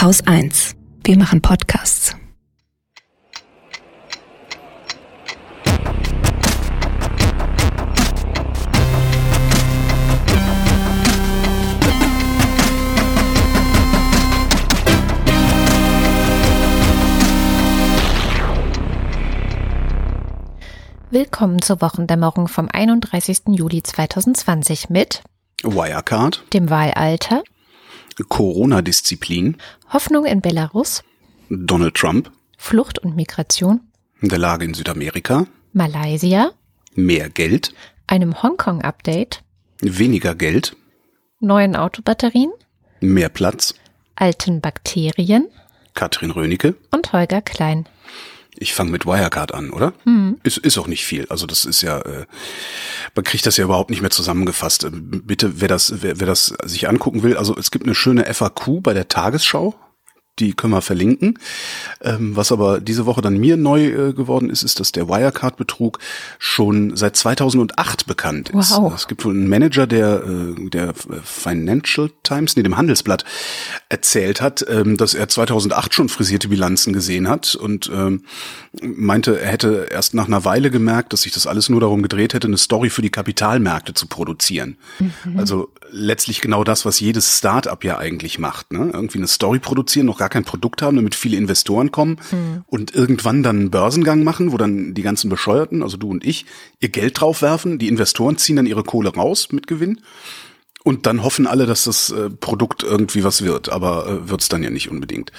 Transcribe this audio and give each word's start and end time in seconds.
Haus 0.00 0.26
1. 0.26 0.76
Wir 1.04 1.18
machen 1.18 1.42
Podcasts. 1.42 2.16
Willkommen 21.10 21.60
zur 21.60 21.82
Wochendämmerung 21.82 22.48
vom 22.48 22.70
31. 22.72 23.42
Juli 23.48 23.82
2020 23.82 24.88
mit 24.88 25.22
Wirecard, 25.62 26.42
dem 26.54 26.70
Wahlalter, 26.70 27.42
Corona-Disziplin, 28.28 29.56
Hoffnung 29.92 30.24
in 30.26 30.40
Belarus, 30.40 31.02
Donald 31.48 31.94
Trump, 31.94 32.30
Flucht 32.56 32.98
und 32.98 33.16
Migration, 33.16 33.80
der 34.20 34.38
Lage 34.38 34.64
in 34.64 34.74
Südamerika, 34.74 35.46
Malaysia, 35.72 36.52
mehr 36.94 37.30
Geld, 37.30 37.72
einem 38.06 38.42
Hongkong-Update, 38.42 39.42
weniger 39.80 40.34
Geld, 40.34 40.76
neuen 41.40 41.76
Autobatterien, 41.76 42.52
mehr 43.00 43.28
Platz, 43.28 43.74
alten 44.16 44.60
Bakterien. 44.60 45.48
Katrin 45.94 46.30
Rönecke. 46.30 46.76
und 46.92 47.12
Holger 47.12 47.42
Klein. 47.42 47.88
Ich 48.62 48.74
fange 48.74 48.90
mit 48.90 49.06
Wirecard 49.06 49.54
an, 49.54 49.70
oder? 49.70 49.94
Ist, 50.42 50.58
ist 50.58 50.76
auch 50.76 50.86
nicht 50.86 51.04
viel. 51.06 51.26
Also 51.30 51.46
das 51.46 51.64
ist 51.64 51.80
ja, 51.80 51.98
äh, 52.00 52.26
man 53.14 53.24
kriegt 53.24 53.46
das 53.46 53.56
ja 53.56 53.64
überhaupt 53.64 53.88
nicht 53.88 54.02
mehr 54.02 54.10
zusammengefasst. 54.10 54.84
Äh, 54.84 54.90
Bitte, 54.92 55.60
wer 55.62 55.68
das, 55.68 56.02
wer, 56.02 56.20
wer 56.20 56.26
das 56.26 56.54
sich 56.64 56.86
angucken 56.86 57.22
will, 57.22 57.36
also 57.38 57.56
es 57.56 57.70
gibt 57.70 57.86
eine 57.86 57.94
schöne 57.94 58.32
FAQ 58.32 58.82
bei 58.82 58.92
der 58.92 59.08
Tagesschau. 59.08 59.74
Die 60.40 60.54
können 60.54 60.72
wir 60.72 60.82
verlinken. 60.82 61.38
Ähm, 62.00 62.34
was 62.34 62.50
aber 62.50 62.80
diese 62.80 63.06
Woche 63.06 63.20
dann 63.20 63.38
mir 63.38 63.56
neu 63.56 63.86
äh, 63.86 64.12
geworden 64.12 64.50
ist, 64.50 64.62
ist, 64.62 64.80
dass 64.80 64.92
der 64.92 65.08
Wirecard-Betrug 65.08 65.98
schon 66.38 66.96
seit 66.96 67.16
2008 67.16 68.06
bekannt 68.06 68.50
ist. 68.50 68.76
Wow. 68.76 68.94
Es 68.94 69.06
gibt 69.06 69.24
wohl 69.24 69.34
einen 69.34 69.48
Manager, 69.48 69.86
der 69.86 70.24
äh, 70.24 70.70
der 70.70 70.94
Financial 71.22 72.10
Times, 72.22 72.56
nee, 72.56 72.62
dem 72.62 72.76
Handelsblatt, 72.76 73.24
erzählt 73.88 74.40
hat, 74.40 74.64
ähm, 74.68 74.96
dass 74.96 75.14
er 75.14 75.28
2008 75.28 75.94
schon 75.94 76.08
frisierte 76.08 76.48
Bilanzen 76.48 76.92
gesehen 76.92 77.28
hat 77.28 77.54
und 77.54 77.90
ähm, 77.94 78.24
meinte, 78.82 79.40
er 79.40 79.50
hätte 79.50 79.88
erst 79.90 80.14
nach 80.14 80.26
einer 80.26 80.44
Weile 80.44 80.70
gemerkt, 80.70 81.12
dass 81.12 81.22
sich 81.22 81.32
das 81.32 81.46
alles 81.46 81.68
nur 81.68 81.80
darum 81.80 82.02
gedreht 82.02 82.34
hätte, 82.34 82.46
eine 82.46 82.56
Story 82.58 82.88
für 82.88 83.02
die 83.02 83.10
Kapitalmärkte 83.10 83.94
zu 83.94 84.06
produzieren. 84.06 84.78
Also 85.36 85.72
letztlich 85.90 86.40
genau 86.40 86.64
das, 86.64 86.84
was 86.84 87.00
jedes 87.00 87.38
Start-up 87.38 87.84
ja 87.84 87.98
eigentlich 87.98 88.38
macht. 88.38 88.72
Ne? 88.72 88.90
Irgendwie 88.92 89.18
eine 89.18 89.28
Story 89.28 89.58
produzieren, 89.58 90.06
noch 90.06 90.18
gar 90.18 90.28
kein 90.30 90.44
Produkt 90.44 90.82
haben, 90.82 90.96
damit 90.96 91.14
viele 91.14 91.36
Investoren 91.36 91.92
kommen 91.92 92.18
und 92.66 92.94
irgendwann 92.94 93.42
dann 93.42 93.56
einen 93.56 93.70
Börsengang 93.70 94.24
machen, 94.24 94.52
wo 94.52 94.56
dann 94.56 94.94
die 94.94 95.02
ganzen 95.02 95.28
Bescheuerten, 95.28 95.82
also 95.82 95.96
du 95.96 96.10
und 96.10 96.24
ich, 96.24 96.46
ihr 96.80 96.88
Geld 96.88 97.20
draufwerfen. 97.20 97.78
Die 97.78 97.88
Investoren 97.88 98.38
ziehen 98.38 98.56
dann 98.56 98.66
ihre 98.66 98.84
Kohle 98.84 99.10
raus 99.10 99.48
mit 99.52 99.66
Gewinn. 99.66 100.00
Und 100.82 101.04
dann 101.06 101.22
hoffen 101.22 101.46
alle, 101.46 101.66
dass 101.66 101.84
das 101.84 102.10
äh, 102.10 102.30
Produkt 102.30 102.82
irgendwie 102.82 103.22
was 103.22 103.42
wird, 103.42 103.68
aber 103.68 104.06
äh, 104.06 104.30
wird's 104.30 104.48
dann 104.48 104.62
ja 104.62 104.70
nicht 104.70 104.90
unbedingt. 104.90 105.30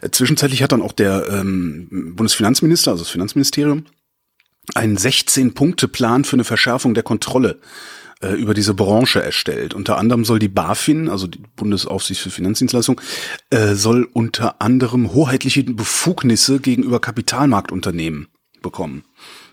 Äh, 0.00 0.10
zwischenzeitlich 0.10 0.62
hat 0.62 0.72
dann 0.72 0.80
auch 0.80 0.92
der 0.92 1.28
ähm, 1.28 2.14
Bundesfinanzminister, 2.16 2.92
also 2.92 3.04
das 3.04 3.10
Finanzministerium, 3.10 3.84
einen 4.74 4.96
16-Punkte-Plan 4.96 6.24
für 6.24 6.36
eine 6.36 6.44
Verschärfung 6.44 6.94
der 6.94 7.02
Kontrolle 7.02 7.60
äh, 8.22 8.34
über 8.34 8.54
diese 8.54 8.74
Branche 8.74 9.22
erstellt. 9.22 9.74
Unter 9.74 9.98
anderem 9.98 10.24
soll 10.24 10.38
die 10.38 10.48
BaFin, 10.48 11.08
also 11.08 11.26
die 11.26 11.42
Bundesaufsicht 11.56 12.20
für 12.20 12.30
Finanzdienstleistungen, 12.30 13.02
äh, 13.50 13.74
soll 13.74 14.08
unter 14.12 14.60
anderem 14.62 15.12
hoheitliche 15.12 15.64
Befugnisse 15.64 16.60
gegenüber 16.60 17.00
Kapitalmarktunternehmen 17.00 18.28
bekommen. 18.62 19.04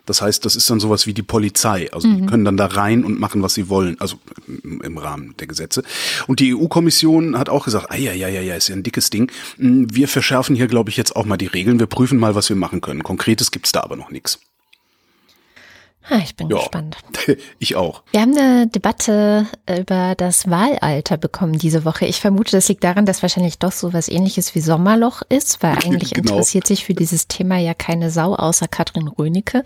Das 0.05 0.23
heißt, 0.23 0.43
das 0.43 0.55
ist 0.55 0.67
dann 0.69 0.79
sowas 0.79 1.05
wie 1.05 1.13
die 1.13 1.21
Polizei. 1.21 1.91
Also 1.93 2.11
die 2.11 2.25
können 2.25 2.43
dann 2.43 2.57
da 2.57 2.65
rein 2.65 3.03
und 3.03 3.19
machen, 3.19 3.43
was 3.43 3.53
sie 3.53 3.69
wollen, 3.69 3.95
also 3.99 4.17
im 4.63 4.97
Rahmen 4.97 5.35
der 5.37 5.45
Gesetze. 5.45 5.83
Und 6.25 6.39
die 6.39 6.55
EU-Kommission 6.55 7.37
hat 7.37 7.47
auch 7.47 7.65
gesagt, 7.65 7.87
ah, 7.89 7.95
ja, 7.95 8.11
ja, 8.13 8.27
ja, 8.27 8.41
ja, 8.41 8.55
ist 8.55 8.69
ja 8.69 8.75
ein 8.75 8.81
dickes 8.81 9.11
Ding. 9.11 9.31
Mm, 9.57 9.85
Wir 9.91 10.07
verschärfen 10.07 10.55
hier, 10.55 10.65
glaube 10.65 10.89
ich, 10.89 10.97
jetzt 10.97 11.15
auch 11.15 11.25
mal 11.25 11.37
die 11.37 11.45
Regeln. 11.45 11.79
Wir 11.79 11.85
prüfen 11.85 12.17
mal, 12.17 12.33
was 12.33 12.49
wir 12.49 12.55
machen 12.55 12.81
können. 12.81 13.03
Konkretes 13.03 13.51
gibt's 13.51 13.71
da 13.71 13.81
aber 13.81 13.97
noch 13.97 14.09
nichts. 14.09 14.39
Ah, 16.07 16.19
ich 16.23 16.35
bin 16.35 16.49
Ja, 16.49 16.57
gespannt. 16.57 16.97
ich 17.59 17.75
auch. 17.75 18.03
Wir 18.11 18.21
haben 18.21 18.35
eine 18.35 18.67
Debatte 18.67 19.45
über 19.69 20.15
das 20.15 20.49
Wahlalter 20.49 21.17
bekommen 21.17 21.53
diese 21.59 21.85
Woche. 21.85 22.05
Ich 22.05 22.19
vermute, 22.19 22.51
das 22.51 22.67
liegt 22.69 22.83
daran, 22.83 23.05
dass 23.05 23.21
wahrscheinlich 23.21 23.59
doch 23.59 23.71
so 23.71 23.93
was 23.93 24.07
ähnliches 24.07 24.55
wie 24.55 24.61
Sommerloch 24.61 25.21
ist, 25.29 25.61
weil 25.61 25.77
eigentlich 25.85 26.11
Genau. 26.13 26.31
interessiert 26.31 26.65
sich 26.65 26.85
für 26.85 26.93
dieses 26.95 27.27
Thema 27.27 27.57
ja 27.57 27.73
keine 27.73 28.09
Sau 28.09 28.33
außer 28.35 28.67
Katrin 28.67 29.07
Rönecke 29.07 29.63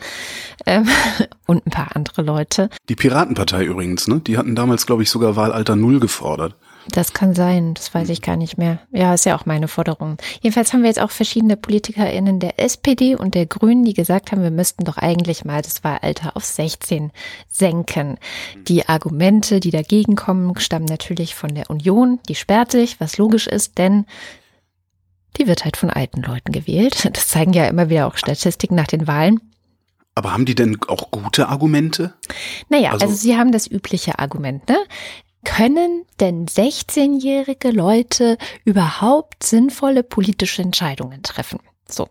ähm, 0.66 0.90
und 1.48 1.66
ein 1.66 1.70
paar 1.72 1.96
andere 1.96 2.24
Leute. 2.24 2.70
Die 2.90 2.96
Piratenpartei 2.96 3.64
übrigens, 3.64 4.08
ne? 4.08 4.20
Die 4.20 4.38
hatten 4.38 4.56
damals, 4.56 4.86
glaube 4.86 5.04
ich, 5.04 5.10
sogar 5.10 5.36
Wahlalter 5.36 5.76
Null 5.76 6.00
gefordert. 6.00 6.56
Das 6.90 7.14
kann 7.14 7.34
sein, 7.34 7.74
das 7.74 7.94
weiß 7.94 8.10
ich 8.10 8.22
gar 8.22 8.36
nicht 8.36 8.58
mehr. 8.58 8.80
Ja, 8.92 9.14
ist 9.14 9.26
ja 9.26 9.38
auch 9.38 9.46
meine 9.46 9.68
Forderung. 9.68 10.18
Jedenfalls 10.42 10.74
haben 10.74 10.82
wir 10.82 10.90
jetzt 10.90 11.00
auch 11.02 11.12
verschiedene 11.12 11.56
PolitikerInnen 11.58 12.40
der 12.40 12.60
SPD 12.60 13.16
und 13.16 13.36
der 13.36 13.46
Grünen, 13.46 13.86
die 13.86 13.94
gesagt 13.94 14.32
haben, 14.32 14.44
wir 14.44 14.52
müssten 14.52 14.84
doch 14.84 14.98
eigentlich 14.98 15.46
mal 15.46 15.62
das 15.62 15.84
Wahlalter 15.84 16.36
auf 16.36 16.44
16 16.44 17.12
senken. 17.50 18.18
Die 18.68 18.88
Argumente, 18.88 19.60
die 19.60 19.72
dagegen 19.72 20.16
kommen, 20.16 20.58
stammen 20.60 20.86
natürlich 20.86 21.36
von 21.36 21.56
der 21.56 21.70
Union. 21.70 22.20
Die 22.28 22.36
sperrt 22.36 22.72
sich, 22.72 23.00
was 23.00 23.18
logisch 23.18 23.48
ist, 23.48 23.78
denn 23.78 24.06
die 25.38 25.48
wird 25.48 25.64
halt 25.66 25.78
von 25.78 25.90
alten 25.90 26.22
Leuten 26.22 26.52
gewählt. 26.52 27.10
Das 27.14 27.28
zeigen 27.28 27.54
ja 27.54 27.66
immer 27.68 27.90
wieder 27.90 28.08
auch 28.08 28.18
Statistiken 28.18 28.76
nach 28.76 28.88
den 28.88 29.08
Wahlen. 29.08 29.40
Aber 30.16 30.32
haben 30.32 30.46
die 30.46 30.54
denn 30.54 30.78
auch 30.88 31.10
gute 31.10 31.48
Argumente? 31.50 32.14
Naja, 32.70 32.92
Also- 32.92 33.06
also, 33.06 33.16
Sie 33.18 33.36
haben 33.36 33.52
das 33.52 33.66
übliche 33.66 34.20
Argument, 34.20 34.68
ne? 34.70 34.78
Können 35.44 36.06
denn 36.20 36.46
16-jährige 36.46 37.72
Leute 37.72 38.38
überhaupt 38.66 39.44
sinnvolle 39.44 40.04
politische 40.04 40.62
Entscheidungen 40.62 41.24
treffen? 41.24 41.60
So. 41.88 42.08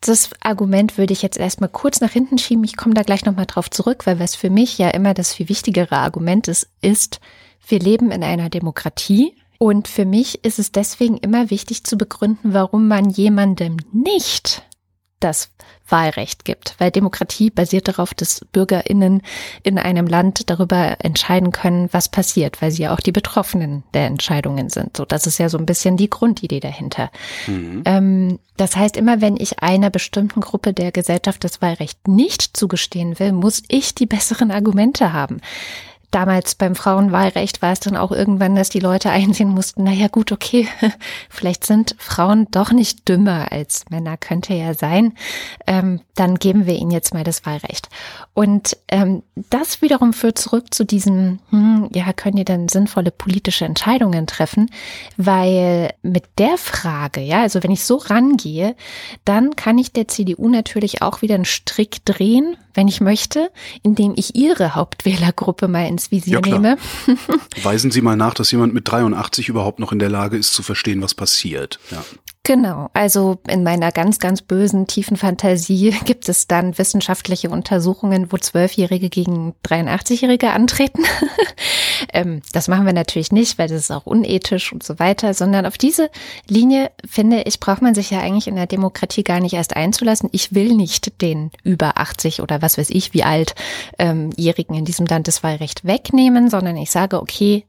Das 0.00 0.30
Argument 0.40 0.96
würde 0.96 1.12
ich 1.12 1.22
jetzt 1.22 1.38
erstmal 1.38 1.68
kurz 1.68 2.00
nach 2.00 2.10
hinten 2.10 2.38
schieben. 2.38 2.64
Ich 2.64 2.76
komme 2.76 2.94
da 2.94 3.02
gleich 3.02 3.24
nochmal 3.24 3.46
drauf 3.46 3.70
zurück, 3.70 4.06
weil 4.06 4.18
was 4.18 4.34
für 4.34 4.50
mich 4.50 4.78
ja 4.78 4.88
immer 4.90 5.14
das 5.14 5.34
viel 5.34 5.48
wichtigere 5.48 5.96
Argument 5.96 6.48
ist, 6.48 6.68
ist, 6.80 7.20
wir 7.66 7.78
leben 7.78 8.10
in 8.10 8.24
einer 8.24 8.48
Demokratie. 8.48 9.34
Und 9.58 9.88
für 9.88 10.06
mich 10.06 10.42
ist 10.42 10.58
es 10.58 10.72
deswegen 10.72 11.18
immer 11.18 11.50
wichtig 11.50 11.84
zu 11.84 11.98
begründen, 11.98 12.54
warum 12.54 12.88
man 12.88 13.10
jemandem 13.10 13.76
nicht 13.92 14.62
das 15.20 15.50
Wahlrecht 15.88 16.44
gibt, 16.44 16.74
weil 16.78 16.90
Demokratie 16.90 17.50
basiert 17.50 17.88
darauf, 17.88 18.14
dass 18.14 18.44
Bürgerinnen 18.52 19.22
in 19.62 19.78
einem 19.78 20.06
Land 20.06 20.48
darüber 20.48 20.96
entscheiden 21.00 21.52
können, 21.52 21.88
was 21.92 22.08
passiert, 22.08 22.62
weil 22.62 22.70
sie 22.70 22.82
ja 22.82 22.94
auch 22.94 23.00
die 23.00 23.12
Betroffenen 23.12 23.82
der 23.92 24.06
Entscheidungen 24.06 24.70
sind. 24.70 24.96
So, 24.96 25.04
das 25.04 25.26
ist 25.26 25.38
ja 25.38 25.48
so 25.48 25.58
ein 25.58 25.66
bisschen 25.66 25.96
die 25.96 26.10
Grundidee 26.10 26.60
dahinter. 26.60 27.10
Ähm, 27.84 28.38
das 28.56 28.76
heißt, 28.76 28.96
immer 28.96 29.20
wenn 29.20 29.36
ich 29.36 29.62
einer 29.62 29.90
bestimmten 29.90 30.40
Gruppe 30.40 30.72
der 30.72 30.92
Gesellschaft 30.92 31.42
das 31.44 31.60
Wahlrecht 31.60 32.06
nicht 32.06 32.56
zugestehen 32.56 33.18
will, 33.18 33.32
muss 33.32 33.62
ich 33.68 33.94
die 33.94 34.06
besseren 34.06 34.50
Argumente 34.50 35.12
haben. 35.12 35.40
Damals 36.10 36.56
beim 36.56 36.74
Frauenwahlrecht 36.74 37.62
war 37.62 37.72
es 37.72 37.80
dann 37.80 37.96
auch 37.96 38.10
irgendwann, 38.10 38.56
dass 38.56 38.68
die 38.68 38.80
Leute 38.80 39.10
einsehen 39.10 39.50
mussten, 39.50 39.84
naja 39.84 40.08
gut, 40.08 40.32
okay, 40.32 40.68
vielleicht 41.28 41.64
sind 41.64 41.94
Frauen 41.98 42.48
doch 42.50 42.72
nicht 42.72 43.08
dümmer 43.08 43.52
als 43.52 43.84
Männer, 43.90 44.16
könnte 44.16 44.54
ja 44.54 44.74
sein. 44.74 45.14
Ähm, 45.66 46.00
dann 46.20 46.38
geben 46.38 46.66
wir 46.66 46.74
ihnen 46.74 46.90
jetzt 46.90 47.14
mal 47.14 47.24
das 47.24 47.46
Wahlrecht. 47.46 47.88
Und 48.34 48.76
ähm, 48.88 49.22
das 49.48 49.80
wiederum 49.80 50.12
führt 50.12 50.36
zurück 50.36 50.66
zu 50.74 50.84
diesem, 50.84 51.38
hm, 51.48 51.88
ja, 51.94 52.12
können 52.12 52.36
die 52.36 52.44
denn 52.44 52.68
sinnvolle 52.68 53.10
politische 53.10 53.64
Entscheidungen 53.64 54.26
treffen? 54.26 54.70
Weil 55.16 55.94
mit 56.02 56.24
der 56.36 56.58
Frage, 56.58 57.22
ja, 57.22 57.40
also 57.40 57.62
wenn 57.62 57.70
ich 57.70 57.84
so 57.84 57.96
rangehe, 57.96 58.76
dann 59.24 59.56
kann 59.56 59.78
ich 59.78 59.94
der 59.94 60.08
CDU 60.08 60.50
natürlich 60.50 61.00
auch 61.00 61.22
wieder 61.22 61.36
einen 61.36 61.46
Strick 61.46 62.04
drehen, 62.04 62.54
wenn 62.74 62.86
ich 62.86 63.00
möchte, 63.00 63.50
indem 63.82 64.12
ich 64.14 64.34
ihre 64.36 64.74
Hauptwählergruppe 64.74 65.68
mal 65.68 65.88
ins 65.88 66.10
Visier 66.10 66.42
Ja, 66.44 66.52
nehme. 66.52 66.76
Weisen 67.62 67.90
Sie 67.90 68.02
mal 68.02 68.16
nach, 68.16 68.34
dass 68.34 68.52
jemand 68.52 68.74
mit 68.74 68.86
83 68.90 69.48
überhaupt 69.48 69.78
noch 69.78 69.90
in 69.90 69.98
der 69.98 70.10
Lage 70.10 70.36
ist 70.36 70.52
zu 70.52 70.62
verstehen, 70.62 71.00
was 71.00 71.14
passiert. 71.14 71.80
Ja. 71.90 72.04
Genau, 72.42 72.88
also 72.94 73.38
in 73.46 73.62
meiner 73.62 73.92
ganz, 73.92 74.18
ganz 74.18 74.40
bösen, 74.40 74.86
tiefen 74.86 75.18
Fantasie 75.18 75.94
gibt 76.06 76.26
es 76.28 76.46
dann 76.46 76.78
wissenschaftliche 76.78 77.50
Untersuchungen, 77.50 78.32
wo 78.32 78.38
Zwölfjährige 78.38 79.10
gegen 79.10 79.54
83-Jährige 79.66 80.50
antreten. 80.50 81.04
ähm, 82.14 82.40
das 82.54 82.66
machen 82.66 82.86
wir 82.86 82.94
natürlich 82.94 83.30
nicht, 83.30 83.58
weil 83.58 83.68
das 83.68 83.82
ist 83.82 83.90
auch 83.90 84.06
unethisch 84.06 84.72
und 84.72 84.82
so 84.82 84.98
weiter, 84.98 85.34
sondern 85.34 85.66
auf 85.66 85.76
diese 85.76 86.10
Linie, 86.48 86.90
finde 87.06 87.42
ich, 87.42 87.60
braucht 87.60 87.82
man 87.82 87.94
sich 87.94 88.10
ja 88.10 88.20
eigentlich 88.20 88.48
in 88.48 88.56
der 88.56 88.66
Demokratie 88.66 89.22
gar 89.22 89.40
nicht 89.40 89.52
erst 89.52 89.76
einzulassen. 89.76 90.30
Ich 90.32 90.54
will 90.54 90.74
nicht 90.74 91.20
den 91.20 91.50
über 91.62 91.98
80 91.98 92.40
oder 92.40 92.62
was 92.62 92.78
weiß 92.78 92.88
ich, 92.88 93.12
wie 93.12 93.22
alt 93.22 93.54
ähm, 93.98 94.30
Jährigen 94.34 94.74
in 94.74 94.86
diesem 94.86 95.04
Land 95.04 95.28
das 95.28 95.42
Wahlrecht 95.42 95.84
wegnehmen, 95.84 96.48
sondern 96.48 96.78
ich 96.78 96.90
sage, 96.90 97.20
okay, 97.20 97.66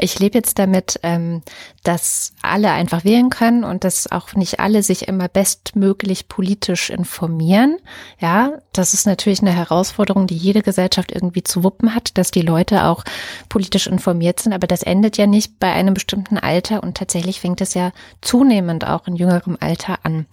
Ich 0.00 0.18
lebe 0.18 0.38
jetzt 0.38 0.58
damit, 0.58 1.00
ähm, 1.02 1.42
dass 1.82 2.32
alle 2.40 2.70
einfach 2.70 3.04
wählen 3.04 3.30
können 3.30 3.64
und 3.64 3.84
dass 3.84 4.10
auch 4.10 4.34
nicht 4.34 4.60
alle 4.60 4.82
sich 4.82 5.08
immer 5.08 5.28
bestmöglich 5.28 6.28
politisch 6.28 6.90
informieren. 6.90 7.78
Ja, 8.20 8.52
das 8.72 8.94
ist 8.94 9.06
natürlich 9.06 9.40
eine 9.40 9.52
Herausforderung, 9.52 10.26
die 10.26 10.36
jede 10.36 10.62
Gesellschaft 10.62 11.12
irgendwie 11.12 11.42
zu 11.42 11.64
wuppen 11.64 11.94
hat, 11.94 12.16
dass 12.16 12.30
die 12.30 12.42
Leute 12.42 12.84
auch 12.84 13.04
politisch 13.48 13.86
informiert 13.88 14.40
sind. 14.40 14.52
Aber 14.52 14.66
das 14.66 14.82
endet 14.82 15.16
ja 15.16 15.26
nicht 15.26 15.58
bei 15.58 15.72
einem 15.72 15.94
bestimmten 15.94 16.38
Alter 16.38 16.82
und 16.82 16.96
tatsächlich 16.96 17.40
fängt 17.40 17.60
es 17.60 17.74
ja 17.74 17.92
zunehmend 18.20 18.86
auch 18.86 19.06
in 19.06 19.16
jüngerem 19.16 19.56
Alter 19.60 19.98
an. 20.04 20.26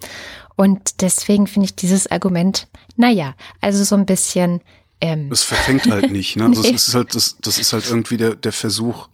Und 0.56 1.02
deswegen 1.02 1.46
finde 1.46 1.66
ich 1.66 1.76
dieses 1.76 2.10
Argument, 2.10 2.66
naja, 2.96 3.34
also 3.60 3.84
so 3.84 3.94
ein 3.94 4.06
bisschen. 4.06 4.62
Ähm, 5.00 5.30
es 5.30 5.42
verfängt 5.42 5.86
halt 5.86 6.10
nicht, 6.10 6.36
ne? 6.36 6.46
Also 6.46 6.62
nee. 6.62 6.72
es 6.72 6.88
ist 6.88 6.94
halt, 6.94 7.14
das, 7.14 7.36
das 7.40 7.58
ist 7.58 7.74
halt 7.74 7.86
irgendwie 7.86 8.16
der, 8.16 8.34
der 8.34 8.52
Versuch, 8.52 9.08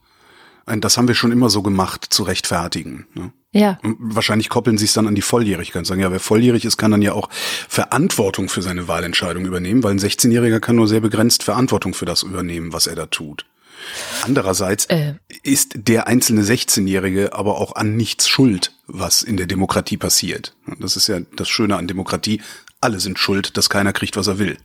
das 0.67 0.97
haben 0.97 1.09
wir 1.09 1.15
schon 1.15 1.33
immer 1.33 1.51
so 1.51 1.63
gemacht, 1.63 2.07
zu 2.11 2.23
rechtfertigen. 2.23 3.07
Ne? 3.15 3.33
Ja. 3.53 3.79
Und 3.83 3.97
wahrscheinlich 4.01 4.49
koppeln 4.49 4.79
sie 4.79 4.87
es 4.87 4.95
dann 4.95 5.07
an 5.07 5.15
die 5.15 5.23
Volljährigkeit 5.23 5.81
und 5.81 5.85
sagen, 5.85 6.01
ja, 6.01 6.11
wer 6.11 6.21
volljährig 6.21 6.65
ist, 6.65 6.77
kann 6.77 6.91
dann 6.91 7.03
ja 7.03 7.13
auch 7.13 7.29
Verantwortung 7.33 8.49
für 8.49 8.63
seine 8.63 8.89
Wahlentscheidung 8.89 9.45
übernehmen, 9.45 9.83
weil 9.83 9.93
ein 9.93 9.99
16-Jähriger 9.99 10.61
kann 10.61 10.77
nur 10.77 10.89
sehr 10.89 11.01
begrenzt 11.01 11.43
Verantwortung 11.43 11.95
für 11.95 12.07
das 12.07 12.23
übernehmen, 12.23 12.73
was 12.73 12.87
er 12.87 12.95
da 12.95 13.07
tut. 13.07 13.45
Andererseits 14.23 14.87
äh. 14.87 15.15
ist 15.43 15.73
der 15.75 16.07
einzelne 16.07 16.43
16-Jährige 16.43 17.33
aber 17.33 17.59
auch 17.61 17.75
an 17.75 17.97
nichts 17.97 18.29
schuld, 18.29 18.73
was 18.87 19.23
in 19.23 19.37
der 19.37 19.47
Demokratie 19.47 19.97
passiert. 19.97 20.55
Das 20.79 20.97
ist 20.97 21.09
ja 21.09 21.21
das 21.37 21.49
Schöne 21.49 21.77
an 21.77 21.89
Demokratie. 21.89 22.41
Alle 22.81 23.01
sind 23.01 23.19
schuld, 23.19 23.57
dass 23.57 23.71
keiner 23.71 23.93
kriegt, 23.93 24.17
was 24.17 24.29
er 24.29 24.39
will. 24.39 24.57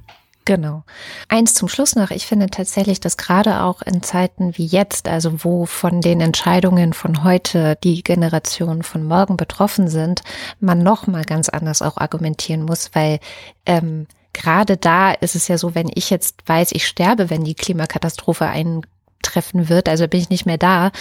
Genau. 0.47 0.85
Eins 1.27 1.55
zum 1.55 1.67
Schluss 1.67 1.97
noch. 1.97 2.09
Ich 2.09 2.25
finde 2.25 2.47
tatsächlich, 2.47 3.01
dass 3.01 3.17
gerade 3.17 3.63
auch 3.63 3.81
in 3.81 4.01
Zeiten 4.01 4.57
wie 4.57 4.65
jetzt, 4.65 5.09
also 5.09 5.43
wo 5.43 5.65
von 5.65 5.99
den 5.99 6.21
Entscheidungen 6.21 6.93
von 6.93 7.25
heute 7.25 7.77
die 7.83 8.01
Generationen 8.01 8.81
von 8.83 9.03
morgen 9.03 9.35
betroffen 9.35 9.89
sind, 9.89 10.21
man 10.61 10.81
noch 10.81 11.05
mal 11.05 11.25
ganz 11.25 11.49
anders 11.49 11.81
auch 11.81 11.97
argumentieren 11.97 12.63
muss, 12.63 12.91
weil 12.93 13.19
ähm, 13.65 14.07
gerade 14.31 14.77
da 14.77 15.11
ist 15.11 15.35
es 15.35 15.49
ja 15.49 15.57
so, 15.57 15.75
wenn 15.75 15.91
ich 15.93 16.09
jetzt 16.09 16.37
weiß, 16.45 16.71
ich 16.71 16.87
sterbe, 16.87 17.29
wenn 17.29 17.43
die 17.43 17.55
Klimakatastrophe 17.55 18.45
eintreffen 18.45 19.67
wird, 19.67 19.89
also 19.89 20.07
bin 20.07 20.21
ich 20.21 20.29
nicht 20.29 20.45
mehr 20.45 20.57
da, 20.57 20.91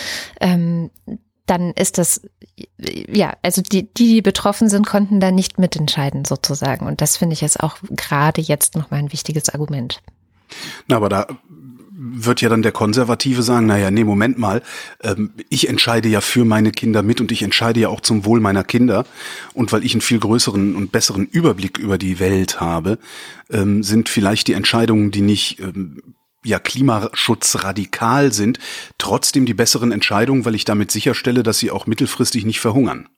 ähm, 0.40 0.90
dann 1.46 1.72
ist 1.72 1.98
das, 1.98 2.20
ja, 2.78 3.34
also 3.42 3.62
die, 3.62 3.84
die, 3.92 4.14
die 4.14 4.22
betroffen 4.22 4.68
sind, 4.68 4.86
konnten 4.86 5.20
da 5.20 5.30
nicht 5.30 5.58
mitentscheiden 5.58 6.24
sozusagen. 6.24 6.86
Und 6.86 7.00
das 7.00 7.16
finde 7.16 7.34
ich 7.34 7.40
jetzt 7.40 7.60
auch 7.60 7.76
gerade 7.90 8.40
jetzt 8.40 8.74
nochmal 8.76 9.00
ein 9.00 9.12
wichtiges 9.12 9.48
Argument. 9.48 10.02
Na, 10.86 10.96
aber 10.96 11.08
da 11.08 11.26
wird 11.98 12.42
ja 12.42 12.48
dann 12.48 12.62
der 12.62 12.72
Konservative 12.72 13.42
sagen, 13.42 13.66
naja, 13.66 13.90
nee, 13.90 14.04
Moment 14.04 14.38
mal, 14.38 14.62
ähm, 15.02 15.32
ich 15.48 15.68
entscheide 15.68 16.08
ja 16.08 16.20
für 16.20 16.44
meine 16.44 16.70
Kinder 16.70 17.02
mit 17.02 17.20
und 17.20 17.32
ich 17.32 17.42
entscheide 17.42 17.80
ja 17.80 17.88
auch 17.88 18.00
zum 18.02 18.24
Wohl 18.26 18.40
meiner 18.40 18.64
Kinder. 18.64 19.06
Und 19.54 19.72
weil 19.72 19.84
ich 19.84 19.94
einen 19.94 20.02
viel 20.02 20.18
größeren 20.18 20.76
und 20.76 20.92
besseren 20.92 21.26
Überblick 21.26 21.78
über 21.78 21.96
die 21.96 22.18
Welt 22.20 22.60
habe, 22.60 22.98
ähm, 23.50 23.82
sind 23.82 24.08
vielleicht 24.08 24.48
die 24.48 24.52
Entscheidungen, 24.52 25.10
die 25.10 25.22
nicht 25.22 25.60
ähm, 25.60 26.02
ja 26.46 26.58
klimaschutzradikal 26.58 28.32
sind, 28.32 28.58
trotzdem 28.98 29.46
die 29.46 29.54
besseren 29.54 29.92
Entscheidungen, 29.92 30.44
weil 30.44 30.54
ich 30.54 30.64
damit 30.64 30.90
sicherstelle, 30.90 31.42
dass 31.42 31.58
sie 31.58 31.70
auch 31.70 31.86
mittelfristig 31.86 32.44
nicht 32.44 32.60
verhungern. 32.60 33.08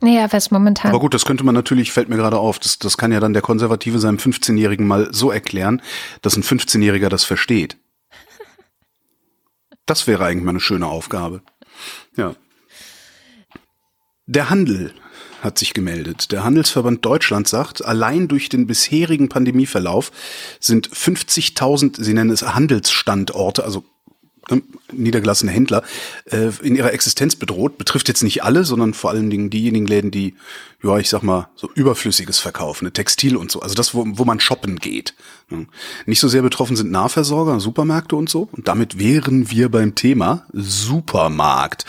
Naja, 0.00 0.26
was 0.32 0.50
momentan. 0.50 0.90
Aber 0.90 1.00
gut, 1.00 1.14
das 1.14 1.24
könnte 1.24 1.44
man 1.44 1.54
natürlich, 1.54 1.92
fällt 1.92 2.08
mir 2.08 2.16
gerade 2.16 2.38
auf, 2.38 2.58
das, 2.58 2.78
das 2.78 2.96
kann 2.96 3.12
ja 3.12 3.20
dann 3.20 3.32
der 3.32 3.42
Konservative 3.42 3.98
seinem 3.98 4.16
15-Jährigen 4.16 4.86
mal 4.86 5.08
so 5.12 5.30
erklären, 5.30 5.82
dass 6.22 6.36
ein 6.36 6.42
15-Jähriger 6.42 7.08
das 7.08 7.24
versteht. 7.24 7.76
Das 9.86 10.06
wäre 10.06 10.24
eigentlich 10.24 10.44
mal 10.44 10.50
eine 10.50 10.60
schöne 10.60 10.86
Aufgabe. 10.86 11.42
Ja. 12.16 12.34
Der 14.26 14.50
Handel 14.50 14.94
hat 15.40 15.58
sich 15.58 15.74
gemeldet. 15.74 16.32
Der 16.32 16.44
Handelsverband 16.44 17.04
Deutschland 17.04 17.48
sagt, 17.48 17.84
allein 17.84 18.28
durch 18.28 18.48
den 18.48 18.66
bisherigen 18.66 19.28
Pandemieverlauf 19.28 20.12
sind 20.60 20.88
50.000, 20.88 22.02
sie 22.02 22.14
nennen 22.14 22.30
es 22.30 22.42
Handelsstandorte, 22.42 23.64
also 23.64 23.84
ne, 24.50 24.62
niedergelassene 24.92 25.52
Händler 25.52 25.82
äh, 26.26 26.50
in 26.62 26.76
ihrer 26.76 26.92
Existenz 26.92 27.36
bedroht. 27.36 27.78
Betrifft 27.78 28.08
jetzt 28.08 28.22
nicht 28.22 28.42
alle, 28.42 28.64
sondern 28.64 28.94
vor 28.94 29.10
allen 29.10 29.30
Dingen 29.30 29.50
diejenigen 29.50 29.86
Läden, 29.86 30.10
die, 30.10 30.34
ja, 30.82 30.98
ich 30.98 31.08
sag 31.08 31.22
mal, 31.22 31.48
so 31.56 31.70
Überflüssiges 31.74 32.38
verkaufen, 32.38 32.84
ne, 32.84 32.92
Textil 32.92 33.36
und 33.36 33.50
so. 33.50 33.60
Also 33.60 33.74
das, 33.74 33.94
wo, 33.94 34.04
wo 34.06 34.24
man 34.24 34.40
shoppen 34.40 34.76
geht. 34.76 35.14
Ne. 35.48 35.66
Nicht 36.06 36.20
so 36.20 36.28
sehr 36.28 36.42
betroffen 36.42 36.76
sind 36.76 36.90
Nahversorger, 36.90 37.60
Supermärkte 37.60 38.16
und 38.16 38.28
so. 38.28 38.48
Und 38.52 38.68
damit 38.68 38.98
wären 38.98 39.50
wir 39.50 39.70
beim 39.70 39.94
Thema 39.94 40.46
Supermarkt. 40.52 41.84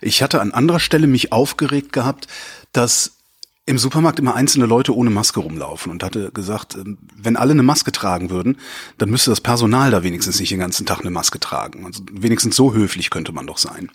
Ich 0.00 0.22
hatte 0.22 0.40
an 0.40 0.52
anderer 0.52 0.80
Stelle 0.80 1.06
mich 1.06 1.32
aufgeregt 1.32 1.92
gehabt, 1.92 2.28
dass 2.72 3.16
im 3.64 3.78
Supermarkt 3.78 4.18
immer 4.18 4.34
einzelne 4.34 4.66
Leute 4.66 4.94
ohne 4.94 5.10
Maske 5.10 5.40
rumlaufen 5.40 5.92
und 5.92 6.02
hatte 6.02 6.32
gesagt, 6.32 6.74
ähm, 6.74 6.98
wenn 7.16 7.36
alle 7.36 7.52
eine 7.52 7.62
Maske 7.62 7.92
tragen 7.92 8.30
würden, 8.30 8.58
dann 8.98 9.10
müsste 9.10 9.30
das 9.30 9.40
Personal 9.40 9.90
da 9.90 10.02
wenigstens 10.02 10.40
nicht 10.40 10.50
den 10.50 10.58
ganzen 10.58 10.84
Tag 10.84 11.00
eine 11.00 11.10
Maske 11.10 11.38
tragen. 11.38 11.86
Also 11.86 12.02
wenigstens 12.10 12.56
so 12.56 12.74
höflich 12.74 13.10
könnte 13.10 13.32
man 13.32 13.46
doch 13.46 13.58
sein. 13.58 13.90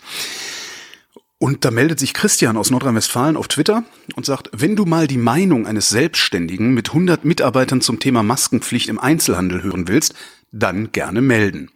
Und 1.40 1.64
da 1.64 1.70
meldet 1.70 2.00
sich 2.00 2.14
Christian 2.14 2.56
aus 2.56 2.70
Nordrhein-Westfalen 2.70 3.36
auf 3.36 3.46
Twitter 3.46 3.84
und 4.16 4.26
sagt, 4.26 4.50
wenn 4.52 4.74
du 4.74 4.86
mal 4.86 5.06
die 5.06 5.18
Meinung 5.18 5.66
eines 5.66 5.88
Selbstständigen 5.88 6.74
mit 6.74 6.88
100 6.88 7.24
Mitarbeitern 7.24 7.80
zum 7.80 8.00
Thema 8.00 8.24
Maskenpflicht 8.24 8.88
im 8.88 8.98
Einzelhandel 8.98 9.62
hören 9.62 9.86
willst, 9.86 10.14
dann 10.50 10.90
gerne 10.90 11.20
melden. 11.20 11.70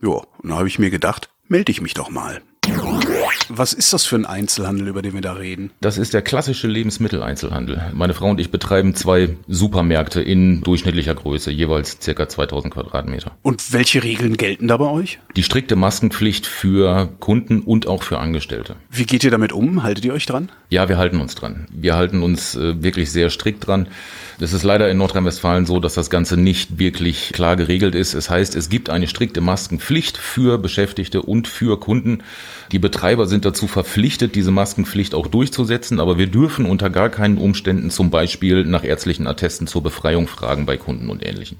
Ja, 0.00 0.22
und 0.38 0.48
da 0.48 0.56
habe 0.56 0.68
ich 0.68 0.78
mir 0.78 0.90
gedacht, 0.90 1.28
melde 1.48 1.72
ich 1.72 1.82
mich 1.82 1.92
doch 1.92 2.08
mal. 2.08 2.40
Was 3.48 3.72
ist 3.72 3.92
das 3.92 4.04
für 4.06 4.16
ein 4.16 4.26
Einzelhandel, 4.26 4.88
über 4.88 5.02
den 5.02 5.14
wir 5.14 5.20
da 5.20 5.34
reden? 5.34 5.70
Das 5.80 5.98
ist 5.98 6.14
der 6.14 6.22
klassische 6.22 6.68
Lebensmitteleinzelhandel. 6.68 7.92
Meine 7.92 8.14
Frau 8.14 8.30
und 8.30 8.40
ich 8.40 8.50
betreiben 8.50 8.94
zwei 8.94 9.36
Supermärkte 9.48 10.22
in 10.22 10.62
durchschnittlicher 10.62 11.14
Größe, 11.14 11.50
jeweils 11.50 11.98
circa 12.00 12.28
2000 12.28 12.72
Quadratmeter. 12.72 13.32
Und 13.42 13.72
welche 13.72 14.02
Regeln 14.02 14.36
gelten 14.36 14.68
da 14.68 14.76
bei 14.76 14.86
euch? 14.86 15.18
Die 15.36 15.42
strikte 15.42 15.76
Maskenpflicht 15.76 16.46
für 16.46 17.10
Kunden 17.20 17.60
und 17.60 17.86
auch 17.86 18.02
für 18.02 18.18
Angestellte. 18.18 18.76
Wie 18.90 19.04
geht 19.04 19.24
ihr 19.24 19.30
damit 19.30 19.52
um? 19.52 19.82
Haltet 19.82 20.04
ihr 20.04 20.14
euch 20.14 20.26
dran? 20.26 20.50
Ja, 20.70 20.88
wir 20.88 20.96
halten 20.96 21.20
uns 21.20 21.34
dran. 21.34 21.66
Wir 21.70 21.94
halten 21.96 22.22
uns 22.22 22.54
äh, 22.54 22.82
wirklich 22.82 23.12
sehr 23.12 23.28
strikt 23.28 23.66
dran. 23.66 23.88
Es 24.40 24.52
ist 24.52 24.62
leider 24.62 24.90
in 24.90 24.98
Nordrhein-Westfalen 24.98 25.66
so, 25.66 25.78
dass 25.78 25.94
das 25.94 26.10
Ganze 26.10 26.36
nicht 26.36 26.78
wirklich 26.78 27.32
klar 27.32 27.56
geregelt 27.56 27.94
ist. 27.94 28.14
Es 28.14 28.30
heißt, 28.30 28.56
es 28.56 28.68
gibt 28.70 28.90
eine 28.90 29.06
strikte 29.06 29.40
Maskenpflicht 29.40 30.16
für 30.16 30.58
Beschäftigte 30.58 31.22
und 31.22 31.46
für 31.46 31.78
Kunden. 31.78 32.22
Die 32.72 32.78
Betreiber 33.12 33.26
sind 33.28 33.44
dazu 33.44 33.66
verpflichtet, 33.66 34.34
diese 34.36 34.50
Maskenpflicht 34.50 35.14
auch 35.14 35.26
durchzusetzen, 35.26 36.00
aber 36.00 36.16
wir 36.16 36.28
dürfen 36.28 36.64
unter 36.64 36.88
gar 36.88 37.10
keinen 37.10 37.36
Umständen 37.36 37.90
zum 37.90 38.08
Beispiel 38.08 38.64
nach 38.64 38.84
ärztlichen 38.84 39.26
Attesten 39.26 39.66
zur 39.66 39.82
Befreiung 39.82 40.28
fragen 40.28 40.64
bei 40.64 40.78
Kunden 40.78 41.10
und 41.10 41.22
Ähnlichen. 41.22 41.58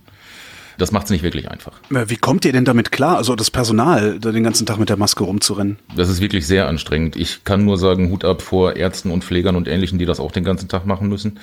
Das 0.79 0.93
macht 0.93 1.05
es 1.05 1.11
nicht 1.11 1.23
wirklich 1.23 1.51
einfach. 1.51 1.73
Wie 1.91 2.17
kommt 2.17 2.45
ihr 2.45 2.53
denn 2.53 2.65
damit 2.65 2.93
klar, 2.93 3.17
also 3.17 3.37
das 3.37 3.51
Personal, 3.51 4.19
den 4.19 4.43
ganzen 4.43 4.67
Tag 4.67 4.79
mit 4.79 4.89
der 4.89 4.97
Maske 4.97 5.25
rumzurennen? 5.25 5.79
Das 5.97 6.09
ist 6.09 6.21
wirklich 6.21 6.47
sehr 6.47 6.69
anstrengend. 6.69 7.17
Ich 7.17 7.45
kann 7.45 7.65
nur 7.65 7.79
sagen, 7.79 8.11
Hut 8.11 8.25
ab 8.25 8.43
vor 8.43 8.77
Ärzten 8.77 9.11
und 9.11 9.25
Pflegern 9.25 9.57
und 9.57 9.69
Ähnlichen, 9.69 9.99
die 9.99 10.07
das 10.07 10.21
auch 10.21 10.33
den 10.33 10.45
ganzen 10.45 10.69
Tag 10.69 10.87
machen 10.87 11.09
müssen. 11.09 11.39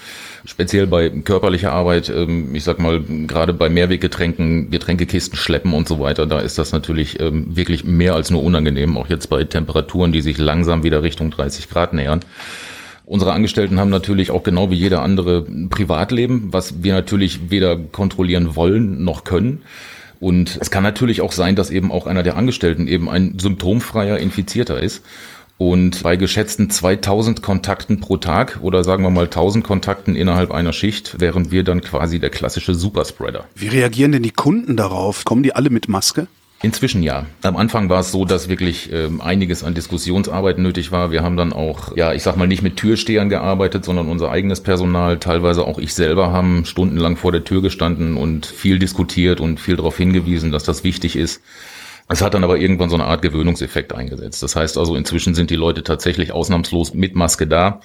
Speziell 0.45 0.87
bei 0.87 1.09
körperlicher 1.09 1.71
Arbeit, 1.71 2.09
ähm, 2.09 2.53
ich 2.55 2.63
sag 2.63 2.79
mal, 2.79 3.01
gerade 3.01 3.53
bei 3.53 3.69
Mehrweggetränken, 3.69 4.71
Getränkekisten 4.71 5.37
schleppen 5.37 5.73
und 5.73 5.87
so 5.87 5.99
weiter, 5.99 6.25
da 6.25 6.39
ist 6.39 6.57
das 6.57 6.71
natürlich 6.71 7.19
ähm, 7.19 7.55
wirklich 7.55 7.83
mehr 7.83 8.15
als 8.15 8.29
nur 8.29 8.43
unangenehm, 8.43 8.97
auch 8.97 9.07
jetzt 9.07 9.29
bei 9.29 9.43
Temperaturen, 9.43 10.11
die 10.11 10.21
sich 10.21 10.37
langsam 10.37 10.83
wieder 10.83 11.03
Richtung 11.03 11.31
30 11.31 11.69
Grad 11.69 11.93
nähern. 11.93 12.21
Unsere 13.09 13.33
Angestellten 13.33 13.79
haben 13.79 13.89
natürlich 13.89 14.29
auch 14.29 14.43
genau 14.43 14.69
wie 14.69 14.75
jeder 14.75 15.01
andere 15.01 15.41
Privatleben, 15.41 16.49
was 16.51 16.83
wir 16.83 16.93
natürlich 16.93 17.49
weder 17.49 17.75
kontrollieren 17.75 18.55
wollen 18.55 19.03
noch 19.03 19.23
können. 19.23 19.63
Und 20.19 20.59
es 20.61 20.69
kann 20.69 20.83
natürlich 20.83 21.21
auch 21.21 21.31
sein, 21.31 21.55
dass 21.55 21.71
eben 21.71 21.91
auch 21.91 22.05
einer 22.05 22.21
der 22.21 22.37
Angestellten 22.37 22.87
eben 22.87 23.09
ein 23.09 23.39
symptomfreier 23.39 24.19
Infizierter 24.19 24.79
ist. 24.79 25.03
Und 25.57 26.03
bei 26.03 26.17
geschätzten 26.17 26.69
2000 26.69 27.41
Kontakten 27.41 27.99
pro 27.99 28.17
Tag 28.17 28.59
oder 28.61 28.83
sagen 28.83 29.01
wir 29.01 29.09
mal 29.09 29.25
1000 29.25 29.63
Kontakten 29.63 30.15
innerhalb 30.15 30.51
einer 30.51 30.71
Schicht 30.71 31.19
wären 31.19 31.49
wir 31.49 31.63
dann 31.63 31.81
quasi 31.81 32.19
der 32.19 32.29
klassische 32.29 32.75
Superspreader. 32.75 33.45
Wie 33.55 33.69
reagieren 33.69 34.11
denn 34.11 34.23
die 34.23 34.29
Kunden 34.29 34.77
darauf? 34.77 35.25
Kommen 35.25 35.41
die 35.41 35.55
alle 35.55 35.71
mit 35.71 35.89
Maske? 35.89 36.27
Inzwischen 36.61 37.03
ja. 37.03 37.25
Am 37.41 37.55
Anfang 37.55 37.87
war 37.89 38.01
es 38.01 38.11
so, 38.11 38.25
dass 38.25 38.49
wirklich 38.49 38.91
ähm, 38.91 39.21
einiges 39.21 39.63
an 39.63 39.73
Diskussionsarbeit 39.73 40.57
nötig 40.57 40.91
war. 40.91 41.09
Wir 41.09 41.23
haben 41.23 41.37
dann 41.37 41.53
auch, 41.53 41.95
ja, 41.95 42.13
ich 42.13 42.21
sag 42.21 42.35
mal, 42.35 42.47
nicht 42.47 42.61
mit 42.61 42.75
Türstehern 42.75 43.29
gearbeitet, 43.29 43.85
sondern 43.85 44.09
unser 44.09 44.29
eigenes 44.29 44.59
Personal, 44.61 45.19
teilweise 45.19 45.65
auch 45.65 45.77
ich 45.77 45.93
selber, 45.93 46.33
haben 46.33 46.65
stundenlang 46.65 47.15
vor 47.15 47.31
der 47.31 47.45
Tür 47.45 47.61
gestanden 47.61 48.17
und 48.17 48.45
viel 48.45 48.77
diskutiert 48.77 49.39
und 49.39 49.61
viel 49.61 49.77
darauf 49.77 49.95
hingewiesen, 49.95 50.51
dass 50.51 50.63
das 50.63 50.83
wichtig 50.83 51.15
ist. 51.15 51.41
Es 52.09 52.21
hat 52.21 52.33
dann 52.33 52.43
aber 52.43 52.57
irgendwann 52.57 52.89
so 52.89 52.95
eine 52.95 53.05
Art 53.05 53.21
Gewöhnungseffekt 53.21 53.93
eingesetzt. 53.93 54.43
Das 54.43 54.57
heißt 54.57 54.77
also, 54.77 54.95
inzwischen 54.95 55.35
sind 55.35 55.51
die 55.51 55.55
Leute 55.55 55.83
tatsächlich 55.83 56.33
ausnahmslos 56.33 56.93
mit 56.93 57.15
Maske 57.15 57.47
da 57.47 57.79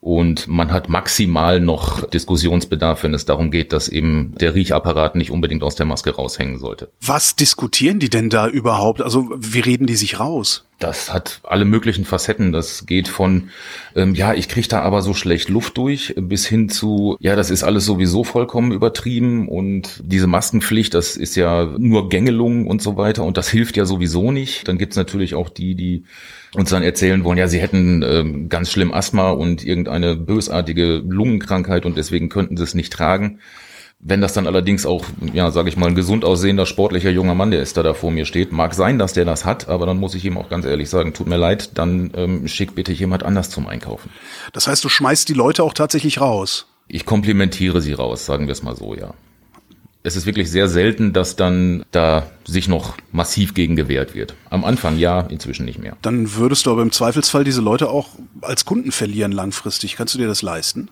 und 0.00 0.46
man 0.46 0.70
hat 0.70 0.88
maximal 0.88 1.60
noch 1.60 2.08
Diskussionsbedarf, 2.08 3.02
wenn 3.02 3.14
es 3.14 3.24
darum 3.24 3.50
geht, 3.50 3.72
dass 3.72 3.88
eben 3.88 4.34
der 4.40 4.54
Riechapparat 4.54 5.16
nicht 5.16 5.30
unbedingt 5.30 5.62
aus 5.62 5.74
der 5.74 5.86
Maske 5.86 6.14
raushängen 6.14 6.58
sollte. 6.58 6.90
Was 7.00 7.34
diskutieren 7.34 7.98
die 7.98 8.10
denn 8.10 8.30
da 8.30 8.48
überhaupt? 8.48 9.02
Also 9.02 9.28
wie 9.36 9.60
reden 9.60 9.86
die 9.86 9.96
sich 9.96 10.20
raus? 10.20 10.64
Das 10.78 11.12
hat 11.12 11.40
alle 11.42 11.64
möglichen 11.64 12.04
Facetten. 12.04 12.52
Das 12.52 12.86
geht 12.86 13.08
von, 13.08 13.50
ähm, 13.96 14.14
ja, 14.14 14.32
ich 14.34 14.48
kriege 14.48 14.68
da 14.68 14.80
aber 14.82 15.02
so 15.02 15.12
schlecht 15.12 15.48
Luft 15.48 15.76
durch, 15.76 16.14
bis 16.16 16.46
hin 16.46 16.68
zu, 16.68 17.16
ja, 17.20 17.34
das 17.34 17.50
ist 17.50 17.64
alles 17.64 17.84
sowieso 17.84 18.22
vollkommen 18.22 18.70
übertrieben 18.70 19.48
und 19.48 20.00
diese 20.04 20.28
Maskenpflicht, 20.28 20.94
das 20.94 21.16
ist 21.16 21.34
ja 21.34 21.64
nur 21.78 22.08
Gängelung 22.08 22.68
und 22.68 22.80
so 22.80 22.96
weiter 22.96 23.24
und 23.24 23.36
das 23.36 23.48
hilft 23.48 23.76
ja 23.76 23.86
sowieso 23.86 24.30
nicht. 24.30 24.68
Dann 24.68 24.78
gibt's 24.78 24.96
natürlich 24.96 25.34
auch 25.34 25.48
die, 25.48 25.74
die 25.74 26.04
uns 26.54 26.70
dann 26.70 26.84
erzählen 26.84 27.24
wollen, 27.24 27.38
ja, 27.38 27.48
sie 27.48 27.60
hätten 27.60 28.02
ähm, 28.02 28.48
ganz 28.48 28.70
schlimm 28.70 28.94
Asthma 28.94 29.30
und 29.30 29.64
irgendeine 29.64 30.14
bösartige 30.14 31.02
Lungenkrankheit 31.06 31.86
und 31.86 31.96
deswegen 31.96 32.28
könnten 32.28 32.56
sie 32.56 32.62
es 32.62 32.74
nicht 32.74 32.92
tragen. 32.92 33.40
Wenn 34.00 34.20
das 34.20 34.32
dann 34.32 34.46
allerdings 34.46 34.86
auch, 34.86 35.04
ja, 35.32 35.50
sage 35.50 35.68
ich 35.68 35.76
mal, 35.76 35.88
ein 35.88 35.96
gesund 35.96 36.24
aussehender, 36.24 36.66
sportlicher 36.66 37.10
junger 37.10 37.34
Mann, 37.34 37.50
der 37.50 37.60
ist 37.60 37.76
da, 37.76 37.82
da 37.82 37.94
vor 37.94 38.12
mir 38.12 38.26
steht, 38.26 38.52
mag 38.52 38.74
sein, 38.74 38.96
dass 38.96 39.12
der 39.12 39.24
das 39.24 39.44
hat, 39.44 39.68
aber 39.68 39.86
dann 39.86 39.98
muss 39.98 40.14
ich 40.14 40.24
ihm 40.24 40.38
auch 40.38 40.48
ganz 40.48 40.64
ehrlich 40.66 40.88
sagen, 40.88 41.14
tut 41.14 41.26
mir 41.26 41.36
leid, 41.36 41.70
dann 41.74 42.12
ähm, 42.14 42.46
schick 42.46 42.76
bitte 42.76 42.92
jemand 42.92 43.24
anders 43.24 43.50
zum 43.50 43.66
Einkaufen. 43.66 44.10
Das 44.52 44.68
heißt, 44.68 44.84
du 44.84 44.88
schmeißt 44.88 45.28
die 45.28 45.34
Leute 45.34 45.64
auch 45.64 45.74
tatsächlich 45.74 46.20
raus? 46.20 46.66
Ich 46.86 47.06
komplimentiere 47.06 47.80
sie 47.80 47.92
raus, 47.92 48.24
sagen 48.24 48.46
wir 48.46 48.52
es 48.52 48.62
mal 48.62 48.76
so, 48.76 48.94
ja. 48.94 49.14
Es 50.04 50.14
ist 50.14 50.26
wirklich 50.26 50.48
sehr 50.48 50.68
selten, 50.68 51.12
dass 51.12 51.34
dann 51.34 51.84
da 51.90 52.30
sich 52.46 52.68
noch 52.68 52.94
massiv 53.10 53.52
gegen 53.52 53.74
gewehrt 53.74 54.14
wird. 54.14 54.34
Am 54.48 54.64
Anfang 54.64 54.96
ja, 54.96 55.22
inzwischen 55.22 55.64
nicht 55.64 55.80
mehr. 55.80 55.96
Dann 56.02 56.34
würdest 56.36 56.66
du 56.66 56.70
aber 56.70 56.82
im 56.82 56.92
Zweifelsfall 56.92 57.42
diese 57.42 57.60
Leute 57.60 57.90
auch 57.90 58.10
als 58.40 58.64
Kunden 58.64 58.92
verlieren 58.92 59.32
langfristig. 59.32 59.96
Kannst 59.96 60.14
du 60.14 60.18
dir 60.18 60.28
das 60.28 60.40
leisten? 60.40 60.88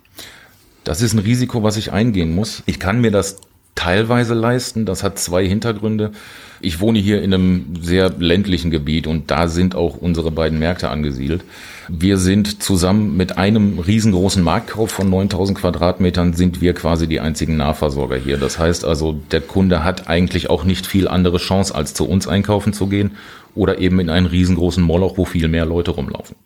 Das 0.87 1.03
ist 1.03 1.15
ein 1.15 1.19
Risiko, 1.19 1.65
was 1.65 1.77
ich 1.77 1.93
eingehen 1.93 2.33
muss. 2.33 2.63
Ich 2.65 2.79
kann 2.79 3.01
mir 3.01 3.11
das 3.11 3.39
teilweise 3.75 4.35
leisten. 4.35 4.87
Das 4.87 5.03
hat 5.03 5.19
zwei 5.19 5.45
Hintergründe. 5.45 6.13
Ich 6.61 6.81
wohne 6.81 7.01
hier 7.01 7.23
in 7.23 7.35
einem 7.35 7.75
sehr 7.81 8.09
ländlichen 8.11 8.71
Gebiet 8.71 9.09
und 9.09 9.33
da 9.33 9.49
sind 9.49 9.75
auch 9.75 9.97
unsere 9.97 10.31
beiden 10.31 10.61
Märkte 10.61 10.89
angesiedelt. 10.89 11.43
Wir 11.89 12.19
sind 12.19 12.63
zusammen 12.63 13.17
mit 13.17 13.37
einem 13.37 13.81
riesengroßen 13.81 14.45
Marktkauf 14.45 14.93
von 14.93 15.11
9000 15.11 15.59
Quadratmetern 15.59 16.35
sind 16.35 16.61
wir 16.61 16.73
quasi 16.73 17.09
die 17.09 17.19
einzigen 17.19 17.57
Nahversorger 17.57 18.17
hier. 18.17 18.37
Das 18.37 18.61
heißt 18.61 18.85
also, 18.85 19.21
der 19.33 19.41
Kunde 19.41 19.83
hat 19.83 20.09
eigentlich 20.09 20.51
auch 20.51 20.63
nicht 20.63 20.87
viel 20.87 21.09
andere 21.09 21.39
Chance, 21.39 21.75
als 21.75 21.95
zu 21.95 22.09
uns 22.09 22.29
einkaufen 22.29 22.73
zu 22.73 22.87
gehen 22.87 23.17
oder 23.57 23.79
eben 23.79 23.99
in 23.99 24.09
einen 24.09 24.27
riesengroßen 24.27 24.85
Moloch, 24.85 25.19
wo 25.19 25.25
viel 25.25 25.49
mehr 25.49 25.67
Leute 25.67 25.91
rumlaufen. 25.91 26.37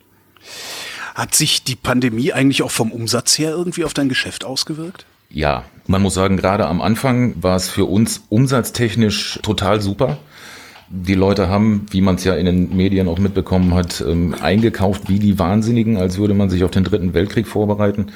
Hat 1.15 1.35
sich 1.35 1.63
die 1.63 1.75
Pandemie 1.75 2.33
eigentlich 2.33 2.63
auch 2.63 2.71
vom 2.71 2.91
Umsatz 2.91 3.37
her 3.37 3.51
irgendwie 3.51 3.83
auf 3.83 3.93
dein 3.93 4.09
Geschäft 4.09 4.45
ausgewirkt? 4.45 5.05
Ja, 5.29 5.63
man 5.87 6.01
muss 6.01 6.13
sagen, 6.13 6.37
gerade 6.37 6.67
am 6.67 6.81
Anfang 6.81 7.35
war 7.41 7.55
es 7.55 7.69
für 7.69 7.85
uns 7.85 8.23
umsatztechnisch 8.29 9.39
total 9.41 9.81
super. 9.81 10.17
Die 10.89 11.15
Leute 11.15 11.47
haben, 11.47 11.85
wie 11.91 12.01
man 12.01 12.15
es 12.15 12.25
ja 12.25 12.35
in 12.35 12.45
den 12.45 12.75
Medien 12.75 13.07
auch 13.07 13.17
mitbekommen 13.17 13.73
hat, 13.73 14.03
ähm, 14.05 14.35
eingekauft 14.41 15.07
wie 15.07 15.19
die 15.19 15.39
Wahnsinnigen, 15.39 15.95
als 15.95 16.17
würde 16.17 16.33
man 16.33 16.49
sich 16.49 16.65
auf 16.65 16.71
den 16.71 16.83
Dritten 16.83 17.13
Weltkrieg 17.13 17.47
vorbereiten. 17.47 18.07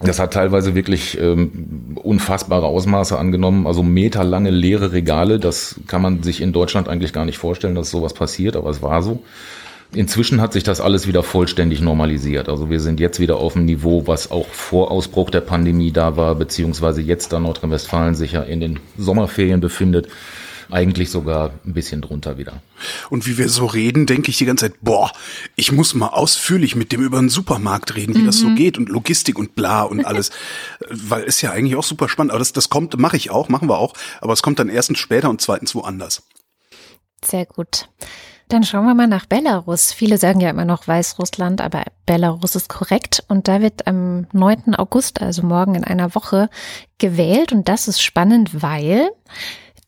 Das 0.00 0.18
hat 0.18 0.32
teilweise 0.32 0.74
wirklich 0.74 1.18
ähm, 1.20 1.96
unfassbare 1.96 2.66
Ausmaße 2.66 3.18
angenommen, 3.18 3.66
also 3.66 3.82
meterlange 3.82 4.50
leere 4.50 4.92
Regale. 4.92 5.38
Das 5.38 5.76
kann 5.86 6.02
man 6.02 6.22
sich 6.22 6.40
in 6.40 6.52
Deutschland 6.52 6.88
eigentlich 6.88 7.12
gar 7.12 7.24
nicht 7.24 7.38
vorstellen, 7.38 7.74
dass 7.74 7.90
sowas 7.90 8.14
passiert, 8.14 8.56
aber 8.56 8.70
es 8.70 8.82
war 8.82 9.02
so. 9.02 9.22
Inzwischen 9.94 10.40
hat 10.40 10.54
sich 10.54 10.62
das 10.62 10.80
alles 10.80 11.06
wieder 11.06 11.22
vollständig 11.22 11.82
normalisiert. 11.82 12.48
Also 12.48 12.70
wir 12.70 12.80
sind 12.80 12.98
jetzt 12.98 13.20
wieder 13.20 13.36
auf 13.36 13.52
dem 13.52 13.66
Niveau, 13.66 14.06
was 14.06 14.30
auch 14.30 14.48
vor 14.48 14.90
Ausbruch 14.90 15.28
der 15.28 15.42
Pandemie 15.42 15.92
da 15.92 16.16
war, 16.16 16.34
beziehungsweise 16.34 17.02
jetzt 17.02 17.32
da 17.32 17.40
Nordrhein-Westfalen 17.40 18.14
sich 18.14 18.32
ja 18.32 18.42
in 18.42 18.60
den 18.60 18.80
Sommerferien 18.96 19.60
befindet. 19.60 20.08
Eigentlich 20.70 21.10
sogar 21.10 21.50
ein 21.66 21.74
bisschen 21.74 22.00
drunter 22.00 22.38
wieder. 22.38 22.62
Und 23.10 23.26
wie 23.26 23.36
wir 23.36 23.50
so 23.50 23.66
reden, 23.66 24.06
denke 24.06 24.30
ich 24.30 24.38
die 24.38 24.46
ganze 24.46 24.70
Zeit, 24.70 24.80
boah, 24.80 25.12
ich 25.56 25.70
muss 25.70 25.92
mal 25.92 26.08
ausführlich 26.08 26.74
mit 26.74 26.92
dem 26.92 27.02
über 27.02 27.18
einen 27.18 27.28
Supermarkt 27.28 27.94
reden, 27.94 28.14
wie 28.14 28.22
mhm. 28.22 28.26
das 28.26 28.38
so 28.38 28.48
mhm. 28.48 28.56
geht 28.56 28.78
und 28.78 28.88
Logistik 28.88 29.38
und 29.38 29.54
bla 29.54 29.82
und 29.82 30.04
alles. 30.06 30.30
Weil 30.88 31.24
ist 31.24 31.42
ja 31.42 31.50
eigentlich 31.50 31.76
auch 31.76 31.84
super 31.84 32.08
spannend. 32.08 32.30
Aber 32.30 32.38
das, 32.38 32.54
das 32.54 32.70
kommt, 32.70 32.98
mache 32.98 33.18
ich 33.18 33.30
auch, 33.30 33.50
machen 33.50 33.68
wir 33.68 33.76
auch. 33.76 33.92
Aber 34.22 34.32
es 34.32 34.42
kommt 34.42 34.58
dann 34.58 34.70
erstens 34.70 34.98
später 34.98 35.28
und 35.28 35.42
zweitens 35.42 35.74
woanders. 35.74 36.22
Sehr 37.22 37.44
gut. 37.44 37.88
Dann 38.52 38.64
schauen 38.64 38.84
wir 38.84 38.92
mal 38.92 39.06
nach 39.06 39.24
Belarus. 39.24 39.94
Viele 39.94 40.18
sagen 40.18 40.40
ja 40.40 40.50
immer 40.50 40.66
noch 40.66 40.86
Weißrussland, 40.86 41.62
aber 41.62 41.84
Belarus 42.04 42.54
ist 42.54 42.68
korrekt. 42.68 43.24
Und 43.28 43.48
da 43.48 43.62
wird 43.62 43.86
am 43.86 44.26
9. 44.32 44.74
August, 44.74 45.22
also 45.22 45.42
morgen 45.42 45.74
in 45.74 45.84
einer 45.84 46.14
Woche, 46.14 46.50
gewählt. 46.98 47.52
Und 47.52 47.70
das 47.70 47.88
ist 47.88 48.02
spannend, 48.02 48.62
weil 48.62 49.08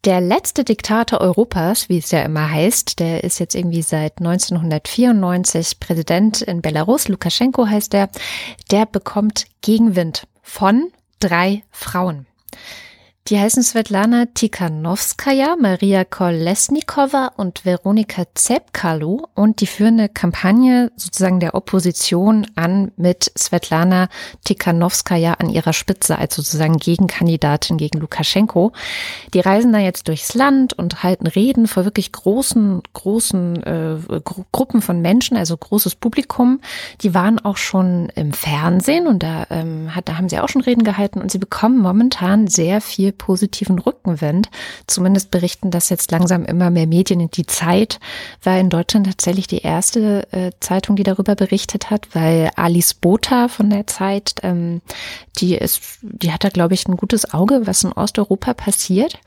der 0.06 0.22
letzte 0.22 0.64
Diktator 0.64 1.20
Europas, 1.20 1.90
wie 1.90 1.98
es 1.98 2.10
ja 2.10 2.22
immer 2.22 2.50
heißt, 2.50 3.00
der 3.00 3.22
ist 3.22 3.38
jetzt 3.38 3.54
irgendwie 3.54 3.82
seit 3.82 4.16
1994 4.20 5.78
Präsident 5.78 6.40
in 6.40 6.62
Belarus, 6.62 7.08
Lukaschenko 7.08 7.66
heißt 7.66 7.92
der, 7.92 8.08
der 8.70 8.86
bekommt 8.86 9.44
Gegenwind 9.60 10.26
von 10.40 10.90
drei 11.20 11.64
Frauen. 11.70 12.24
Die 13.30 13.38
heißen 13.38 13.62
Svetlana 13.62 14.26
Tikhanovskaya, 14.34 15.56
Maria 15.58 16.04
Kolesnikova 16.04 17.28
und 17.38 17.64
Veronika 17.64 18.24
Zepkalu 18.34 19.22
und 19.34 19.62
die 19.62 19.66
führen 19.66 19.98
eine 19.98 20.10
Kampagne 20.10 20.92
sozusagen 20.96 21.40
der 21.40 21.54
Opposition 21.54 22.46
an 22.54 22.92
mit 22.98 23.32
Svetlana 23.34 24.10
Tikhanovskaya 24.44 25.36
an 25.38 25.48
ihrer 25.48 25.72
Spitze 25.72 26.18
als 26.18 26.34
sozusagen 26.34 26.76
Gegenkandidatin 26.76 27.78
gegen 27.78 27.98
Lukaschenko. 27.98 28.72
Die 29.32 29.40
reisen 29.40 29.72
da 29.72 29.78
jetzt 29.78 30.08
durchs 30.08 30.34
Land 30.34 30.74
und 30.74 31.02
halten 31.02 31.26
Reden 31.26 31.66
vor 31.66 31.86
wirklich 31.86 32.12
großen, 32.12 32.82
großen 32.92 33.62
äh, 33.62 34.20
Gru 34.22 34.44
Gruppen 34.52 34.82
von 34.82 35.00
Menschen, 35.00 35.38
also 35.38 35.56
großes 35.56 35.94
Publikum. 35.94 36.60
Die 37.00 37.14
waren 37.14 37.42
auch 37.42 37.56
schon 37.56 38.10
im 38.16 38.34
Fernsehen 38.34 39.06
und 39.06 39.22
da, 39.22 39.46
ähm, 39.48 39.94
hat, 39.94 40.10
da 40.10 40.18
haben 40.18 40.28
sie 40.28 40.38
auch 40.40 40.50
schon 40.50 40.60
Reden 40.60 40.84
gehalten 40.84 41.22
und 41.22 41.30
sie 41.30 41.38
bekommen 41.38 41.78
momentan 41.78 42.48
sehr 42.48 42.82
viel 42.82 43.13
positiven 43.18 43.78
Rückenwind. 43.78 44.50
Zumindest 44.86 45.30
berichten 45.30 45.70
das 45.70 45.88
jetzt 45.88 46.10
langsam 46.10 46.44
immer 46.44 46.70
mehr 46.70 46.86
Medien. 46.86 47.30
Die 47.30 47.46
Zeit 47.46 48.00
war 48.42 48.58
in 48.58 48.70
Deutschland 48.70 49.06
tatsächlich 49.06 49.46
die 49.46 49.62
erste 49.62 50.30
äh, 50.32 50.50
Zeitung, 50.60 50.96
die 50.96 51.02
darüber 51.02 51.34
berichtet 51.34 51.90
hat, 51.90 52.08
weil 52.14 52.50
Alice 52.56 52.94
Botha 52.94 53.48
von 53.48 53.70
der 53.70 53.86
Zeit, 53.86 54.34
ähm, 54.42 54.82
die 55.38 55.54
ist, 55.54 55.98
die 56.02 56.32
hat 56.32 56.44
da, 56.44 56.48
glaube 56.48 56.74
ich, 56.74 56.86
ein 56.86 56.96
gutes 56.96 57.32
Auge, 57.32 57.62
was 57.66 57.84
in 57.84 57.92
Osteuropa 57.92 58.54
passiert. 58.54 59.18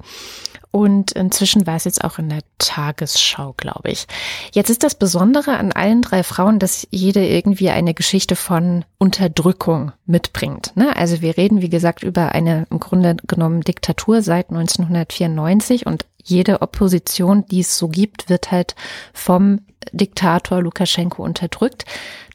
Und 0.71 1.13
inzwischen 1.13 1.65
war 1.65 1.75
es 1.75 1.85
jetzt 1.85 2.03
auch 2.03 2.19
in 2.19 2.29
der 2.29 2.41
Tagesschau, 2.57 3.53
glaube 3.57 3.89
ich. 3.89 4.05
Jetzt 4.51 4.69
ist 4.69 4.83
das 4.83 4.95
Besondere 4.95 5.57
an 5.57 5.71
allen 5.71 6.01
drei 6.01 6.23
Frauen, 6.23 6.59
dass 6.59 6.87
jede 6.91 7.25
irgendwie 7.25 7.69
eine 7.69 7.93
Geschichte 7.93 8.35
von 8.35 8.83
Unterdrückung 8.97 9.91
mitbringt. 10.05 10.73
Ne? 10.75 10.95
Also 10.95 11.21
wir 11.21 11.37
reden, 11.37 11.61
wie 11.61 11.69
gesagt, 11.69 12.03
über 12.03 12.33
eine 12.33 12.67
im 12.69 12.79
Grunde 12.79 13.15
genommen 13.27 13.61
Diktatur 13.61 14.21
seit 14.21 14.49
1994 14.49 15.85
und 15.85 16.05
jede 16.23 16.61
Opposition, 16.61 17.45
die 17.45 17.61
es 17.61 17.77
so 17.77 17.87
gibt, 17.87 18.29
wird 18.29 18.51
halt 18.51 18.75
vom 19.13 19.61
Diktator 19.93 20.61
Lukaschenko 20.61 21.23
unterdrückt. 21.23 21.85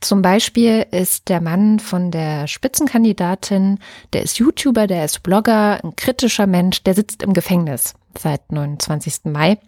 Zum 0.01 0.23
Beispiel 0.23 0.87
ist 0.91 1.29
der 1.29 1.43
Mann 1.43 1.79
von 1.79 2.11
der 2.11 2.49
Spitzenkandidatin, 2.49 3.79
der 4.15 4.23
ist 4.23 4.39
YouTuber, 4.39 4.87
der 4.87 5.05
ist 5.05 5.23
Blogger, 5.23 5.85
ein 5.85 5.95
kritischer 5.97 6.47
Mensch, 6.47 6.83
der 6.83 6.95
sitzt 6.95 7.23
im 7.23 7.35
Gefängnis 7.35 7.95
seit 8.19 8.53
29. 8.53 9.25
Mai. 9.25 9.59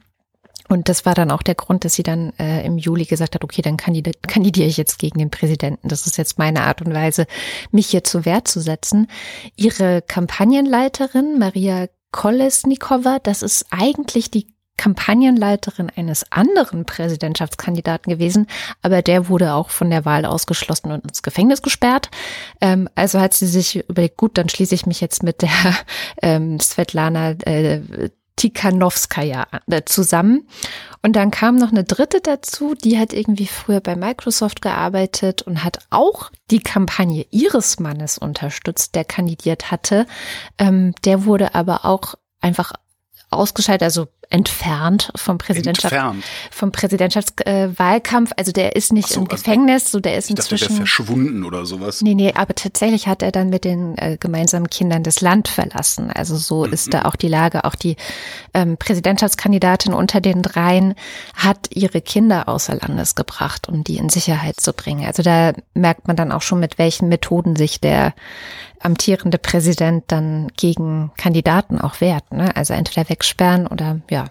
Und 0.68 0.88
das 0.88 1.04
war 1.04 1.14
dann 1.14 1.30
auch 1.30 1.42
der 1.42 1.54
Grund, 1.54 1.84
dass 1.84 1.94
sie 1.94 2.02
dann 2.02 2.32
äh, 2.38 2.64
im 2.64 2.78
Juli 2.78 3.04
gesagt 3.04 3.34
hat, 3.34 3.44
okay, 3.44 3.60
dann 3.60 3.76
kandidiere 3.76 4.16
kandidiere 4.26 4.66
ich 4.66 4.78
jetzt 4.78 4.98
gegen 4.98 5.18
den 5.18 5.30
Präsidenten. 5.30 5.88
Das 5.88 6.06
ist 6.06 6.16
jetzt 6.16 6.38
meine 6.38 6.62
Art 6.62 6.80
und 6.80 6.94
Weise, 6.94 7.26
mich 7.70 7.88
hier 7.88 8.02
zu 8.02 8.24
Wehr 8.24 8.44
zu 8.44 8.60
setzen. 8.60 9.08
Ihre 9.56 10.00
Kampagnenleiterin, 10.00 11.38
Maria 11.38 11.88
Kolesnikova, 12.12 13.18
das 13.18 13.42
ist 13.42 13.66
eigentlich 13.70 14.30
die 14.30 14.54
Kampagnenleiterin 14.76 15.90
eines 15.94 16.30
anderen 16.32 16.84
Präsidentschaftskandidaten 16.84 18.12
gewesen, 18.12 18.48
aber 18.82 19.02
der 19.02 19.28
wurde 19.28 19.54
auch 19.54 19.70
von 19.70 19.88
der 19.88 20.04
Wahl 20.04 20.24
ausgeschlossen 20.24 20.90
und 20.90 21.04
ins 21.04 21.22
Gefängnis 21.22 21.62
gesperrt. 21.62 22.10
Ähm, 22.60 22.88
also 22.94 23.20
hat 23.20 23.34
sie 23.34 23.46
sich 23.46 23.88
überlegt, 23.88 24.16
gut, 24.16 24.36
dann 24.36 24.48
schließe 24.48 24.74
ich 24.74 24.86
mich 24.86 25.00
jetzt 25.00 25.22
mit 25.22 25.42
der 25.42 25.50
ähm, 26.22 26.58
Svetlana 26.58 27.32
äh, 27.42 28.10
Tikhanovskaya 28.36 29.46
äh, 29.68 29.82
zusammen. 29.84 30.48
Und 31.02 31.14
dann 31.16 31.30
kam 31.30 31.56
noch 31.56 31.70
eine 31.70 31.84
dritte 31.84 32.20
dazu, 32.20 32.74
die 32.74 32.98
hat 32.98 33.12
irgendwie 33.12 33.46
früher 33.46 33.80
bei 33.80 33.96
Microsoft 33.96 34.62
gearbeitet 34.62 35.42
und 35.42 35.62
hat 35.62 35.78
auch 35.90 36.30
die 36.50 36.60
Kampagne 36.60 37.26
ihres 37.30 37.78
Mannes 37.78 38.18
unterstützt, 38.18 38.94
der 38.94 39.04
kandidiert 39.04 39.70
hatte. 39.70 40.06
Ähm, 40.58 40.94
der 41.04 41.24
wurde 41.24 41.54
aber 41.54 41.84
auch 41.84 42.14
einfach 42.40 42.72
ausgeschaltet, 43.30 43.84
also 43.84 44.08
entfernt 44.34 45.12
vom 45.14 45.38
Präsidentschaft, 45.38 45.94
Entfernt. 45.94 46.24
vom 46.50 46.72
Präsidentschaftswahlkampf. 46.72 48.32
also 48.36 48.50
der 48.50 48.74
ist 48.74 48.92
nicht 48.92 49.08
so, 49.08 49.20
im 49.20 49.30
also 49.30 49.36
Gefängnis, 49.36 49.92
so 49.92 50.00
der 50.00 50.16
ist 50.16 50.28
Ich 50.28 50.34
dachte, 50.34 50.48
der 50.48 50.58
inzwischen. 50.58 50.76
verschwunden 50.76 51.44
oder 51.44 51.64
sowas. 51.64 52.02
Nee, 52.02 52.14
nee, 52.14 52.32
aber 52.34 52.52
tatsächlich 52.56 53.06
hat 53.06 53.22
er 53.22 53.30
dann 53.30 53.48
mit 53.48 53.64
den 53.64 53.96
äh, 53.96 54.16
gemeinsamen 54.18 54.68
Kindern 54.68 55.04
das 55.04 55.20
Land 55.20 55.46
verlassen. 55.46 56.10
Also 56.10 56.36
so 56.36 56.64
ist 56.64 56.92
da 56.92 57.04
auch 57.04 57.14
die 57.14 57.28
Lage. 57.28 57.64
Auch 57.64 57.76
die 57.76 57.94
ähm, 58.54 58.76
Präsidentschaftskandidatin 58.76 59.94
unter 59.94 60.20
den 60.20 60.42
dreien 60.42 60.94
hat 61.34 61.68
ihre 61.70 62.00
Kinder 62.00 62.48
außer 62.48 62.74
Landes 62.74 63.14
gebracht, 63.14 63.68
um 63.68 63.84
die 63.84 63.98
in 63.98 64.08
Sicherheit 64.08 64.58
zu 64.58 64.72
bringen. 64.72 65.06
Also 65.06 65.22
da 65.22 65.52
merkt 65.74 66.08
man 66.08 66.16
dann 66.16 66.32
auch 66.32 66.42
schon, 66.42 66.58
mit 66.58 66.76
welchen 66.78 67.08
Methoden 67.08 67.54
sich 67.54 67.80
der 67.80 68.14
amtierende 68.84 69.38
Präsident 69.38 70.04
dann 70.08 70.48
gegen 70.56 71.10
Kandidaten 71.16 71.80
auch 71.80 72.00
wehrt. 72.00 72.32
Ne? 72.32 72.54
Also 72.56 72.74
entweder 72.74 73.08
wegsperren 73.08 73.66
oder 73.66 74.00
ja. 74.10 74.26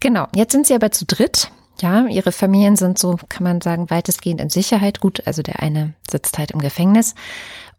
Genau, 0.00 0.26
jetzt 0.34 0.52
sind 0.52 0.66
sie 0.66 0.74
aber 0.74 0.90
zu 0.92 1.06
dritt. 1.06 1.50
Ja, 1.80 2.06
ihre 2.06 2.32
Familien 2.32 2.76
sind 2.76 2.98
so, 2.98 3.18
kann 3.28 3.44
man 3.44 3.60
sagen, 3.60 3.90
weitestgehend 3.90 4.40
in 4.40 4.48
Sicherheit. 4.48 5.00
Gut, 5.00 5.26
also 5.26 5.42
der 5.42 5.60
eine 5.60 5.92
sitzt 6.10 6.38
halt 6.38 6.52
im 6.52 6.60
Gefängnis. 6.60 7.14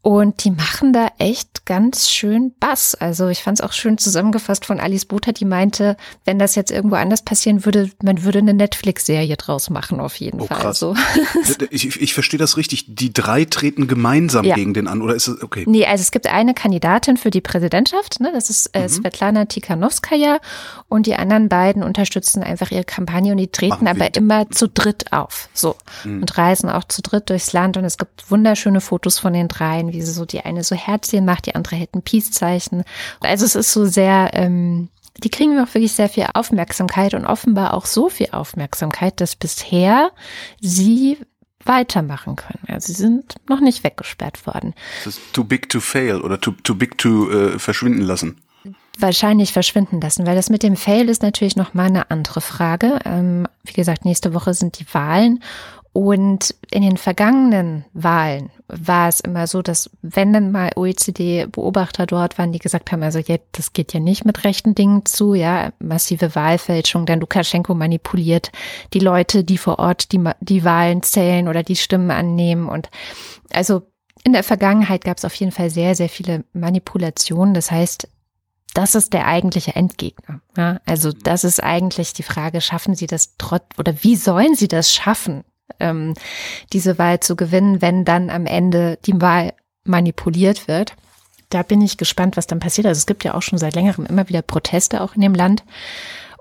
Und 0.03 0.45
die 0.45 0.51
machen 0.51 0.93
da 0.93 1.09
echt 1.17 1.65
ganz 1.65 2.09
schön 2.09 2.53
Bass. 2.61 2.95
Also 2.95 3.27
ich 3.27 3.43
fand 3.43 3.59
es 3.59 3.65
auch 3.65 3.73
schön 3.73 3.97
zusammengefasst 3.97 4.65
von 4.65 4.79
Alice 4.79 5.03
Buter, 5.05 5.33
die 5.33 5.43
meinte, 5.43 5.97
wenn 6.23 6.39
das 6.39 6.55
jetzt 6.55 6.71
irgendwo 6.71 6.95
anders 6.95 7.23
passieren 7.23 7.65
würde, 7.65 7.91
man 8.01 8.23
würde 8.23 8.39
eine 8.39 8.53
Netflix-Serie 8.53 9.35
draus 9.35 9.69
machen, 9.69 9.99
auf 9.99 10.15
jeden 10.15 10.39
Oh, 10.39 10.45
Fall. 10.45 10.59
krass. 10.59 10.79
So. 10.79 10.95
Ich, 11.71 11.99
ich 12.01 12.13
verstehe 12.13 12.37
das 12.37 12.55
richtig. 12.55 12.85
Die 12.95 13.11
drei 13.11 13.43
treten 13.43 13.87
gemeinsam 13.87 14.45
Ja. 14.45 14.55
gegen 14.55 14.73
den 14.73 14.87
an, 14.87 15.01
oder 15.01 15.13
ist 15.13 15.27
es 15.27 15.41
okay? 15.43 15.65
Nee, 15.67 15.85
also 15.85 16.01
es 16.01 16.11
gibt 16.11 16.27
eine 16.27 16.53
Kandidatin 16.53 17.17
für 17.17 17.29
die 17.31 17.41
Präsidentschaft, 17.41 18.21
ne? 18.21 18.31
das 18.33 18.49
ist 18.49 18.73
Mhm. 18.75 18.81
äh, 18.83 18.89
Svetlana 18.89 19.45
Tikhanovskaya 19.45 20.39
und 20.87 21.05
die 21.05 21.15
anderen 21.15 21.49
beiden 21.49 21.83
unterstützen 21.83 22.43
einfach 22.43 22.71
ihre 22.71 22.85
Kampagne 22.85 23.31
und 23.33 23.37
die 23.39 23.47
treten 23.51 23.83
Machen 23.83 23.87
aber 23.89 24.15
immer 24.15 24.49
zu 24.51 24.69
dritt 24.69 25.11
auf, 25.11 25.49
so 25.53 25.75
Mhm. 26.05 26.21
und 26.21 26.37
reisen 26.37 26.69
auch 26.69 26.85
zu 26.85 27.01
dritt 27.01 27.29
durchs 27.29 27.51
Land 27.51 27.75
und 27.75 27.83
es 27.83 27.97
gibt 27.97 28.31
wunderschöne 28.31 28.79
Fotos 28.79 29.19
von 29.19 29.33
den 29.33 29.47
dreien, 29.49 29.86
wie 29.91 30.01
sie 30.01 30.11
so 30.11 30.25
die 30.25 30.41
eine 30.41 30.63
so 30.63 30.75
Herzchen 30.75 31.25
macht, 31.25 31.45
die 31.45 31.55
andere 31.55 31.75
hält 31.75 31.95
ein 31.95 32.01
Peace-Zeichen. 32.01 32.83
Also 33.21 33.45
es 33.45 33.55
ist 33.55 33.71
so 33.71 33.85
sehr, 33.85 34.31
ähm, 34.33 34.89
die 35.23 35.29
kriegen 35.29 35.59
auch 35.59 35.73
wirklich 35.73 35.93
sehr 35.93 36.09
viel 36.09 36.27
Aufmerksamkeit 36.33 37.13
und 37.13 37.25
offenbar 37.25 37.73
auch 37.73 37.85
so 37.85 38.09
viel 38.09 38.29
Aufmerksamkeit, 38.31 39.19
dass 39.19 39.35
bisher 39.35 40.11
sie 40.61 41.17
weitermachen 41.65 42.35
können. 42.35 42.63
Also 42.67 42.93
sie 42.93 43.01
sind 43.01 43.35
noch 43.49 43.59
nicht 43.59 43.83
weggesperrt 43.83 44.45
worden. 44.47 44.73
Das 45.03 45.17
ist 45.17 45.33
too 45.33 45.43
big 45.43 45.69
to 45.69 45.79
fail 45.79 46.21
oder 46.21 46.39
too, 46.39 46.51
too 46.63 46.75
big 46.75 46.97
to 46.97 47.29
äh, 47.29 47.59
verschwinden 47.59 48.01
lassen. 48.01 48.41
wahrscheinlich 48.97 49.53
verschwinden 49.53 50.01
lassen, 50.01 50.25
weil 50.25 50.35
das 50.35 50.49
mit 50.49 50.63
dem 50.63 50.75
Fail 50.75 51.09
ist 51.09 51.21
natürlich 51.21 51.55
noch 51.55 51.73
mal 51.73 51.85
eine 51.85 52.09
andere 52.09 52.41
Frage. 52.41 52.99
Ähm, 53.05 53.47
wie 53.63 53.73
gesagt, 53.73 54.05
nächste 54.05 54.33
Woche 54.33 54.53
sind 54.53 54.79
die 54.79 54.85
Wahlen 54.93 55.43
und 55.93 56.53
in 56.69 56.83
den 56.83 56.97
vergangenen 56.97 57.85
Wahlen 57.93 58.51
war 58.67 59.09
es 59.09 59.19
immer 59.19 59.47
so, 59.47 59.61
dass 59.61 59.89
wenn 60.01 60.33
dann 60.33 60.51
mal 60.51 60.71
OECD-Beobachter 60.75 62.05
dort 62.05 62.37
waren, 62.37 62.51
die 62.51 62.59
gesagt 62.59 62.91
haben, 62.91 63.03
also 63.03 63.19
jetzt, 63.19 63.47
das 63.53 63.73
geht 63.73 63.93
ja 63.93 63.99
nicht 63.99 64.25
mit 64.25 64.43
rechten 64.43 64.75
Dingen 64.75 65.05
zu, 65.05 65.33
ja, 65.33 65.71
massive 65.79 66.35
Wahlfälschung, 66.35 67.05
dann 67.05 67.19
Lukaschenko 67.19 67.73
manipuliert 67.73 68.51
die 68.93 68.99
Leute, 68.99 69.43
die 69.43 69.57
vor 69.57 69.79
Ort 69.79 70.11
die, 70.11 70.23
die 70.41 70.63
Wahlen 70.63 71.01
zählen 71.03 71.47
oder 71.47 71.63
die 71.63 71.75
Stimmen 71.75 72.11
annehmen 72.11 72.69
und 72.69 72.89
also 73.51 73.83
in 74.23 74.33
der 74.33 74.43
Vergangenheit 74.43 75.05
gab 75.05 75.17
es 75.17 75.25
auf 75.25 75.35
jeden 75.35 75.53
Fall 75.53 75.69
sehr, 75.69 75.95
sehr 75.95 76.09
viele 76.09 76.43
Manipulationen. 76.51 77.53
Das 77.53 77.71
heißt, 77.71 78.09
das 78.73 78.93
ist 78.93 79.13
der 79.13 79.25
eigentliche 79.25 79.75
Endgegner. 79.75 80.41
Ja, 80.57 80.81
also 80.85 81.11
das 81.11 81.43
ist 81.43 81.63
eigentlich 81.63 82.13
die 82.13 82.23
Frage, 82.23 82.61
schaffen 82.61 82.93
Sie 82.93 83.07
das 83.07 83.35
trotz 83.37 83.63
oder 83.77 84.03
wie 84.03 84.15
sollen 84.15 84.53
Sie 84.53 84.67
das 84.67 84.93
schaffen, 84.93 85.43
ähm, 85.79 86.13
diese 86.73 86.97
Wahl 86.97 87.19
zu 87.19 87.35
gewinnen, 87.35 87.81
wenn 87.81 88.05
dann 88.05 88.29
am 88.29 88.45
Ende 88.45 88.97
die 89.05 89.19
Wahl 89.19 89.53
manipuliert 89.83 90.67
wird? 90.67 90.95
Da 91.49 91.63
bin 91.63 91.81
ich 91.81 91.97
gespannt, 91.97 92.35
was 92.35 92.47
dann 92.47 92.59
passiert. 92.59 92.87
Also 92.87 92.99
es 92.99 93.05
gibt 93.05 93.23
ja 93.23 93.33
auch 93.33 93.41
schon 93.41 93.57
seit 93.57 93.75
längerem 93.75 94.05
immer 94.05 94.27
wieder 94.27 94.41
Proteste 94.41 95.01
auch 95.01 95.15
in 95.15 95.21
dem 95.21 95.33
Land. 95.33 95.63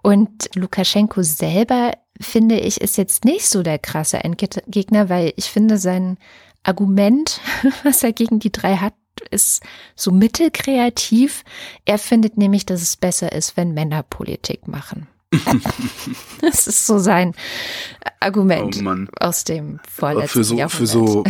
Und 0.03 0.51
Lukaschenko 0.55 1.23
selber, 1.23 1.93
finde 2.21 2.59
ich, 2.59 2.81
ist 2.81 2.97
jetzt 2.97 3.25
nicht 3.25 3.49
so 3.49 3.63
der 3.63 3.79
krasse 3.79 4.23
Endgegner, 4.23 5.09
weil 5.09 5.33
ich 5.37 5.47
finde, 5.47 5.79
sein 5.79 6.19
Argument, 6.63 7.41
was 7.85 8.03
er 8.03 8.13
gegen 8.13 8.39
die 8.39 8.53
drei 8.53 8.77
hat, 8.77 8.95
ist 9.31 9.63
so 9.95 10.13
mittelkreativ. 10.13 11.45
Er 11.85 11.99
findet 11.99 12.37
nämlich, 12.37 12.67
dass 12.67 12.83
es 12.83 12.97
besser 12.97 13.33
ist, 13.33 13.57
wenn 13.57 13.75
Männer 13.75 14.03
Politik 14.03 14.69
machen. 14.69 15.09
das 16.41 16.67
ist 16.67 16.87
so 16.87 16.99
sein 16.99 17.35
Argument 18.21 18.83
Oh 18.85 19.25
aus 19.25 19.45
dem 19.45 19.81
vorletzten 19.91 20.29
Für 20.39 20.45
so, 20.45 20.55
Jahrhundert. 20.57 20.79
für 20.79 20.87
so 20.87 21.25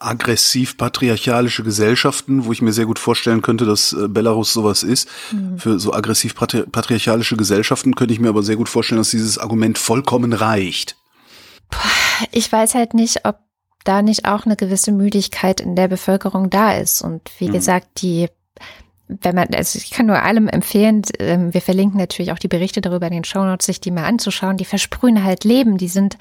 aggressiv 0.00 0.76
patriarchalische 0.76 1.62
Gesellschaften, 1.62 2.44
wo 2.44 2.52
ich 2.52 2.62
mir 2.62 2.72
sehr 2.72 2.86
gut 2.86 2.98
vorstellen 2.98 3.42
könnte, 3.42 3.64
dass 3.64 3.92
äh, 3.92 4.08
Belarus 4.08 4.52
sowas 4.52 4.82
ist. 4.82 5.08
Mhm. 5.32 5.58
Für 5.58 5.78
so 5.78 5.92
aggressiv 5.92 6.34
patri 6.34 6.62
patriarchalische 6.64 7.36
Gesellschaften 7.36 7.94
könnte 7.94 8.14
ich 8.14 8.20
mir 8.20 8.28
aber 8.28 8.42
sehr 8.42 8.56
gut 8.56 8.68
vorstellen, 8.68 8.98
dass 9.00 9.10
dieses 9.10 9.38
Argument 9.38 9.78
vollkommen 9.78 10.32
reicht. 10.32 10.96
ich 12.30 12.50
weiß 12.50 12.74
halt 12.74 12.94
nicht, 12.94 13.24
ob 13.24 13.38
da 13.84 14.02
nicht 14.02 14.26
auch 14.26 14.44
eine 14.46 14.56
gewisse 14.56 14.92
Müdigkeit 14.92 15.60
in 15.60 15.74
der 15.74 15.88
Bevölkerung 15.88 16.50
da 16.50 16.72
ist. 16.74 17.02
Und 17.02 17.22
wie 17.38 17.48
Mhm. 17.48 17.52
gesagt, 17.52 17.88
die, 18.02 18.28
wenn 19.20 19.34
man, 19.34 19.48
also 19.54 19.78
ich 19.78 19.90
kann 19.90 20.06
nur 20.06 20.22
allem 20.22 20.48
empfehlen, 20.48 21.02
ähm, 21.18 21.52
wir 21.52 21.60
verlinken 21.60 21.98
natürlich 21.98 22.32
auch 22.32 22.38
die 22.38 22.48
Berichte 22.48 22.80
darüber 22.80 23.06
in 23.06 23.12
den 23.12 23.24
Shownotes, 23.24 23.66
sich 23.66 23.80
die 23.80 23.90
mal 23.90 24.04
anzuschauen. 24.04 24.56
Die 24.56 24.64
versprühen 24.64 25.22
halt 25.22 25.44
Leben, 25.44 25.78
die 25.78 25.88
sind, 25.88 26.16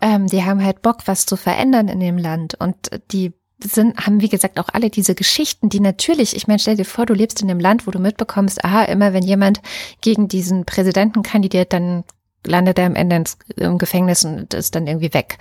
ähm, 0.00 0.26
die 0.26 0.44
haben 0.44 0.64
halt 0.64 0.82
Bock, 0.82 0.98
was 1.06 1.26
zu 1.26 1.36
verändern 1.36 1.88
in 1.88 2.00
dem 2.00 2.18
Land. 2.18 2.54
Und 2.58 2.76
die 3.12 3.32
sind, 3.62 3.96
haben 4.06 4.20
wie 4.20 4.28
gesagt 4.28 4.58
auch 4.58 4.68
alle 4.72 4.90
diese 4.90 5.14
Geschichten, 5.14 5.68
die 5.68 5.80
natürlich, 5.80 6.34
ich 6.34 6.46
meine, 6.46 6.58
stell 6.58 6.76
dir 6.76 6.84
vor, 6.84 7.06
du 7.06 7.14
lebst 7.14 7.42
in 7.42 7.50
einem 7.50 7.60
Land, 7.60 7.86
wo 7.86 7.90
du 7.90 7.98
mitbekommst, 7.98 8.64
aha, 8.64 8.84
immer 8.84 9.12
wenn 9.12 9.22
jemand 9.22 9.60
gegen 10.00 10.28
diesen 10.28 10.64
Präsidenten 10.64 11.22
kandidiert, 11.22 11.72
dann 11.72 12.04
landet 12.46 12.78
er 12.78 12.86
am 12.86 12.94
Ende 12.94 13.16
ins, 13.16 13.38
im 13.56 13.78
Gefängnis 13.78 14.24
und 14.24 14.52
ist 14.54 14.74
dann 14.74 14.86
irgendwie 14.86 15.14
weg. 15.14 15.38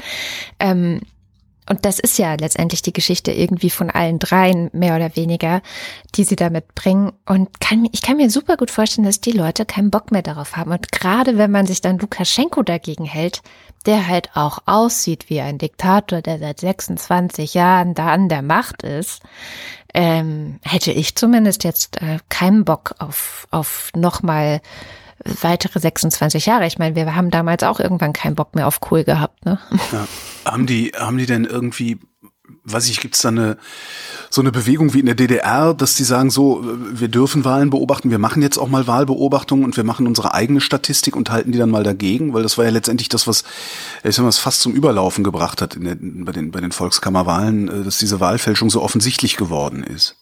Ähm, 0.60 1.02
und 1.72 1.86
das 1.86 2.00
ist 2.00 2.20
ja 2.20 2.34
letztendlich 2.34 2.82
die 2.82 2.92
Geschichte 2.92 3.32
irgendwie 3.32 3.70
von 3.70 3.90
allen 3.90 4.20
dreien, 4.20 4.70
mehr 4.74 4.94
oder 4.94 5.16
weniger, 5.16 5.62
die 6.16 6.26
sie 6.26 6.36
da 6.36 6.50
mitbringen. 6.50 7.14
Und 7.26 7.62
kann, 7.62 7.88
ich 7.94 8.02
kann 8.02 8.18
mir 8.18 8.30
super 8.30 8.58
gut 8.58 8.72
vorstellen, 8.72 9.06
dass 9.06 9.22
die 9.22 9.32
Leute 9.32 9.66
keinen 9.66 9.90
Bock 9.90 10.12
mehr 10.12 10.22
darauf 10.22 10.58
haben. 10.58 10.72
Und 10.72 10.92
gerade 10.92 11.38
wenn 11.38 11.50
man 11.50 11.68
sich 11.68 11.80
dann 11.80 11.98
Lukaschenko 11.98 12.64
dagegen 12.64 13.06
hält, 13.06 13.42
der 13.86 14.10
halt 14.10 14.32
auch 14.36 14.60
aussieht 14.66 15.30
wie 15.30 15.40
ein 15.40 15.60
Diktator, 15.60 16.22
der 16.22 16.40
seit 16.40 16.60
26 16.60 17.54
Jahren 17.54 17.94
da 17.94 18.08
an 18.08 18.28
der 18.28 18.42
Macht 18.42 18.84
ist, 18.84 19.22
ähm, 19.94 20.60
hätte 20.64 20.92
ich 20.92 21.16
zumindest 21.16 21.64
jetzt 21.64 22.02
äh, 22.02 22.18
keinen 22.28 22.66
Bock 22.66 22.96
auf, 23.00 23.48
auf 23.50 23.92
nochmal 23.96 24.60
weitere 25.42 25.80
26 25.80 26.46
Jahre. 26.46 26.66
Ich 26.68 26.78
meine, 26.78 26.96
wir 26.96 27.16
haben 27.16 27.32
damals 27.32 27.64
auch 27.64 27.80
irgendwann 27.80 28.14
keinen 28.14 28.36
Bock 28.36 28.56
mehr 28.56 28.68
auf 28.68 28.80
Kohl 28.80 29.04
gehabt, 29.04 29.46
ne? 29.46 29.60
Ja. 29.92 30.08
Haben 30.46 30.66
die, 30.66 30.92
haben 30.98 31.18
die 31.18 31.26
denn 31.26 31.46
irgendwie, 31.46 32.00
weiß 32.64 32.90
ich, 32.90 33.00
gibt's 33.00 33.22
da 33.22 33.30
eine, 33.30 33.58
so 34.30 34.42
eine 34.42 34.52
Bewegung 34.52 34.94
wie 34.94 35.00
in 35.00 35.06
der 35.06 35.16
DDR, 35.16 35.74
dass 35.74 35.96
die 35.96 36.04
sagen 36.04 36.30
so, 36.30 36.64
wir 36.64 37.10
dürfen 37.10 37.46
Wahlen 37.46 37.70
beobachten, 37.70 38.12
wir 38.12 38.20
machen 38.20 38.42
jetzt 38.42 38.58
auch 38.58 38.70
mal 38.70 38.88
Wahlbeobachtungen 38.88 39.66
und 39.66 39.78
wir 39.78 39.84
machen 39.84 40.08
unsere 40.08 40.34
eigene 40.34 40.62
Statistik 40.62 41.16
und 41.16 41.30
halten 41.30 41.52
die 41.52 41.60
dann 41.60 41.70
mal 41.70 41.84
dagegen, 41.84 42.34
weil 42.34 42.44
das 42.44 42.58
war 42.58 42.66
ja 42.66 42.72
letztendlich 42.72 43.10
das, 43.10 43.28
was, 43.28 43.44
ich 44.04 44.16
sag 44.16 44.24
mal, 44.24 44.30
es 44.30 44.40
fast 44.40 44.62
zum 44.62 44.74
Überlaufen 44.74 45.24
gebracht 45.24 45.62
hat 45.62 45.76
in 45.76 45.84
der, 45.84 45.98
bei 46.00 46.32
den, 46.32 46.52
bei 46.52 46.62
den 46.62 46.72
Volkskammerwahlen, 46.72 47.68
äh, 47.68 47.84
dass 47.84 47.98
diese 47.98 48.20
Wahlfälschung 48.20 48.70
so 48.70 48.82
offensichtlich 48.82 49.38
geworden 49.38 49.84
ist. 49.84 50.16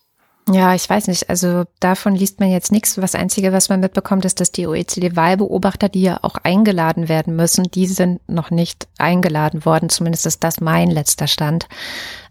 Ja, 0.51 0.73
ich 0.73 0.89
weiß 0.89 1.07
nicht. 1.07 1.29
Also 1.29 1.65
davon 1.79 2.15
liest 2.15 2.39
man 2.39 2.49
jetzt 2.49 2.71
nichts. 2.71 2.95
Das 2.95 3.15
Einzige, 3.15 3.53
was 3.53 3.69
man 3.69 3.79
mitbekommt, 3.79 4.25
ist, 4.25 4.39
dass 4.39 4.51
die 4.51 4.67
OECD-Wahlbeobachter, 4.67 5.89
die 5.89 6.01
ja 6.01 6.19
auch 6.21 6.37
eingeladen 6.43 7.07
werden 7.07 7.35
müssen, 7.35 7.69
die 7.71 7.85
sind 7.87 8.27
noch 8.27 8.49
nicht 8.49 8.87
eingeladen 8.97 9.65
worden. 9.65 9.89
Zumindest 9.89 10.25
ist 10.25 10.43
das 10.43 10.59
mein 10.59 10.89
letzter 10.89 11.27
Stand. 11.27 11.67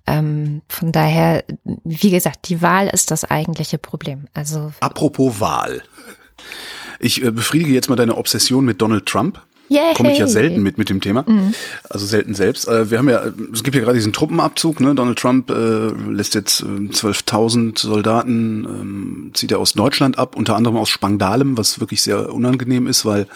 Ähm, 0.07 0.63
von 0.69 0.91
daher, 0.91 1.45
wie 1.85 2.11
gesagt, 2.11 2.49
die 2.49 2.63
Wahl 2.63 2.89
ist 2.89 3.11
das 3.11 3.25
eigentliche 3.25 3.79
Problem. 3.79 4.27
Also 4.35 4.73
Apropos 4.81 5.41
Wahl. 5.41 5.83
Ich 6.99 7.23
äh, 7.23 7.31
befriedige 7.31 7.73
jetzt 7.73 7.89
mal 7.89 7.97
deine 7.97 8.17
Obsession 8.17 8.65
mit 8.65 8.81
Donald 8.83 9.07
Trump. 9.07 9.41
Komme 9.95 10.13
ich 10.13 10.19
ja 10.19 10.27
selten 10.27 10.63
mit 10.63 10.79
mit 10.79 10.89
dem 10.89 11.01
Thema. 11.01 11.25
Mhm. 11.27 11.55
Also 11.89 12.07
selten 12.07 12.35
selbst. 12.35 12.69
Äh, 12.69 12.91
wir 12.91 12.99
haben 12.99 13.09
ja, 13.09 13.23
es 13.53 13.63
gibt 13.63 13.77
ja 13.77 13.83
gerade 13.83 13.97
diesen 13.97 14.13
Truppenabzug. 14.13 14.81
Ne? 14.81 14.95
Donald 14.95 15.19
Trump 15.19 15.51
äh, 15.51 15.89
lässt 16.11 16.35
jetzt 16.35 16.63
äh, 16.63 16.65
12.000 16.65 17.79
Soldaten, 17.79 18.65
ähm, 18.65 19.31
zieht 19.35 19.53
er 19.53 19.59
aus 19.59 19.73
Deutschland 19.73 20.19
ab, 20.19 20.37
unter 20.37 20.57
anderem 20.57 20.77
aus 20.77 20.89
Spangdalem, 20.89 21.59
was 21.59 21.81
wirklich 21.81 22.03
sehr 22.03 22.33
unangenehm 22.33 22.87
ist, 22.87 23.05
weil 23.05 23.27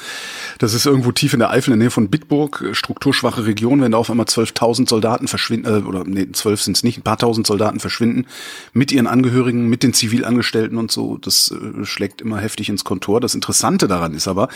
das 0.59 0.75
ist 0.75 0.87
irgendwo 0.87 1.13
tief 1.13 1.33
in 1.33 1.41
der 1.41 1.51
Eifel 1.51 1.73
in 1.73 1.79
der 1.79 1.87
Nähe 1.87 1.91
von 1.91 2.09
Bitburg, 2.09 2.65
äh, 2.71 2.75
strukturschwache 2.75 3.47
Region, 3.47 3.81
wenn 3.81 3.93
da 3.93 3.99
auf 3.99 4.11
einmal 4.11 4.27
12.000 4.27 4.89
Soldaten 4.89 5.29
verschwinden, 5.29 5.67
äh, 5.67 5.87
oder 5.87 6.05
nee, 6.05 6.31
12 6.31 6.63
sind 6.63 6.77
es 6.77 6.83
nicht, 6.83 6.99
ein 6.99 7.03
paar 7.03 7.19
tausend 7.19 7.47
Soldaten 7.47 7.81
verschwinden, 7.81 8.27
mit 8.73 8.93
ihren 8.93 9.07
Angehörigen, 9.07 9.69
mit 9.69 9.83
den 9.83 9.93
Zivilangestellten 9.93 10.79
und 10.79 10.91
so, 10.91 11.19
das 11.19 11.51
äh, 11.53 11.85
schlägt 11.85 12.21
immer 12.21 12.39
heftig 12.39 12.69
ins 12.69 12.85
Kontor. 12.85 13.21
Das 13.21 13.35
Interessante 13.35 13.89
daran 13.89 14.15
ist 14.15 14.29
aber, 14.29 14.49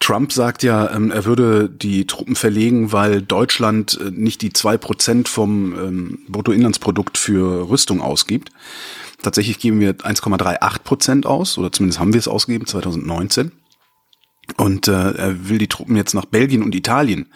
Trump 0.00 0.32
sagt 0.32 0.62
ja, 0.62 0.90
ähm, 0.94 1.10
er 1.16 1.24
würde 1.24 1.70
die 1.70 2.06
Truppen 2.06 2.36
verlegen, 2.36 2.92
weil 2.92 3.22
Deutschland 3.22 3.98
äh, 3.98 4.10
nicht 4.10 4.42
die 4.42 4.52
zwei 4.52 4.76
Prozent 4.76 5.30
vom 5.30 5.72
ähm, 5.72 6.18
Bruttoinlandsprodukt 6.28 7.16
für 7.16 7.70
Rüstung 7.70 8.02
ausgibt. 8.02 8.50
Tatsächlich 9.22 9.58
geben 9.58 9.80
wir 9.80 9.94
1,38 9.94 10.78
Prozent 10.80 11.24
aus, 11.24 11.56
oder 11.56 11.72
zumindest 11.72 12.00
haben 12.00 12.12
wir 12.12 12.18
es 12.18 12.28
ausgegeben 12.28 12.66
2019. 12.66 13.52
Und 14.58 14.88
äh, 14.88 15.12
er 15.12 15.48
will 15.48 15.56
die 15.56 15.68
Truppen 15.68 15.96
jetzt 15.96 16.12
nach 16.12 16.26
Belgien 16.26 16.62
und 16.62 16.74
Italien 16.74 17.30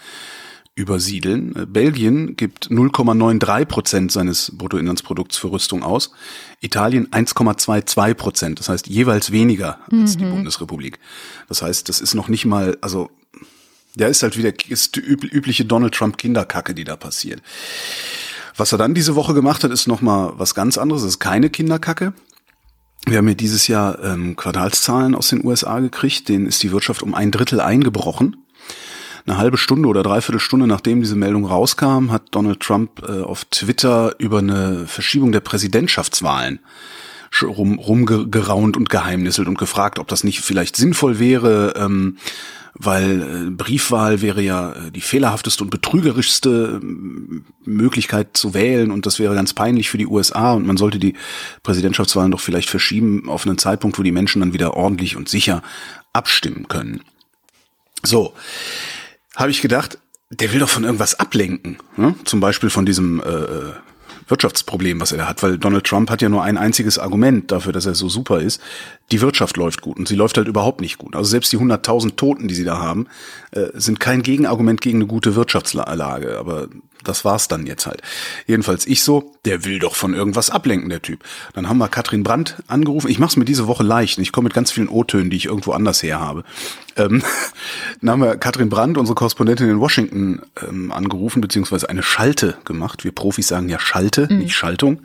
übersiedeln. 0.74 1.56
Äh, 1.56 1.64
Belgien 1.64 2.36
gibt 2.36 2.66
0,93 2.68 3.64
Prozent 3.64 4.12
seines 4.12 4.52
Bruttoinlandsprodukts 4.58 5.38
für 5.38 5.52
Rüstung 5.52 5.82
aus. 5.82 6.10
Italien 6.60 7.08
1,22 7.08 8.12
Prozent. 8.12 8.58
Das 8.58 8.68
heißt 8.68 8.88
jeweils 8.88 9.32
weniger 9.32 9.78
als 9.90 10.16
mhm. 10.16 10.18
die 10.18 10.24
Bundesrepublik. 10.26 10.98
Das 11.48 11.62
heißt, 11.62 11.88
das 11.88 12.02
ist 12.02 12.12
noch 12.12 12.28
nicht 12.28 12.44
mal, 12.44 12.76
also 12.82 13.08
der 13.94 14.09
ist 14.09 14.22
halt 14.22 14.37
wieder 14.37 14.53
ist 14.68 14.96
die 14.96 15.00
übliche 15.00 15.64
Donald 15.64 15.94
Trump 15.94 16.18
Kinderkacke, 16.18 16.74
die 16.74 16.85
da 16.85 16.96
passiert. 16.96 17.42
Was 18.57 18.72
er 18.72 18.79
dann 18.79 18.94
diese 18.94 19.14
Woche 19.14 19.35
gemacht 19.35 19.64
hat, 19.64 19.70
ist 19.70 19.87
noch 19.87 20.00
mal 20.00 20.33
was 20.37 20.55
ganz 20.55 20.79
anderes. 20.79 21.03
Es 21.03 21.11
ist 21.11 21.18
keine 21.18 21.50
Kinderkacke. 21.50 22.12
Wir 23.07 23.18
haben 23.18 23.29
ja 23.29 23.35
dieses 23.35 23.68
Jahr 23.68 24.03
ähm, 24.05 24.37
Quartalszahlen 24.37 25.14
aus 25.14 25.29
den 25.29 25.44
USA 25.44 25.81
gekriegt. 25.81 26.29
Denen 26.29 26.46
ist 26.46 26.62
die 26.62 26.70
Wirtschaft 26.70 27.03
um 27.03 27.14
ein 27.14 27.31
Drittel 27.31 27.61
eingebrochen. 27.61 28.37
Eine 29.26 29.38
halbe 29.38 29.57
Stunde 29.57 29.88
oder 29.88 30.03
dreiviertel 30.03 30.40
Stunde 30.40 30.66
nachdem 30.66 31.00
diese 31.00 31.16
Meldung 31.16 31.46
rauskam, 31.46 32.11
hat 32.11 32.24
Donald 32.33 32.61
Trump 32.61 33.03
äh, 33.07 33.22
auf 33.22 33.44
Twitter 33.46 34.14
über 34.18 34.38
eine 34.38 34.87
Verschiebung 34.87 35.33
der 35.33 35.40
Präsidentschaftswahlen 35.40 36.61
rum, 37.42 37.79
rumgeraunt 37.79 38.76
und 38.76 38.90
geheimnisselt 38.90 39.48
und 39.48 39.59
gefragt, 39.59 39.98
ob 39.98 40.09
das 40.09 40.24
nicht 40.24 40.40
vielleicht 40.40 40.76
sinnvoll 40.76 41.18
wäre, 41.18 41.74
ähm, 41.76 42.16
weil 42.74 43.22
äh, 43.22 43.50
Briefwahl 43.50 44.22
wäre 44.22 44.42
ja 44.42 44.72
äh, 44.72 44.90
die 44.90 45.00
fehlerhafteste 45.00 45.64
und 45.64 45.70
betrügerischste 45.70 46.80
äh, 46.83 47.37
Möglichkeit 47.64 48.37
zu 48.37 48.54
wählen 48.54 48.90
und 48.90 49.06
das 49.06 49.18
wäre 49.18 49.35
ganz 49.35 49.54
peinlich 49.54 49.90
für 49.90 49.98
die 49.98 50.06
USA 50.06 50.52
und 50.52 50.66
man 50.66 50.76
sollte 50.76 50.98
die 50.98 51.14
Präsidentschaftswahlen 51.62 52.30
doch 52.30 52.40
vielleicht 52.40 52.70
verschieben 52.70 53.28
auf 53.28 53.46
einen 53.46 53.59
Zeitpunkt, 53.59 53.98
wo 53.98 54.02
die 54.02 54.12
Menschen 54.12 54.40
dann 54.40 54.52
wieder 54.52 54.74
ordentlich 54.74 55.16
und 55.16 55.28
sicher 55.28 55.62
abstimmen 56.12 56.68
können. 56.68 57.02
So, 58.02 58.35
habe 59.37 59.50
ich 59.50 59.61
gedacht, 59.61 59.98
der 60.30 60.52
will 60.52 60.61
doch 60.61 60.68
von 60.68 60.85
irgendwas 60.85 61.18
ablenken, 61.18 61.78
ne? 61.96 62.14
zum 62.24 62.40
Beispiel 62.40 62.70
von 62.70 62.87
diesem 62.87 63.20
äh, 63.20 63.72
Wirtschaftsproblem, 64.30 65.00
was 65.00 65.12
er 65.12 65.18
da 65.18 65.28
hat, 65.28 65.42
weil 65.42 65.58
Donald 65.58 65.84
Trump 65.84 66.10
hat 66.10 66.22
ja 66.22 66.28
nur 66.28 66.42
ein 66.42 66.56
einziges 66.56 66.98
Argument 66.98 67.50
dafür, 67.50 67.72
dass 67.72 67.86
er 67.86 67.94
so 67.94 68.08
super 68.08 68.40
ist. 68.40 68.60
Die 69.12 69.20
Wirtschaft 69.20 69.56
läuft 69.56 69.80
gut 69.80 69.98
und 69.98 70.08
sie 70.08 70.14
läuft 70.14 70.36
halt 70.36 70.48
überhaupt 70.48 70.80
nicht 70.80 70.98
gut. 70.98 71.16
Also 71.16 71.30
selbst 71.30 71.52
die 71.52 71.58
100.000 71.58 72.16
Toten, 72.16 72.48
die 72.48 72.54
sie 72.54 72.64
da 72.64 72.78
haben, 72.78 73.06
äh, 73.50 73.66
sind 73.74 74.00
kein 74.00 74.22
Gegenargument 74.22 74.80
gegen 74.80 74.98
eine 74.98 75.06
gute 75.06 75.34
Wirtschaftslage. 75.34 76.38
Aber 76.38 76.68
das 77.04 77.24
war's 77.24 77.48
dann 77.48 77.66
jetzt 77.66 77.86
halt. 77.86 78.02
Jedenfalls 78.46 78.86
ich 78.86 79.02
so, 79.02 79.32
der 79.44 79.64
will 79.64 79.78
doch 79.78 79.94
von 79.94 80.14
irgendwas 80.14 80.50
ablenken, 80.50 80.88
der 80.88 81.02
Typ. 81.02 81.24
Dann 81.54 81.68
haben 81.68 81.78
wir 81.78 81.88
Katrin 81.88 82.22
Brandt 82.22 82.62
angerufen. 82.66 83.10
Ich 83.10 83.18
mach's 83.18 83.36
mir 83.36 83.44
diese 83.44 83.66
Woche 83.66 83.82
leicht. 83.82 84.18
Ich 84.18 84.32
komme 84.32 84.46
mit 84.46 84.54
ganz 84.54 84.70
vielen 84.70 84.88
O-Tönen, 84.88 85.30
die 85.30 85.36
ich 85.36 85.46
irgendwo 85.46 85.72
anders 85.72 86.02
her 86.02 86.20
habe. 86.20 86.44
Ähm, 86.96 87.22
dann 88.00 88.10
haben 88.10 88.22
wir 88.22 88.36
Katrin 88.36 88.68
Brandt, 88.68 88.98
unsere 88.98 89.14
Korrespondentin 89.14 89.68
in 89.68 89.80
Washington, 89.80 90.42
ähm, 90.66 90.92
angerufen, 90.92 91.40
beziehungsweise 91.40 91.88
eine 91.88 92.02
Schalte 92.02 92.58
gemacht. 92.64 93.04
Wir 93.04 93.12
Profis 93.12 93.48
sagen 93.48 93.68
ja 93.68 93.78
Schalte, 93.78 94.28
mhm. 94.30 94.38
nicht 94.38 94.54
Schaltung. 94.54 95.00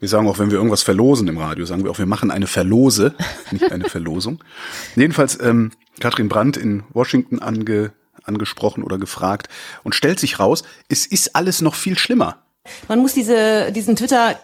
Wir 0.00 0.08
sagen 0.08 0.28
auch, 0.28 0.38
wenn 0.38 0.50
wir 0.50 0.58
irgendwas 0.58 0.84
verlosen 0.84 1.26
im 1.26 1.38
Radio, 1.38 1.64
sagen 1.64 1.82
wir 1.82 1.90
auch, 1.90 1.98
wir 1.98 2.06
machen 2.06 2.30
eine 2.30 2.46
Verlose, 2.46 3.14
nicht 3.50 3.72
eine 3.72 3.88
Verlosung. 3.88 4.38
Jedenfalls 4.94 5.40
ähm, 5.40 5.72
Katrin 5.98 6.28
Brandt 6.28 6.56
in 6.56 6.84
Washington 6.92 7.40
ange 7.40 7.92
angesprochen 8.28 8.84
oder 8.84 8.98
gefragt 8.98 9.48
und 9.82 9.94
stellt 9.94 10.20
sich 10.20 10.38
raus, 10.38 10.62
es 10.88 11.06
ist 11.06 11.34
alles 11.34 11.60
noch 11.60 11.74
viel 11.74 11.98
schlimmer. 11.98 12.42
Man 12.86 12.98
muss 13.00 13.14
diese, 13.14 13.72
diesen 13.72 13.96
Twitter 13.96 14.38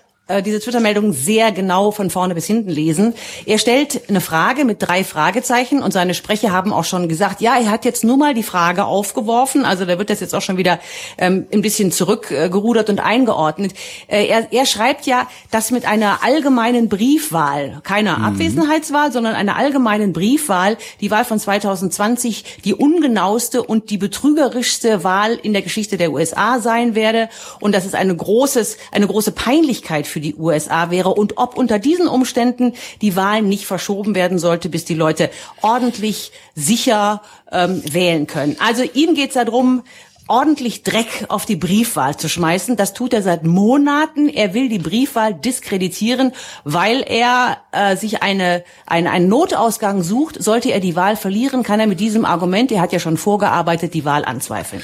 diese 0.44 0.58
Twitter-Meldung 0.58 1.12
sehr 1.12 1.52
genau 1.52 1.90
von 1.90 2.08
vorne 2.08 2.34
bis 2.34 2.46
hinten 2.46 2.70
lesen. 2.70 3.12
Er 3.44 3.58
stellt 3.58 4.08
eine 4.08 4.22
Frage 4.22 4.64
mit 4.64 4.78
drei 4.80 5.04
Fragezeichen 5.04 5.82
und 5.82 5.92
seine 5.92 6.14
Sprecher 6.14 6.50
haben 6.50 6.72
auch 6.72 6.84
schon 6.84 7.10
gesagt, 7.10 7.42
ja, 7.42 7.58
er 7.58 7.70
hat 7.70 7.84
jetzt 7.84 8.04
nur 8.04 8.16
mal 8.16 8.32
die 8.32 8.42
Frage 8.42 8.86
aufgeworfen. 8.86 9.66
Also 9.66 9.84
da 9.84 9.98
wird 9.98 10.08
das 10.08 10.20
jetzt 10.20 10.34
auch 10.34 10.40
schon 10.40 10.56
wieder 10.56 10.80
ähm, 11.18 11.46
ein 11.52 11.60
bisschen 11.60 11.92
zurückgerudert 11.92 12.88
und 12.88 13.00
eingeordnet. 13.00 13.74
Äh, 14.06 14.26
er, 14.28 14.50
er 14.50 14.64
schreibt 14.64 15.04
ja, 15.04 15.28
dass 15.50 15.70
mit 15.70 15.84
einer 15.84 16.24
allgemeinen 16.24 16.88
Briefwahl, 16.88 17.80
keiner 17.82 18.18
mhm. 18.18 18.24
Abwesenheitswahl, 18.24 19.12
sondern 19.12 19.34
einer 19.34 19.56
allgemeinen 19.56 20.14
Briefwahl, 20.14 20.78
die 21.02 21.10
Wahl 21.10 21.26
von 21.26 21.38
2020 21.38 22.62
die 22.64 22.72
ungenaueste 22.72 23.62
und 23.62 23.90
die 23.90 23.98
betrügerischste 23.98 25.04
Wahl 25.04 25.34
in 25.34 25.52
der 25.52 25.60
Geschichte 25.60 25.98
der 25.98 26.12
USA 26.12 26.60
sein 26.60 26.94
werde 26.94 27.28
und 27.60 27.74
dass 27.74 27.84
es 27.84 27.92
eine 27.92 28.16
großes, 28.16 28.78
eine 28.90 29.06
große 29.06 29.32
Peinlichkeit 29.32 30.06
für 30.14 30.20
die 30.20 30.36
USA 30.36 30.92
wäre 30.92 31.08
und 31.08 31.38
ob 31.38 31.56
unter 31.56 31.80
diesen 31.80 32.06
Umständen 32.06 32.72
die 33.02 33.16
Wahl 33.16 33.42
nicht 33.42 33.66
verschoben 33.66 34.14
werden 34.14 34.38
sollte, 34.38 34.68
bis 34.68 34.84
die 34.84 34.94
Leute 34.94 35.28
ordentlich 35.60 36.30
sicher 36.54 37.20
ähm, 37.50 37.82
wählen 37.92 38.28
können. 38.28 38.56
Also 38.60 38.84
ihm 38.94 39.16
geht 39.16 39.30
es 39.30 39.34
darum, 39.34 39.82
ordentlich 40.28 40.84
Dreck 40.84 41.26
auf 41.28 41.46
die 41.46 41.56
Briefwahl 41.56 42.16
zu 42.16 42.28
schmeißen. 42.28 42.76
Das 42.76 42.94
tut 42.94 43.12
er 43.12 43.22
seit 43.22 43.42
Monaten. 43.42 44.28
Er 44.28 44.54
will 44.54 44.68
die 44.68 44.78
Briefwahl 44.78 45.34
diskreditieren, 45.34 46.30
weil 46.62 47.02
er 47.02 47.58
äh, 47.72 47.96
sich 47.96 48.22
eine, 48.22 48.62
eine, 48.86 49.10
einen 49.10 49.28
Notausgang 49.28 50.04
sucht. 50.04 50.40
Sollte 50.40 50.70
er 50.70 50.78
die 50.78 50.94
Wahl 50.94 51.16
verlieren, 51.16 51.64
kann 51.64 51.80
er 51.80 51.88
mit 51.88 51.98
diesem 51.98 52.24
Argument, 52.24 52.70
er 52.70 52.80
hat 52.80 52.92
ja 52.92 53.00
schon 53.00 53.16
vorgearbeitet, 53.16 53.94
die 53.94 54.04
Wahl 54.04 54.24
anzweifeln. 54.24 54.82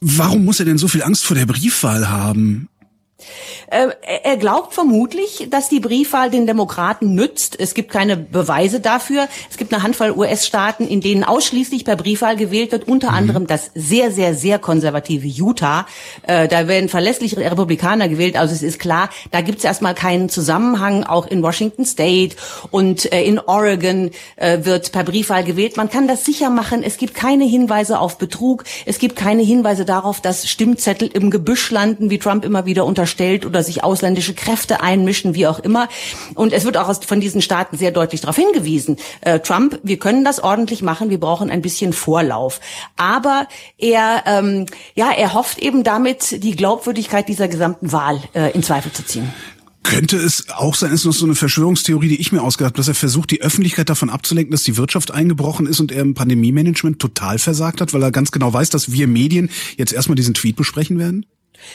Warum 0.00 0.44
muss 0.44 0.60
er 0.60 0.66
denn 0.66 0.78
so 0.78 0.86
viel 0.86 1.02
Angst 1.02 1.24
vor 1.24 1.36
der 1.36 1.46
Briefwahl 1.46 2.08
haben? 2.08 2.68
Äh, 3.68 3.88
er 4.22 4.36
glaubt 4.36 4.74
vermutlich, 4.74 5.48
dass 5.50 5.68
die 5.68 5.80
Briefwahl 5.80 6.30
den 6.30 6.46
Demokraten 6.46 7.14
nützt. 7.14 7.58
Es 7.58 7.74
gibt 7.74 7.90
keine 7.90 8.16
Beweise 8.16 8.80
dafür. 8.80 9.28
Es 9.50 9.56
gibt 9.56 9.72
eine 9.72 9.82
Handvoll 9.82 10.12
US-Staaten, 10.12 10.86
in 10.86 11.00
denen 11.00 11.24
ausschließlich 11.24 11.84
per 11.84 11.96
Briefwahl 11.96 12.36
gewählt 12.36 12.72
wird, 12.72 12.86
unter 12.88 13.10
mhm. 13.10 13.16
anderem 13.16 13.46
das 13.46 13.70
sehr, 13.74 14.10
sehr, 14.10 14.34
sehr 14.34 14.58
konservative 14.58 15.26
Utah. 15.26 15.86
Äh, 16.22 16.48
da 16.48 16.68
werden 16.68 16.88
verlässliche 16.88 17.38
Republikaner 17.38 18.08
gewählt. 18.08 18.36
Also 18.36 18.54
es 18.54 18.62
ist 18.62 18.78
klar, 18.78 19.10
da 19.30 19.40
gibt 19.40 19.58
es 19.58 19.64
erstmal 19.64 19.94
keinen 19.94 20.28
Zusammenhang. 20.28 21.04
Auch 21.04 21.26
in 21.26 21.42
Washington 21.42 21.84
State 21.84 22.36
und 22.70 23.12
äh, 23.12 23.24
in 23.24 23.38
Oregon 23.38 24.10
wird 24.36 24.92
per 24.92 25.04
Briefwahl 25.04 25.44
gewählt. 25.44 25.76
Man 25.76 25.90
kann 25.90 26.08
das 26.08 26.24
sicher 26.24 26.50
machen. 26.50 26.82
Es 26.82 26.98
gibt 26.98 27.14
keine 27.14 27.44
Hinweise 27.44 27.98
auf 27.98 28.18
Betrug. 28.18 28.64
Es 28.84 28.98
gibt 28.98 29.16
keine 29.16 29.42
Hinweise 29.42 29.84
darauf, 29.84 30.20
dass 30.20 30.48
Stimmzettel 30.48 31.08
im 31.08 31.30
Gebüsch 31.30 31.70
landen, 31.70 32.10
wie 32.10 32.18
Trump 32.18 32.44
immer 32.44 32.66
wieder 32.66 32.84
unterstellt 32.84 33.44
oder 33.56 33.64
sich 33.64 33.82
ausländische 33.82 34.34
Kräfte 34.34 34.82
einmischen, 34.82 35.34
wie 35.34 35.46
auch 35.46 35.58
immer. 35.58 35.88
Und 36.34 36.52
es 36.52 36.64
wird 36.64 36.76
auch 36.76 36.92
von 37.04 37.20
diesen 37.20 37.40
Staaten 37.40 37.78
sehr 37.78 37.90
deutlich 37.90 38.20
darauf 38.20 38.36
hingewiesen, 38.36 38.96
äh, 39.22 39.40
Trump, 39.40 39.80
wir 39.82 39.98
können 39.98 40.24
das 40.24 40.40
ordentlich 40.40 40.82
machen, 40.82 41.08
wir 41.08 41.18
brauchen 41.18 41.50
ein 41.50 41.62
bisschen 41.62 41.94
Vorlauf. 41.94 42.60
Aber 42.96 43.48
er, 43.78 44.24
ähm, 44.26 44.66
ja, 44.94 45.10
er 45.10 45.32
hofft 45.32 45.58
eben 45.58 45.84
damit, 45.84 46.42
die 46.44 46.54
Glaubwürdigkeit 46.54 47.28
dieser 47.28 47.48
gesamten 47.48 47.92
Wahl 47.92 48.22
äh, 48.34 48.52
in 48.52 48.62
Zweifel 48.62 48.92
zu 48.92 49.04
ziehen. 49.04 49.32
Könnte 49.82 50.16
es 50.16 50.48
auch 50.50 50.74
sein, 50.74 50.92
ist 50.92 51.04
noch 51.04 51.12
so 51.12 51.24
eine 51.24 51.36
Verschwörungstheorie, 51.36 52.08
die 52.08 52.20
ich 52.20 52.32
mir 52.32 52.42
ausgedacht 52.42 52.72
habe, 52.72 52.78
dass 52.78 52.88
er 52.88 52.94
versucht, 52.94 53.30
die 53.30 53.40
Öffentlichkeit 53.40 53.88
davon 53.88 54.10
abzulenken, 54.10 54.50
dass 54.50 54.64
die 54.64 54.76
Wirtschaft 54.76 55.12
eingebrochen 55.12 55.66
ist 55.66 55.78
und 55.78 55.92
er 55.92 56.02
im 56.02 56.14
Pandemie-Management 56.14 56.98
total 56.98 57.38
versagt 57.38 57.80
hat, 57.80 57.94
weil 57.94 58.02
er 58.02 58.10
ganz 58.10 58.32
genau 58.32 58.52
weiß, 58.52 58.68
dass 58.70 58.90
wir 58.90 59.06
Medien 59.06 59.48
jetzt 59.76 59.92
erstmal 59.92 60.16
diesen 60.16 60.34
Tweet 60.34 60.56
besprechen 60.56 60.98
werden? 60.98 61.24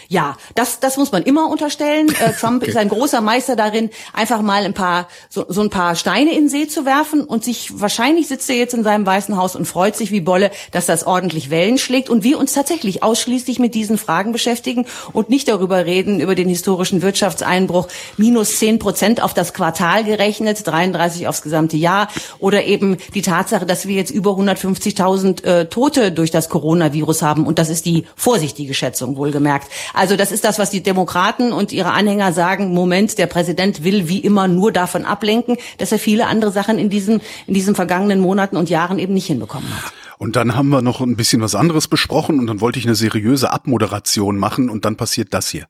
Ja, 0.08 0.38
das, 0.56 0.80
das 0.80 0.98
muss 0.98 1.12
man 1.12 1.24
immer 1.24 1.50
unterstellen. 1.50 2.10
Äh, 2.20 2.34
Trump 2.39 2.62
okay. 2.62 2.72
ist 2.72 2.78
ein 2.78 2.89
großer 2.89 3.22
Meister 3.22 3.56
darin, 3.56 3.89
einfach 4.13 4.41
mal 4.41 4.63
ein 4.63 4.74
paar, 4.74 5.08
so, 5.30 5.46
so 5.48 5.62
ein 5.62 5.70
paar 5.70 5.96
Steine 5.96 6.32
in 6.32 6.44
den 6.44 6.50
See 6.50 6.67
zu 6.67 6.86
werfen 6.86 7.24
und 7.24 7.44
sich, 7.44 7.80
wahrscheinlich 7.80 8.28
sitzt 8.28 8.50
er 8.50 8.58
jetzt 8.58 8.74
in 8.74 8.84
seinem 8.84 9.06
Weißen 9.06 9.38
Haus 9.38 9.56
und 9.56 9.65
freut 9.65 9.96
sich 9.96 10.12
wie 10.12 10.22
Bolle, 10.22 10.52
dass 10.72 10.86
das 10.86 11.06
ordentlich 11.06 11.50
Wellen 11.50 11.78
schlägt 11.78 12.10
und 12.10 12.24
wir 12.24 12.39
uns 12.39 12.54
tatsächlich 12.54 13.04
ausschließlich 13.04 13.60
mit 13.60 13.76
diesen 13.76 13.98
Fragen 13.98 14.32
beschäftigen 14.32 14.86
und 15.13 15.30
nicht 15.30 15.48
darüber 15.48 15.86
reden, 15.86 16.20
über 16.20 16.36
den 16.36 16.50
historischen 16.50 17.02
Wirtschaftseinbruch, 17.02 17.88
minus 18.17 18.58
zehn 18.58 18.80
Prozent 18.80 19.22
auf 19.22 19.34
das 19.34 19.54
Quartal 19.54 20.04
gerechnet, 20.04 20.65
33 20.65 21.28
aufs 21.28 21.41
gesamte 21.41 21.78
Jahr 21.78 22.10
oder 22.39 22.65
eben 22.65 22.98
die 23.13 23.22
Tatsache, 23.22 23.65
dass 23.65 23.88
wir 23.88 23.96
jetzt 23.96 24.12
über 24.12 24.32
150.000 24.32 25.44
äh, 25.44 25.65
Tote 25.65 26.12
durch 26.12 26.32
das 26.32 26.50
Coronavirus 26.50 27.22
haben 27.22 27.46
und 27.46 27.60
das 27.60 27.70
ist 27.70 27.86
die 27.86 28.06
vorsichtige 28.15 28.74
Schätzung 28.74 29.15
wohlgemerkt. 29.15 29.71
Also 29.94 30.16
das 30.16 30.32
ist 30.32 30.44
das, 30.44 30.60
was 30.60 30.70
die 30.70 30.84
Demokraten 30.84 31.54
und 31.54 31.72
ihre 31.72 31.92
Anhänger 31.92 32.34
sagen. 32.34 32.74
Moment, 32.74 33.18
der 33.18 33.28
Präsident 33.28 33.84
will 33.84 34.08
wie 34.08 34.20
immer 34.20 34.48
nur 34.48 34.72
davon 34.72 35.06
ablenken, 35.06 35.58
dass 35.78 35.92
er 35.92 36.00
viele 36.00 36.28
andere 36.28 36.52
Sachen 36.52 36.78
in 36.78 36.90
diesen, 36.90 37.22
in 37.48 37.54
diesen 37.54 37.76
vergangenen 37.76 38.20
Monaten 38.20 38.58
und 38.58 38.70
Jahren 38.70 39.00
eben 39.00 39.14
nicht 39.14 39.28
hinbekommen 39.28 39.70
hat. 39.76 39.94
Und 40.18 40.36
dann 40.36 40.56
haben 40.56 40.70
wir 40.70 40.82
noch 40.82 41.02
ein 41.02 41.16
bisschen 41.16 41.42
was 41.42 41.56
anderes 41.56 41.88
besprochen 41.88 42.40
und 42.40 42.48
dann 42.48 42.62
wollte 42.62 42.78
ich 42.78 42.86
eine 42.86 42.96
seriöse 42.96 43.52
Abmoderation 43.52 44.38
machen 44.38 44.70
und 44.70 44.86
dann 44.86 44.96
passiert 44.96 45.34
das 45.34 45.50
hier. 45.50 45.66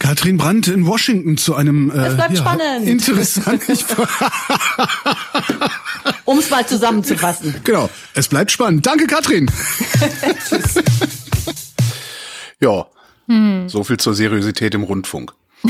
Katrin 0.00 0.36
Brandt 0.36 0.66
in 0.66 0.86
Washington 0.86 1.36
zu 1.36 1.54
einem 1.54 1.92
äh, 1.92 2.08
es 2.08 2.16
bleibt 2.16 2.32
ja, 2.32 2.38
spannend. 2.38 2.88
interessant. 2.88 3.62
um 6.24 6.38
es 6.38 6.50
mal 6.50 6.66
zusammenzufassen. 6.66 7.54
Genau, 7.64 7.88
es 8.14 8.28
bleibt 8.28 8.50
spannend. 8.50 8.84
Danke, 8.84 9.06
Katrin. 9.06 9.48
Tschüss. 10.48 11.21
Ja, 12.62 12.86
hm. 13.26 13.68
so 13.68 13.82
viel 13.82 13.96
zur 13.96 14.14
Seriosität 14.14 14.74
im 14.74 14.84
Rundfunk. 14.84 15.34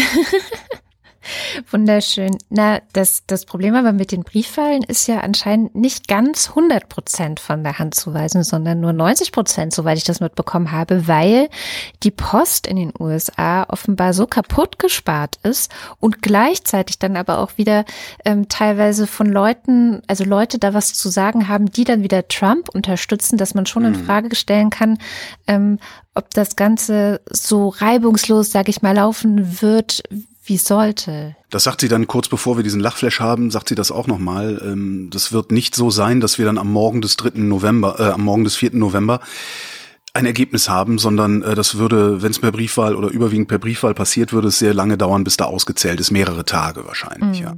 Wunderschön. 1.71 2.37
Na, 2.51 2.81
das, 2.93 3.25
das 3.27 3.45
Problem 3.45 3.75
aber 3.75 3.93
mit 3.93 4.13
den 4.13 4.23
Brieffallen 4.23 4.83
ist 4.83 5.07
ja 5.07 5.21
anscheinend 5.21 5.75
nicht 5.75 6.09
ganz 6.09 6.51
100 6.51 6.89
Prozent 6.89 7.41
von 7.41 7.63
der 7.63 7.79
Hand 7.79 7.95
zu 7.95 8.15
weisen, 8.15 8.43
sondern 8.43 8.81
nur 8.81 8.93
90 8.93 9.33
Prozent, 9.33 9.73
soweit 9.73 9.99
ich 9.99 10.05
das 10.05 10.21
mitbekommen 10.21 10.73
habe, 10.73 11.09
weil 11.09 11.49
die 12.03 12.11
Post 12.11 12.67
in 12.67 12.77
den 12.77 12.93
USA 12.99 13.65
offenbar 13.65 14.15
so 14.15 14.27
kaputt 14.27 14.79
gespart 14.79 15.37
ist 15.43 15.73
und 16.01 16.23
gleichzeitig 16.23 16.99
dann 16.99 17.17
aber 17.17 17.39
auch 17.39 17.57
wieder 17.57 17.85
ähm, 18.25 18.49
teilweise 18.49 19.07
von 19.07 19.27
Leuten, 19.27 20.03
also 20.07 20.25
Leute 20.25 20.59
da 20.59 20.75
was 20.75 20.95
zu 20.95 21.09
sagen 21.09 21.49
haben, 21.49 21.67
die 21.71 21.85
dann 21.85 22.03
wieder 22.03 22.29
Trump 22.29 22.69
unterstützen, 22.69 23.37
dass 23.37 23.55
man 23.55 23.67
schon 23.67 23.85
in 23.85 23.95
hm. 23.95 24.05
Frage 24.05 24.35
stellen 24.35 24.71
kann, 24.71 24.99
ähm, 25.47 25.79
ob 26.15 26.31
das 26.31 26.57
Ganze 26.57 27.21
so 27.31 27.69
reibungslos, 27.69 28.51
sage 28.51 28.71
ich 28.71 28.83
mal, 28.83 28.95
laufen 28.95 29.63
wird, 29.63 30.03
wie 30.45 30.57
sollte. 30.57 31.37
Das 31.51 31.65
sagt 31.65 31.81
sie 31.81 31.89
dann 31.89 32.07
kurz 32.07 32.29
bevor 32.29 32.57
wir 32.57 32.65
diesen 32.65 32.81
Lachflash 32.81 33.21
haben, 33.21 33.51
sagt 33.51 33.69
sie 33.69 33.75
das 33.75 33.91
auch 33.91 34.07
nochmal. 34.07 34.61
Ähm, 34.65 35.09
das 35.11 35.33
wird 35.33 35.53
nicht 35.53 35.75
so 35.75 35.91
sein, 35.91 36.21
dass 36.21 36.39
wir 36.39 36.45
dann 36.47 36.59
am 36.59 36.73
Morgen 36.73 37.01
des 37.01 37.17
3. 37.17 37.41
November, 37.41 37.97
äh, 37.99 38.13
am 38.13 38.23
Morgen 38.23 38.45
des 38.45 38.57
4. 38.57 38.71
November 38.75 39.21
ein 40.15 40.27
Ergebnis 40.27 40.69
haben, 40.69 40.99
sondern 40.99 41.43
äh, 41.43 41.55
das 41.55 41.79
würde, 41.79 42.23
wenn 42.23 42.33
es 42.33 42.39
per 42.39 42.53
Briefwahl 42.53 42.95
oder 42.95 43.09
überwiegend 43.09 43.49
per 43.49 43.59
Briefwahl 43.59 43.95
passiert, 43.95 44.33
würde 44.33 44.49
es 44.49 44.59
sehr 44.59 44.75
lange 44.75 44.99
dauern, 44.99 45.25
bis 45.25 45.37
da 45.37 45.47
ausgezählt 45.47 46.01
ist, 46.01 46.11
mehrere 46.11 46.45
Tage 46.45 46.87
wahrscheinlich, 46.87 47.41
mhm. 47.41 47.47
ja. 47.47 47.55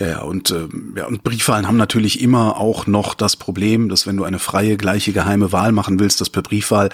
Ja, 0.00 0.06
ja, 0.06 0.20
und, 0.20 0.52
äh, 0.52 0.68
ja, 0.96 1.06
und 1.06 1.24
Briefwahlen 1.24 1.66
haben 1.66 1.76
natürlich 1.76 2.22
immer 2.22 2.56
auch 2.56 2.86
noch 2.86 3.14
das 3.14 3.34
Problem, 3.34 3.88
dass 3.88 4.06
wenn 4.06 4.16
du 4.16 4.22
eine 4.22 4.38
freie, 4.38 4.76
gleiche, 4.76 5.12
geheime 5.12 5.50
Wahl 5.50 5.72
machen 5.72 5.98
willst, 5.98 6.20
dass 6.20 6.30
per 6.30 6.42
Briefwahl 6.42 6.90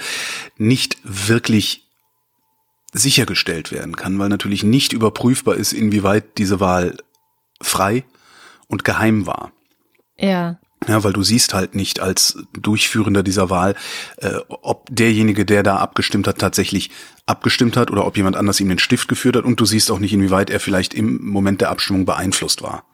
nicht 0.56 0.96
wirklich 1.04 1.83
sichergestellt 2.94 3.72
werden 3.72 3.96
kann, 3.96 4.18
weil 4.18 4.28
natürlich 4.28 4.62
nicht 4.62 4.92
überprüfbar 4.92 5.56
ist, 5.56 5.72
inwieweit 5.72 6.38
diese 6.38 6.60
Wahl 6.60 6.96
frei 7.60 8.04
und 8.68 8.84
geheim 8.84 9.26
war. 9.26 9.52
Ja. 10.18 10.58
Ja, 10.86 11.02
weil 11.02 11.12
du 11.14 11.22
siehst 11.22 11.54
halt 11.54 11.74
nicht 11.74 12.00
als 12.00 12.38
Durchführender 12.52 13.22
dieser 13.22 13.48
Wahl, 13.48 13.74
äh, 14.18 14.34
ob 14.48 14.86
derjenige, 14.90 15.44
der 15.46 15.62
da 15.62 15.76
abgestimmt 15.76 16.28
hat, 16.28 16.38
tatsächlich 16.38 16.90
abgestimmt 17.26 17.76
hat 17.76 17.90
oder 17.90 18.06
ob 18.06 18.16
jemand 18.16 18.36
anders 18.36 18.60
ihm 18.60 18.68
den 18.68 18.78
Stift 18.78 19.08
geführt 19.08 19.36
hat 19.36 19.44
und 19.44 19.58
du 19.58 19.64
siehst 19.64 19.90
auch 19.90 19.98
nicht, 19.98 20.12
inwieweit 20.12 20.50
er 20.50 20.60
vielleicht 20.60 20.92
im 20.92 21.24
Moment 21.26 21.62
der 21.62 21.70
Abstimmung 21.70 22.04
beeinflusst 22.04 22.62
war. 22.62 22.84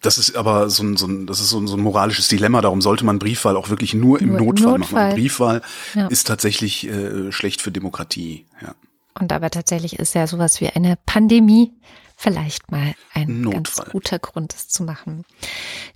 Das 0.00 0.18
ist 0.18 0.36
aber 0.36 0.70
so 0.70 0.84
ein, 0.84 0.96
so 0.96 1.06
ein, 1.06 1.26
das 1.26 1.40
ist 1.40 1.50
so 1.50 1.58
ein, 1.58 1.66
so 1.66 1.76
ein 1.76 1.82
moralisches 1.82 2.28
Dilemma. 2.28 2.60
Darum 2.60 2.80
sollte 2.80 3.04
man 3.04 3.18
Briefwahl 3.18 3.56
auch 3.56 3.70
wirklich 3.70 3.92
nur 3.92 4.20
im 4.20 4.28
nur 4.28 4.38
Notfall, 4.38 4.78
Notfall, 4.78 5.04
machen. 5.06 5.16
Briefwahl 5.16 5.62
ja. 5.94 6.06
ist 6.06 6.28
tatsächlich 6.28 6.86
äh, 6.86 7.32
schlecht 7.32 7.62
für 7.62 7.72
Demokratie. 7.72 8.46
Ja. 8.62 8.74
Und 9.18 9.32
aber 9.32 9.50
tatsächlich 9.50 9.98
ist 9.98 10.14
ja 10.14 10.26
sowas 10.26 10.60
wie 10.60 10.68
eine 10.68 10.96
Pandemie 11.06 11.72
vielleicht 12.18 12.72
mal 12.72 12.94
ein 13.12 13.42
Notfall. 13.42 13.84
ganz 13.84 13.92
guter 13.92 14.18
Grund, 14.18 14.54
das 14.54 14.68
zu 14.68 14.82
machen. 14.82 15.24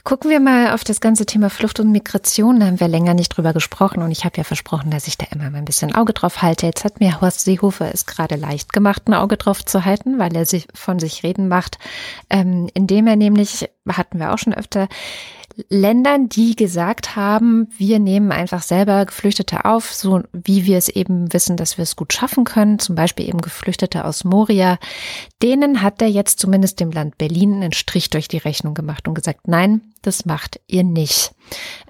Gucken 0.05 0.31
wir 0.31 0.39
mal 0.39 0.75
auf 0.75 0.85
das 0.85 1.01
ganze 1.01 1.25
Thema 1.25 1.49
Flucht 1.49 1.81
und 1.81 1.91
Migration. 1.91 2.61
Da 2.61 2.67
haben 2.67 2.79
wir 2.79 2.89
länger 2.89 3.15
nicht 3.15 3.31
drüber 3.31 3.55
gesprochen 3.55 4.03
und 4.03 4.11
ich 4.11 4.25
habe 4.27 4.37
ja 4.37 4.45
versprochen, 4.45 4.91
dass 4.91 5.07
ich 5.07 5.17
da 5.17 5.27
immer 5.33 5.51
mal 5.51 5.59
ein 5.59 5.65
bisschen 5.65 5.95
Auge 5.95 6.13
drauf 6.13 6.43
halte. 6.43 6.67
Jetzt 6.67 6.85
hat 6.85 7.01
mir 7.01 7.23
Horst 7.23 7.41
Seehofer 7.41 7.91
es 7.93 8.05
gerade 8.05 8.37
leicht 8.37 8.75
gemacht, 8.75 9.05
ein 9.07 9.15
Auge 9.15 9.39
drauf 9.39 9.65
zu 9.65 9.87
halten, 9.87 10.19
weil 10.19 10.37
er 10.37 10.45
sich 10.45 10.69
von 10.75 10.99
sich 10.99 11.23
reden 11.23 11.49
macht, 11.49 11.79
ähm, 12.29 12.69
indem 12.75 13.07
er 13.07 13.17
nämlich, 13.17 13.71
hatten 13.89 14.19
wir 14.19 14.35
auch 14.35 14.39
schon 14.39 14.55
öfter, 14.55 14.89
Ländern, 15.69 16.29
die 16.29 16.57
gesagt 16.57 17.17
haben, 17.17 17.69
wir 17.77 17.99
nehmen 17.99 18.33
einfach 18.33 18.63
selber 18.63 19.05
Geflüchtete 19.05 19.65
auf, 19.65 19.93
so 19.93 20.23
wie 20.33 20.65
wir 20.65 20.79
es 20.79 20.89
eben 20.89 21.33
wissen, 21.33 21.57
dass 21.57 21.77
wir 21.77 21.83
es 21.83 21.97
gut 21.97 22.13
schaffen 22.13 22.45
können, 22.45 22.79
zum 22.79 22.95
Beispiel 22.95 23.29
eben 23.29 23.41
Geflüchtete 23.41 24.05
aus 24.05 24.25
Moria, 24.25 24.79
denen 25.43 25.83
hat 25.83 26.01
er 26.03 26.09
jetzt 26.09 26.39
zumindest 26.39 26.81
dem 26.81 26.91
Land 26.91 27.19
Berlin 27.19 27.55
einen 27.55 27.73
Strich 27.73 28.11
durch 28.11 28.29
die 28.29 28.39
Rechnung 28.39 28.75
gemacht 28.75 29.09
und 29.09 29.15
gesagt, 29.15 29.49
nein, 29.49 29.81
das 30.03 30.25
macht 30.25 30.61
ihr 30.67 30.85
nicht. 30.85 31.33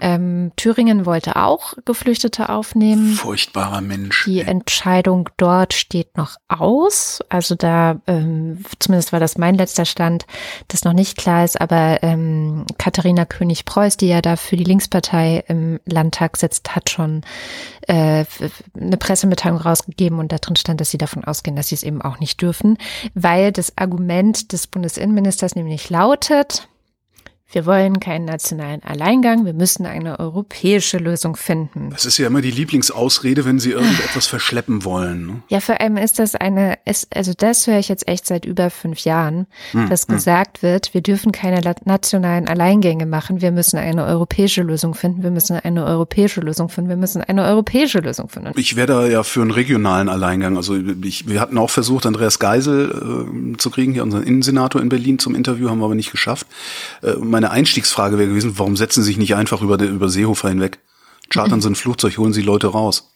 Ähm, 0.01 0.53
Thüringen 0.57 1.05
wollte 1.07 1.37
auch 1.37 1.75
Geflüchtete 1.85 2.49
aufnehmen. 2.49 3.13
Furchtbarer 3.13 3.81
Mensch. 3.81 4.25
Die 4.25 4.41
Entscheidung 4.41 5.29
dort 5.37 5.75
steht 5.75 6.17
noch 6.17 6.37
aus. 6.49 7.21
Also 7.29 7.55
da, 7.55 8.01
ähm, 8.07 8.65
zumindest 8.79 9.13
war 9.13 9.21
das 9.21 9.37
mein 9.37 9.55
letzter 9.55 9.85
Stand, 9.85 10.27
das 10.69 10.85
noch 10.85 10.93
nicht 10.93 11.19
klar 11.19 11.45
ist, 11.45 11.61
aber 11.61 12.03
ähm, 12.03 12.65
Katharina 12.79 13.25
König-Preuß, 13.27 13.97
die 13.97 14.09
ja 14.09 14.23
da 14.23 14.37
für 14.37 14.57
die 14.57 14.65
Linkspartei 14.65 15.45
im 15.49 15.79
Landtag 15.85 16.37
sitzt, 16.37 16.75
hat 16.75 16.91
schon 16.91 17.23
äh, 17.87 18.25
eine 18.75 18.97
Pressemitteilung 18.97 19.59
rausgegeben 19.59 20.19
und 20.19 20.33
da 20.33 20.39
drin 20.39 20.57
stand, 20.57 20.81
dass 20.81 20.91
sie 20.91 20.99
davon 20.99 21.25
ausgehen, 21.25 21.57
dass 21.57 21.69
sie 21.69 21.75
es 21.75 21.83
eben 21.83 22.03
auch 22.03 22.19
nicht 22.19 22.41
dürfen, 22.41 22.79
weil 23.15 23.53
das 23.53 23.77
Argument 23.77 24.53
des 24.53 24.67
Bundesinnenministers 24.67 25.55
nämlich 25.55 25.91
lautet, 25.91 26.69
wir 27.53 27.67
wollen 27.67 27.99
keinen 27.99 28.27
nationalen 28.27 28.83
Alleingang, 28.85 29.45
wir 29.45 29.53
müssen 29.53 29.87
eine 29.87 30.21
europäische 30.21 30.99
Lösung 30.99 31.37
finden. 31.37 31.91
Das 31.91 32.05
ist 32.05 32.19
ja 32.19 32.29
immer 32.29 32.41
die 32.41 32.51
Lieblingsausrede, 32.51 33.45
wenn 33.45 33.59
Sie 33.59 33.73
irgendetwas 33.73 34.27
verschleppen 34.29 34.85
wollen. 34.85 35.27
Ne? 35.27 35.43
Ja, 35.49 35.61
vor 35.61 35.81
allem 35.81 35.97
ist 35.97 36.19
das 36.19 36.35
eine, 36.37 36.79
ist, 36.85 37.15
also 37.17 37.33
das 37.37 37.67
höre 37.67 37.79
ich 37.79 37.89
jetzt 37.89 38.07
echt 38.07 38.27
seit 38.27 38.45
über 38.45 38.71
fünf 38.71 39.01
Jahren, 39.01 39.47
hm, 39.73 39.89
dass 39.89 40.07
hm. 40.07 40.15
gesagt 40.15 40.63
wird, 40.63 40.95
wir 40.95 41.01
dürfen 41.01 41.33
keine 41.33 41.61
nationalen 41.85 42.47
Alleingänge 42.47 43.07
machen, 43.07 43.41
wir 43.41 43.51
müssen 43.51 43.79
eine 43.79 44.05
europäische 44.05 44.63
Lösung 44.63 44.95
finden, 44.95 45.23
wir 45.23 45.31
müssen 45.31 45.57
eine 45.57 45.85
europäische 45.85 46.41
Lösung 46.41 46.69
finden, 46.69 46.89
wir 46.89 46.97
müssen 46.97 47.23
eine 47.23 47.45
europäische 47.45 47.99
Lösung 47.99 48.29
finden. 48.29 48.53
Ich 48.57 48.77
wäre 48.77 48.87
da 48.87 49.07
ja 49.07 49.23
für 49.23 49.43
einen 49.43 49.51
regionalen 49.51 50.09
Alleingang. 50.09 50.57
Also 50.57 50.77
ich, 51.03 51.29
wir 51.29 51.41
hatten 51.41 51.59
auch 51.59 51.71
versucht, 51.71 52.07
Andreas 52.07 52.39
Geisel 52.39 52.91
äh, 53.55 53.57
zu 53.57 53.71
kriegen, 53.71 53.93
hier 53.93 54.05
unseren 54.05 54.23
Innensenator 54.23 54.81
in 54.81 54.89
Berlin 54.89 55.19
zum 55.19 55.35
Interview, 55.35 55.69
haben 55.69 55.79
wir 55.79 55.87
aber 55.87 55.95
nicht 55.95 56.13
geschafft. 56.13 56.47
Äh, 57.03 57.15
meine 57.41 57.53
Einstiegsfrage 57.53 58.19
wäre 58.19 58.29
gewesen, 58.29 58.59
warum 58.59 58.77
setzen 58.77 59.03
Sie 59.03 59.09
sich 59.09 59.17
nicht 59.17 59.35
einfach 59.35 59.63
über, 59.63 59.81
über 59.81 60.11
Seehofer 60.11 60.51
hinweg? 60.51 60.79
Chartern 61.31 61.63
Sie 61.63 61.71
ein 61.71 61.75
Flugzeug, 61.75 62.19
holen 62.19 62.35
Sie 62.35 62.43
Leute 62.43 62.67
raus. 62.67 63.15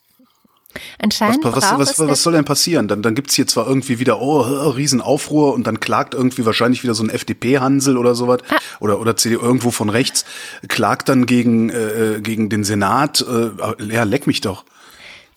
Anscheinend 0.98 1.44
was, 1.44 1.56
was, 1.56 1.98
was, 1.98 2.08
was 2.08 2.22
soll 2.22 2.32
denn 2.32 2.46
passieren? 2.46 2.88
Dann, 2.88 3.02
dann 3.02 3.14
gibt's 3.14 3.34
hier 3.34 3.46
zwar 3.46 3.68
irgendwie 3.68 3.98
wieder, 3.98 4.20
oh, 4.22 4.40
Riesenaufruhr 4.40 5.52
und 5.52 5.66
dann 5.66 5.78
klagt 5.78 6.14
irgendwie 6.14 6.46
wahrscheinlich 6.46 6.82
wieder 6.82 6.94
so 6.94 7.04
ein 7.04 7.10
FDP-Hansel 7.10 7.98
oder 7.98 8.14
sowas 8.14 8.40
ah. 8.48 8.56
oder, 8.80 8.98
oder 8.98 9.14
CDU 9.14 9.40
irgendwo 9.40 9.70
von 9.70 9.90
rechts, 9.90 10.24
klagt 10.68 11.10
dann 11.10 11.26
gegen, 11.26 11.68
äh, 11.68 12.20
gegen 12.22 12.48
den 12.48 12.64
Senat. 12.64 13.20
Äh, 13.20 13.92
ja, 13.92 14.04
leck 14.04 14.26
mich 14.26 14.40
doch. 14.40 14.64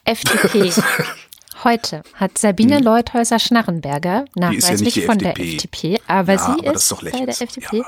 FDP. 0.06 0.72
Heute 1.64 2.04
hat 2.14 2.38
Sabine 2.38 2.78
hm. 2.78 2.84
Leuthäuser-Schnarrenberger, 2.84 4.26
nachweislich 4.36 4.96
ja 4.96 5.06
von 5.06 5.20
FDP. 5.20 5.34
der 5.34 5.54
FDP, 5.54 6.02
aber 6.08 6.34
ja, 6.34 6.40
sie 6.40 6.68
aber 6.68 6.74
ist, 6.76 6.92
ist 6.92 7.12
bei 7.12 7.26
der 7.26 7.42
FDP, 7.42 7.78
ja. 7.78 7.86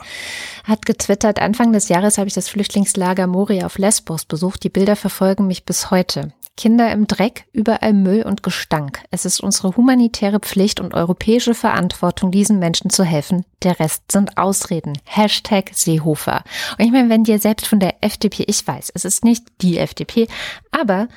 hat 0.64 0.86
getwittert, 0.86 1.40
Anfang 1.40 1.72
des 1.72 1.90
Jahres 1.90 2.18
habe 2.18 2.28
ich 2.28 2.34
das 2.34 2.50
Flüchtlingslager 2.50 3.28
Moria 3.28 3.66
auf 3.66 3.78
Lesbos 3.78 4.26
besucht. 4.26 4.64
Die 4.64 4.70
Bilder 4.70 4.96
verfolgen 4.96 5.48
mich 5.48 5.66
bis 5.66 5.92
heute. 5.92 6.34
Kinder 6.60 6.92
im 6.92 7.08
Dreck, 7.08 7.46
überall 7.54 7.94
Müll 7.94 8.24
und 8.24 8.44
Gestank. 8.44 9.02
Es 9.12 9.24
ist 9.24 9.40
unsere 9.40 9.78
humanitäre 9.78 10.42
Pflicht 10.42 10.82
und 10.82 10.94
europäische 10.94 11.56
Verantwortung, 11.56 12.32
diesen 12.32 12.60
Menschen 12.60 12.90
zu 12.90 13.06
helfen. 13.06 13.46
Der 13.64 13.80
Rest 13.80 14.12
sind 14.12 14.38
Ausreden. 14.38 14.98
Hashtag 15.06 15.72
Seehofer. 15.74 16.44
Und 16.78 16.84
ich 16.84 16.92
meine, 16.92 17.08
wenn 17.08 17.24
dir 17.24 17.40
selbst 17.40 17.66
von 17.66 17.80
der 17.80 18.04
FDP, 18.04 18.44
ich 18.46 18.68
weiß, 18.68 18.92
es 18.94 19.06
ist 19.06 19.24
nicht 19.24 19.46
die 19.62 19.78
FDP, 19.78 20.28
aber 20.72 21.08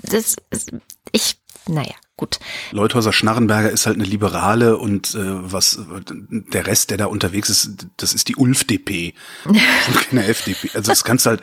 das, 0.00 0.36
ich 1.10 1.38
naja, 1.68 1.94
gut. 2.16 2.38
Leuthäuser 2.72 3.12
Schnarrenberger 3.12 3.70
ist 3.70 3.86
halt 3.86 3.96
eine 3.96 4.04
Liberale 4.04 4.78
und 4.78 5.14
äh, 5.14 5.18
was 5.20 5.78
der 6.08 6.66
Rest, 6.66 6.90
der 6.90 6.96
da 6.96 7.06
unterwegs 7.06 7.50
ist, 7.50 7.86
das 7.98 8.14
ist 8.14 8.28
die 8.28 8.36
ULF-DP 8.36 9.14
und 9.44 9.56
keine 10.08 10.26
FDP. 10.26 10.70
Also 10.74 10.90
das 10.90 11.04
kannst 11.04 11.26
du 11.26 11.30
halt, 11.30 11.42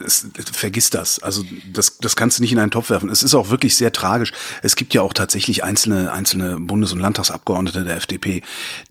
das, 0.00 0.26
vergiss 0.52 0.90
das. 0.90 1.20
Also 1.20 1.44
das, 1.72 1.98
das 1.98 2.14
kannst 2.16 2.38
du 2.38 2.42
nicht 2.42 2.52
in 2.52 2.60
einen 2.60 2.70
Topf 2.70 2.90
werfen. 2.90 3.10
Es 3.10 3.22
ist 3.22 3.34
auch 3.34 3.50
wirklich 3.50 3.76
sehr 3.76 3.92
tragisch. 3.92 4.32
Es 4.62 4.76
gibt 4.76 4.94
ja 4.94 5.02
auch 5.02 5.12
tatsächlich 5.12 5.64
einzelne, 5.64 6.12
einzelne 6.12 6.58
Bundes- 6.60 6.92
und 6.92 7.00
Landtagsabgeordnete 7.00 7.84
der 7.84 7.96
FDP, 7.96 8.42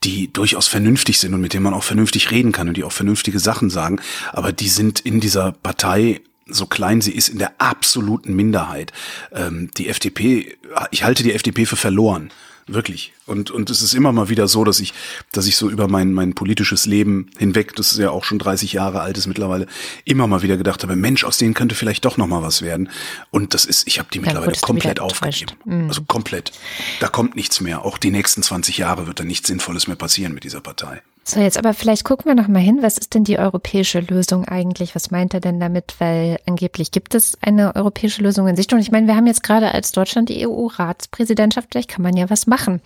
die 0.04 0.32
durchaus 0.32 0.68
vernünftig 0.68 1.20
sind 1.20 1.34
und 1.34 1.42
mit 1.42 1.54
denen 1.54 1.64
man 1.64 1.74
auch 1.74 1.84
vernünftig 1.84 2.32
reden 2.32 2.52
kann 2.52 2.68
und 2.68 2.76
die 2.76 2.84
auch 2.84 2.92
vernünftige 2.92 3.40
Sachen 3.40 3.70
sagen. 3.70 4.00
Aber 4.34 4.52
die 4.52 4.70
sind 4.70 5.00
in 5.00 5.22
dieser 5.22 5.54
Partei 5.54 6.22
so 6.52 6.66
klein 6.66 7.02
sie 7.02 7.14
ist, 7.14 7.30
in 7.30 7.40
der 7.40 7.54
absoluten 7.60 8.36
Minderheit. 8.36 8.94
Ähm, 9.32 9.70
die 9.78 9.90
FDP, 9.90 10.58
ich 10.92 11.04
halte 11.04 11.24
die 11.24 11.34
FDP 11.34 11.66
für 11.66 11.76
verloren. 11.76 12.32
Wirklich. 12.72 13.14
Und, 13.26 13.50
und 13.50 13.72
es 13.72 13.82
ist 13.82 13.96
immer 13.96 14.12
mal 14.12 14.30
wieder 14.30 14.48
so, 14.48 14.64
dass 14.64 14.80
ich, 14.80 14.94
dass 15.32 15.48
ich 15.48 15.58
so 15.58 15.70
über 15.70 15.88
mein, 15.88 16.14
mein 16.14 16.36
politisches 16.36 16.86
Leben 16.86 17.32
hinweg, 17.38 17.76
das 17.76 17.92
ist 17.92 17.98
ja 17.98 18.12
auch 18.12 18.24
schon 18.24 18.38
30 18.38 18.74
Jahre 18.74 19.02
alt 19.02 19.18
ist 19.18 19.26
mittlerweile, 19.26 19.66
immer 20.06 20.28
mal 20.28 20.44
wieder 20.44 20.56
gedacht 20.56 20.84
habe, 20.84 20.96
Mensch, 20.96 21.24
aus 21.24 21.40
denen 21.40 21.56
könnte 21.56 21.74
vielleicht 21.74 22.06
doch 22.06 22.18
noch 22.18 22.28
mal 22.28 22.44
was 22.44 22.62
werden. 22.62 22.90
Und 23.32 23.56
das 23.56 23.66
ist, 23.66 23.88
ich 23.88 23.98
habe 23.98 24.10
die 24.14 24.20
mittlerweile 24.20 24.52
komplett 24.62 25.00
aufgegeben. 25.00 25.54
Mhm. 25.66 25.88
Also 25.88 26.04
komplett. 26.04 26.52
Da 27.00 27.08
kommt 27.08 27.36
nichts 27.36 27.60
mehr. 27.60 27.84
Auch 27.84 27.98
die 27.98 28.12
nächsten 28.12 28.44
20 28.44 28.78
Jahre 28.78 29.08
wird 29.08 29.20
da 29.20 29.24
nichts 29.24 29.48
Sinnvolles 29.48 29.88
mehr 29.88 29.98
passieren 29.98 30.34
mit 30.36 30.44
dieser 30.44 30.62
Partei. 30.62 31.02
So, 31.24 31.40
jetzt 31.40 31.60
aber 31.60 31.76
vielleicht 31.76 32.06
gucken 32.06 32.26
wir 32.26 32.34
noch 32.34 32.48
mal 32.48 32.60
hin, 32.60 32.80
was 32.82 32.98
ist 32.98 33.14
denn 33.14 33.24
die 33.24 33.38
europäische 33.38 34.00
Lösung 34.00 34.46
eigentlich? 34.46 34.96
Was 34.96 35.12
meint 35.12 35.34
er 35.36 35.40
denn 35.40 35.60
damit? 35.60 35.96
Weil 36.00 36.40
angeblich 36.48 36.92
gibt 36.92 37.14
es 37.14 37.38
eine 37.42 37.76
europäische 37.76 38.24
Lösung 38.24 38.48
in 38.48 38.56
Sicht. 38.56 38.74
Und 38.74 38.80
ich 38.80 38.92
meine, 38.92 39.06
wir 39.06 39.16
haben 39.16 39.28
jetzt 39.28 39.44
gerade 39.44 39.72
als 39.72 39.92
Deutschland 39.92 40.30
die 40.30 40.48
EU-Ratspräsidentschaft, 40.48 41.68
vielleicht 41.72 41.90
kann 41.90 42.02
man 42.02 42.18
ja 42.18 42.32
was 42.32 42.48
machen. 42.48 42.82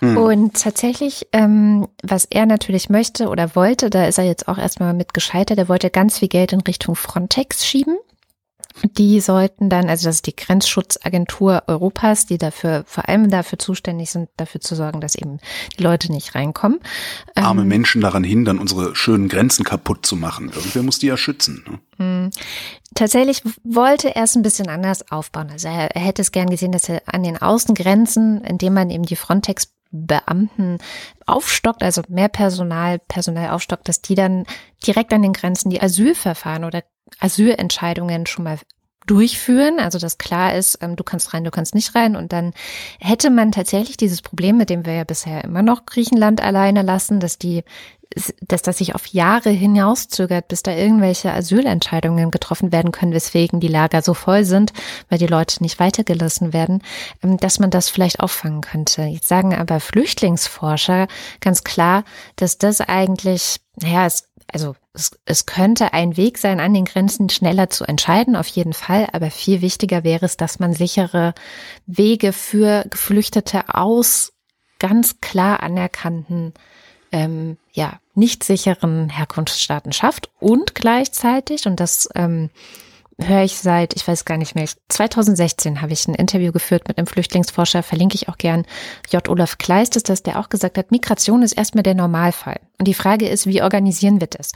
Hm. 0.00 0.16
Und 0.16 0.60
tatsächlich, 0.60 1.28
ähm, 1.32 1.86
was 2.02 2.24
er 2.24 2.46
natürlich 2.46 2.90
möchte 2.90 3.28
oder 3.28 3.54
wollte, 3.54 3.88
da 3.88 4.06
ist 4.06 4.18
er 4.18 4.24
jetzt 4.24 4.48
auch 4.48 4.58
erstmal 4.58 4.92
mit 4.92 5.14
gescheitert, 5.14 5.58
er 5.58 5.68
wollte 5.68 5.90
ganz 5.90 6.18
viel 6.18 6.28
Geld 6.28 6.52
in 6.52 6.62
Richtung 6.62 6.96
Frontex 6.96 7.64
schieben. 7.64 7.96
Die 8.82 9.20
sollten 9.20 9.70
dann, 9.70 9.88
also 9.88 10.06
das 10.06 10.16
ist 10.16 10.26
die 10.26 10.36
Grenzschutzagentur 10.36 11.62
Europas, 11.66 12.26
die 12.26 12.38
dafür, 12.38 12.84
vor 12.86 13.08
allem 13.08 13.30
dafür 13.30 13.58
zuständig 13.58 14.10
sind, 14.10 14.28
dafür 14.36 14.60
zu 14.60 14.74
sorgen, 14.74 15.00
dass 15.00 15.14
eben 15.14 15.38
die 15.78 15.82
Leute 15.82 16.12
nicht 16.12 16.34
reinkommen. 16.34 16.80
Arme 17.34 17.62
ähm, 17.62 17.68
Menschen 17.68 18.00
daran 18.00 18.24
hindern, 18.24 18.58
unsere 18.58 18.94
schönen 18.94 19.28
Grenzen 19.28 19.64
kaputt 19.64 20.04
zu 20.04 20.16
machen. 20.16 20.50
Irgendwer 20.54 20.82
muss 20.82 20.98
die 20.98 21.06
ja 21.06 21.16
schützen. 21.16 21.64
Ne? 21.68 21.78
Hm. 21.98 22.30
Tatsächlich 22.94 23.42
wollte 23.64 24.14
er 24.14 24.24
es 24.24 24.36
ein 24.36 24.42
bisschen 24.42 24.68
anders 24.68 25.10
aufbauen. 25.10 25.50
Also 25.50 25.68
er, 25.68 25.94
er 25.94 26.02
hätte 26.02 26.22
es 26.22 26.32
gern 26.32 26.50
gesehen, 26.50 26.72
dass 26.72 26.88
er 26.88 27.02
an 27.06 27.22
den 27.22 27.36
Außengrenzen, 27.36 28.42
indem 28.42 28.74
man 28.74 28.90
eben 28.90 29.04
die 29.04 29.16
Frontex 29.16 29.75
Beamten 29.96 30.78
aufstockt, 31.26 31.82
also 31.82 32.02
mehr 32.08 32.28
Personal, 32.28 32.98
Personal 32.98 33.50
aufstockt, 33.50 33.88
dass 33.88 34.02
die 34.02 34.14
dann 34.14 34.44
direkt 34.86 35.12
an 35.12 35.22
den 35.22 35.32
Grenzen 35.32 35.70
die 35.70 35.80
Asylverfahren 35.80 36.64
oder 36.64 36.82
Asylentscheidungen 37.20 38.26
schon 38.26 38.44
mal 38.44 38.58
durchführen, 39.06 39.78
also 39.78 39.98
dass 39.98 40.18
klar 40.18 40.54
ist, 40.54 40.78
ähm, 40.82 40.96
du 40.96 41.04
kannst 41.04 41.32
rein, 41.32 41.44
du 41.44 41.50
kannst 41.50 41.74
nicht 41.74 41.94
rein. 41.94 42.16
Und 42.16 42.32
dann 42.32 42.52
hätte 42.98 43.30
man 43.30 43.52
tatsächlich 43.52 43.96
dieses 43.96 44.20
Problem, 44.20 44.56
mit 44.56 44.68
dem 44.68 44.84
wir 44.84 44.94
ja 44.94 45.04
bisher 45.04 45.44
immer 45.44 45.62
noch 45.62 45.86
Griechenland 45.86 46.42
alleine 46.42 46.82
lassen, 46.82 47.20
dass 47.20 47.38
die 47.38 47.62
dass 48.40 48.62
das 48.62 48.78
sich 48.78 48.94
auf 48.94 49.06
Jahre 49.08 49.50
hinauszögert, 49.50 50.48
bis 50.48 50.62
da 50.62 50.72
irgendwelche 50.72 51.32
Asylentscheidungen 51.32 52.30
getroffen 52.30 52.72
werden 52.72 52.92
können, 52.92 53.12
weswegen 53.12 53.60
die 53.60 53.68
Lager 53.68 54.02
so 54.02 54.14
voll 54.14 54.44
sind, 54.44 54.72
weil 55.08 55.18
die 55.18 55.26
Leute 55.26 55.62
nicht 55.62 55.78
weitergelassen 55.78 56.52
werden, 56.52 56.82
ähm, 57.22 57.36
dass 57.36 57.58
man 57.58 57.70
das 57.70 57.88
vielleicht 57.88 58.20
auffangen 58.20 58.60
könnte. 58.60 59.02
Jetzt 59.02 59.28
sagen 59.28 59.54
aber 59.54 59.80
Flüchtlingsforscher 59.80 61.08
ganz 61.40 61.64
klar, 61.64 62.04
dass 62.36 62.58
das 62.58 62.80
eigentlich, 62.80 63.60
naja, 63.80 64.06
es, 64.06 64.28
also 64.50 64.76
es, 64.94 65.10
es 65.24 65.46
könnte 65.46 65.92
ein 65.92 66.16
Weg 66.16 66.38
sein, 66.38 66.60
an 66.60 66.72
den 66.72 66.84
Grenzen 66.84 67.28
schneller 67.28 67.68
zu 67.68 67.84
entscheiden, 67.84 68.36
auf 68.36 68.46
jeden 68.46 68.72
Fall, 68.72 69.08
aber 69.12 69.30
viel 69.30 69.60
wichtiger 69.60 70.04
wäre 70.04 70.24
es, 70.24 70.36
dass 70.36 70.58
man 70.58 70.72
sichere 70.72 71.34
Wege 71.86 72.32
für 72.32 72.84
Geflüchtete 72.88 73.74
aus 73.74 74.32
ganz 74.78 75.20
klar 75.20 75.62
anerkannten 75.62 76.54
ähm, 77.16 77.56
ja, 77.72 77.98
nicht 78.14 78.44
sicheren 78.44 79.08
Herkunftsstaaten 79.08 79.92
schafft 79.92 80.30
und 80.38 80.74
gleichzeitig, 80.74 81.66
und 81.66 81.80
das 81.80 82.10
ähm, 82.14 82.50
höre 83.18 83.42
ich 83.42 83.56
seit, 83.56 83.96
ich 83.96 84.06
weiß 84.06 84.26
gar 84.26 84.36
nicht 84.36 84.54
mehr, 84.54 84.68
2016 84.90 85.80
habe 85.80 85.94
ich 85.94 86.06
ein 86.06 86.14
Interview 86.14 86.52
geführt 86.52 86.88
mit 86.88 86.98
einem 86.98 87.06
Flüchtlingsforscher, 87.06 87.82
verlinke 87.82 88.16
ich 88.16 88.28
auch 88.28 88.36
gern, 88.36 88.66
J. 89.10 89.26
Olaf 89.30 89.56
Kleist 89.56 89.96
ist 89.96 90.10
das, 90.10 90.22
der 90.22 90.38
auch 90.38 90.50
gesagt 90.50 90.76
hat, 90.76 90.90
Migration 90.90 91.42
ist 91.42 91.52
erstmal 91.52 91.82
der 91.82 91.94
Normalfall. 91.94 92.60
Und 92.78 92.86
die 92.86 92.94
Frage 92.94 93.26
ist, 93.26 93.46
wie 93.46 93.62
organisieren 93.62 94.20
wir 94.20 94.28
das? 94.28 94.52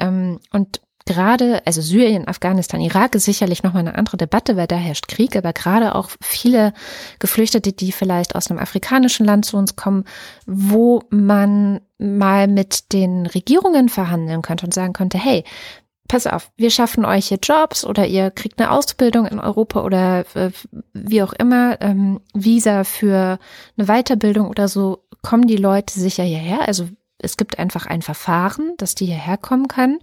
Ähm, 0.00 0.40
und 0.50 0.80
gerade, 1.08 1.62
also 1.64 1.80
Syrien, 1.80 2.28
Afghanistan, 2.28 2.82
Irak 2.82 3.14
ist 3.14 3.24
sicherlich 3.24 3.62
nochmal 3.62 3.80
eine 3.80 3.94
andere 3.94 4.18
Debatte, 4.18 4.56
weil 4.56 4.66
da 4.66 4.76
herrscht 4.76 5.08
Krieg, 5.08 5.36
aber 5.36 5.54
gerade 5.54 5.94
auch 5.94 6.10
viele 6.20 6.74
Geflüchtete, 7.18 7.72
die 7.72 7.92
vielleicht 7.92 8.36
aus 8.36 8.50
einem 8.50 8.60
afrikanischen 8.60 9.24
Land 9.24 9.46
zu 9.46 9.56
uns 9.56 9.74
kommen, 9.74 10.04
wo 10.46 11.02
man 11.08 11.80
mal 11.98 12.46
mit 12.46 12.92
den 12.92 13.24
Regierungen 13.24 13.88
verhandeln 13.88 14.42
könnte 14.42 14.66
und 14.66 14.74
sagen 14.74 14.92
könnte, 14.92 15.18
hey, 15.18 15.44
pass 16.08 16.26
auf, 16.26 16.50
wir 16.58 16.70
schaffen 16.70 17.06
euch 17.06 17.28
hier 17.28 17.38
Jobs 17.42 17.86
oder 17.86 18.06
ihr 18.06 18.30
kriegt 18.30 18.60
eine 18.60 18.70
Ausbildung 18.70 19.24
in 19.26 19.40
Europa 19.40 19.82
oder 19.82 20.26
äh, 20.34 20.50
wie 20.92 21.22
auch 21.22 21.32
immer, 21.32 21.80
ähm, 21.80 22.20
Visa 22.34 22.84
für 22.84 23.38
eine 23.78 23.86
Weiterbildung 23.86 24.48
oder 24.48 24.68
so, 24.68 25.04
kommen 25.22 25.46
die 25.46 25.56
Leute 25.56 25.98
sicher 25.98 26.22
hierher. 26.22 26.68
Also 26.68 26.86
es 27.18 27.38
gibt 27.38 27.58
einfach 27.58 27.86
ein 27.86 28.02
Verfahren, 28.02 28.74
dass 28.76 28.94
die 28.94 29.06
hierher 29.06 29.38
kommen 29.38 29.68
können 29.68 30.00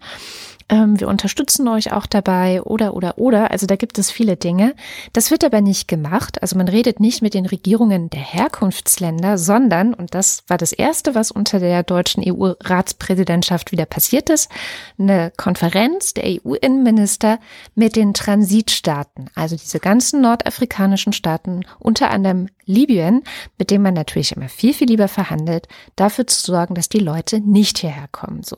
ähm, 0.67 0.99
wir 0.99 1.07
unterstützen 1.07 1.67
euch 1.67 1.91
auch 1.91 2.07
dabei 2.07 2.63
oder 2.63 2.95
oder 2.95 3.17
oder. 3.17 3.51
Also 3.51 3.67
da 3.67 3.75
gibt 3.75 3.99
es 3.99 4.09
viele 4.09 4.35
Dinge. 4.35 4.73
Das 5.13 5.29
wird 5.29 5.43
aber 5.43 5.61
nicht 5.61 5.87
gemacht. 5.87 6.41
Also 6.41 6.57
man 6.57 6.67
redet 6.67 6.99
nicht 6.99 7.21
mit 7.21 7.35
den 7.35 7.45
Regierungen 7.45 8.09
der 8.09 8.21
Herkunftsländer, 8.21 9.37
sondern, 9.37 9.93
und 9.93 10.15
das 10.15 10.43
war 10.47 10.57
das 10.57 10.71
Erste, 10.71 11.13
was 11.13 11.29
unter 11.29 11.59
der 11.59 11.83
deutschen 11.83 12.23
EU-Ratspräsidentschaft 12.25 13.71
wieder 13.71 13.85
passiert 13.85 14.29
ist, 14.29 14.49
eine 14.97 15.31
Konferenz 15.37 16.15
der 16.15 16.25
EU-Innenminister 16.25 17.39
mit 17.75 17.95
den 17.95 18.13
Transitstaaten, 18.13 19.29
also 19.35 19.55
diese 19.55 19.79
ganzen 19.79 20.21
nordafrikanischen 20.21 21.13
Staaten, 21.13 21.61
unter 21.79 22.09
anderem 22.09 22.47
Libyen, 22.65 23.23
mit 23.57 23.71
dem 23.71 23.81
man 23.81 23.93
natürlich 23.93 24.31
immer 24.31 24.49
viel, 24.49 24.73
viel 24.73 24.87
lieber 24.87 25.07
verhandelt, 25.07 25.67
dafür 25.95 26.27
zu 26.27 26.51
sorgen, 26.51 26.75
dass 26.75 26.89
die 26.89 26.99
Leute 26.99 27.39
nicht 27.39 27.77
hierher 27.77 28.07
kommen, 28.11 28.43
so. 28.43 28.57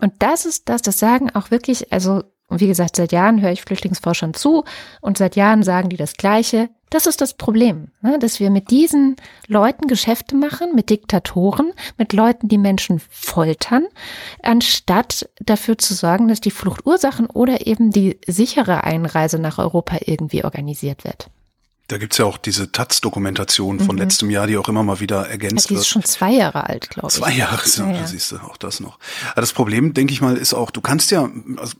Und 0.00 0.12
das 0.18 0.46
ist 0.46 0.68
das, 0.68 0.82
das 0.82 0.98
sagen 0.98 1.30
auch 1.34 1.50
wirklich, 1.50 1.92
also, 1.92 2.22
und 2.48 2.60
wie 2.60 2.66
gesagt, 2.66 2.96
seit 2.96 3.12
Jahren 3.12 3.40
höre 3.42 3.52
ich 3.52 3.62
Flüchtlingsforschern 3.62 4.34
zu 4.34 4.64
und 5.00 5.18
seit 5.18 5.36
Jahren 5.36 5.62
sagen 5.62 5.88
die 5.88 5.96
das 5.96 6.14
Gleiche. 6.14 6.70
Das 6.90 7.06
ist 7.06 7.20
das 7.20 7.34
Problem, 7.34 7.90
ne? 8.00 8.18
dass 8.18 8.40
wir 8.40 8.48
mit 8.48 8.70
diesen 8.70 9.16
Leuten 9.46 9.88
Geschäfte 9.88 10.34
machen, 10.34 10.74
mit 10.74 10.88
Diktatoren, 10.88 11.72
mit 11.98 12.14
Leuten, 12.14 12.48
die 12.48 12.56
Menschen 12.56 13.02
foltern, 13.10 13.86
anstatt 14.42 15.28
dafür 15.38 15.76
zu 15.76 15.92
sorgen, 15.92 16.28
dass 16.28 16.40
die 16.40 16.50
Fluchtursachen 16.50 17.26
oder 17.26 17.66
eben 17.66 17.90
die 17.90 18.18
sichere 18.26 18.84
Einreise 18.84 19.38
nach 19.38 19.58
Europa 19.58 19.98
irgendwie 20.06 20.44
organisiert 20.44 21.04
wird. 21.04 21.28
Da 21.88 21.96
gibt's 21.96 22.18
ja 22.18 22.26
auch 22.26 22.36
diese 22.36 22.70
Taz-Dokumentation 22.70 23.80
von 23.80 23.96
mhm. 23.96 24.02
letztem 24.02 24.28
Jahr, 24.28 24.46
die 24.46 24.58
auch 24.58 24.68
immer 24.68 24.82
mal 24.82 25.00
wieder 25.00 25.26
ergänzt 25.26 25.64
ja, 25.64 25.68
die 25.68 25.74
wird. 25.74 25.80
Die 25.80 25.82
ist 25.82 25.88
schon 25.88 26.04
zwei 26.04 26.32
Jahre 26.32 26.68
alt, 26.68 26.90
glaube 26.90 27.08
ich. 27.08 27.14
Zwei 27.14 27.32
Jahre, 27.32 27.62
ja, 27.66 27.90
ja. 27.92 28.06
siehst 28.06 28.32
du, 28.32 28.36
auch 28.36 28.58
das 28.58 28.80
noch. 28.80 28.98
Aber 29.32 29.40
das 29.40 29.54
Problem, 29.54 29.94
denke 29.94 30.12
ich 30.12 30.20
mal, 30.20 30.36
ist 30.36 30.52
auch, 30.52 30.70
du 30.70 30.82
kannst 30.82 31.10
ja, 31.10 31.30
also, 31.56 31.74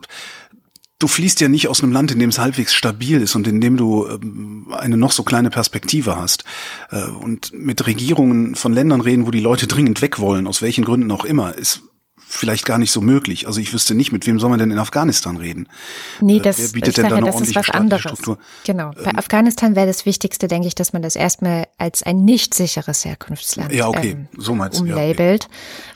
du 0.99 1.09
fließt 1.09 1.41
ja 1.43 1.49
nicht 1.49 1.69
aus 1.69 1.83
einem 1.83 1.93
Land, 1.93 2.11
in 2.11 2.19
dem 2.19 2.31
es 2.31 2.39
halbwegs 2.39 2.73
stabil 2.73 3.21
ist 3.21 3.35
und 3.35 3.47
in 3.47 3.61
dem 3.61 3.77
du 3.77 4.09
ähm, 4.09 4.73
eine 4.73 4.97
noch 4.97 5.13
so 5.13 5.25
kleine 5.25 5.51
Perspektive 5.51 6.17
hast. 6.17 6.45
Äh, 6.91 7.03
und 7.03 7.53
mit 7.53 7.87
Regierungen 7.87 8.55
von 8.55 8.73
Ländern 8.73 9.03
reden, 9.03 9.27
wo 9.27 9.31
die 9.31 9.41
Leute 9.41 9.67
dringend 9.67 10.01
weg 10.01 10.19
wollen, 10.19 10.47
aus 10.47 10.63
welchen 10.63 10.87
Gründen 10.87 11.11
auch 11.11 11.27
immer, 11.27 11.55
ist 11.55 11.83
vielleicht 12.29 12.67
gar 12.67 12.79
nicht 12.79 12.93
so 12.93 13.01
möglich. 13.01 13.47
Also 13.47 13.59
ich 13.61 13.73
wüsste 13.73 13.95
nicht, 13.95 14.13
mit 14.13 14.27
wem 14.27 14.39
soll 14.39 14.51
man 14.51 14.59
denn 14.59 14.71
in 14.71 14.79
Afghanistan 14.79 15.39
reden? 15.39 15.67
Nee, 16.21 16.37
äh, 16.37 16.41
das, 16.41 16.59
Wer 16.59 16.69
bietet 16.69 16.99
denn 16.99 17.09
da 17.09 17.17
eine 17.17 17.27
das 17.27 17.41
ist 17.41 17.55
was 17.55 17.71
anderes. 17.71 18.03
Struktur? 18.03 18.39
Genau. 18.65 18.91
Bei 19.03 19.11
ähm, 19.11 19.19
Afghanistan 19.19 19.75
wäre 19.75 19.87
das 19.87 20.05
Wichtigste, 20.05 20.47
denke 20.47 20.69
ich, 20.69 20.75
dass 20.75 20.93
man 20.93 21.01
das 21.01 21.17
erstmal 21.17 21.67
als 21.79 22.03
ein 22.03 22.25
nicht 22.25 22.53
sicheres 22.53 23.05
Herkunftsland 23.05 23.73
ja, 23.73 23.89
okay. 23.89 24.11
Ähm, 24.11 24.29
so 24.37 24.55
meinst 24.55 24.81
umlabelt. 24.81 25.49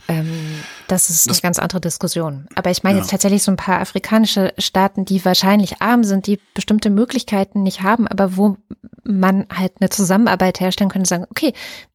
Ja, 0.09 0.15
okay. 0.15 0.21
ähm, 0.21 0.61
das 0.89 1.11
ist 1.11 1.29
das, 1.29 1.39
eine 1.39 1.43
ganz 1.43 1.59
andere 1.59 1.81
Diskussion. 1.81 2.47
Aber 2.55 2.71
ich 2.71 2.83
meine 2.83 2.97
ja. 2.97 3.03
jetzt 3.03 3.11
tatsächlich 3.11 3.43
so 3.43 3.53
ein 3.53 3.57
paar 3.57 3.81
afrikanische 3.81 4.55
Staaten, 4.59 5.05
die 5.05 5.25
wahrscheinlich 5.25 5.83
arm 5.83 6.03
sind, 6.03 6.27
die 6.27 6.41
bestimmte 6.55 6.89
Möglichkeiten 6.89 7.63
nicht 7.63 7.83
haben, 7.83 8.09
aber 8.09 8.37
wo 8.37 8.57
man 9.05 9.47
halt 9.53 9.73
eine 9.81 9.91
Zusammenarbeit 9.91 10.61
herstellen 10.61 10.91
könnte, 10.91 11.09
sagen, 11.09 11.27
okay, 11.31 11.53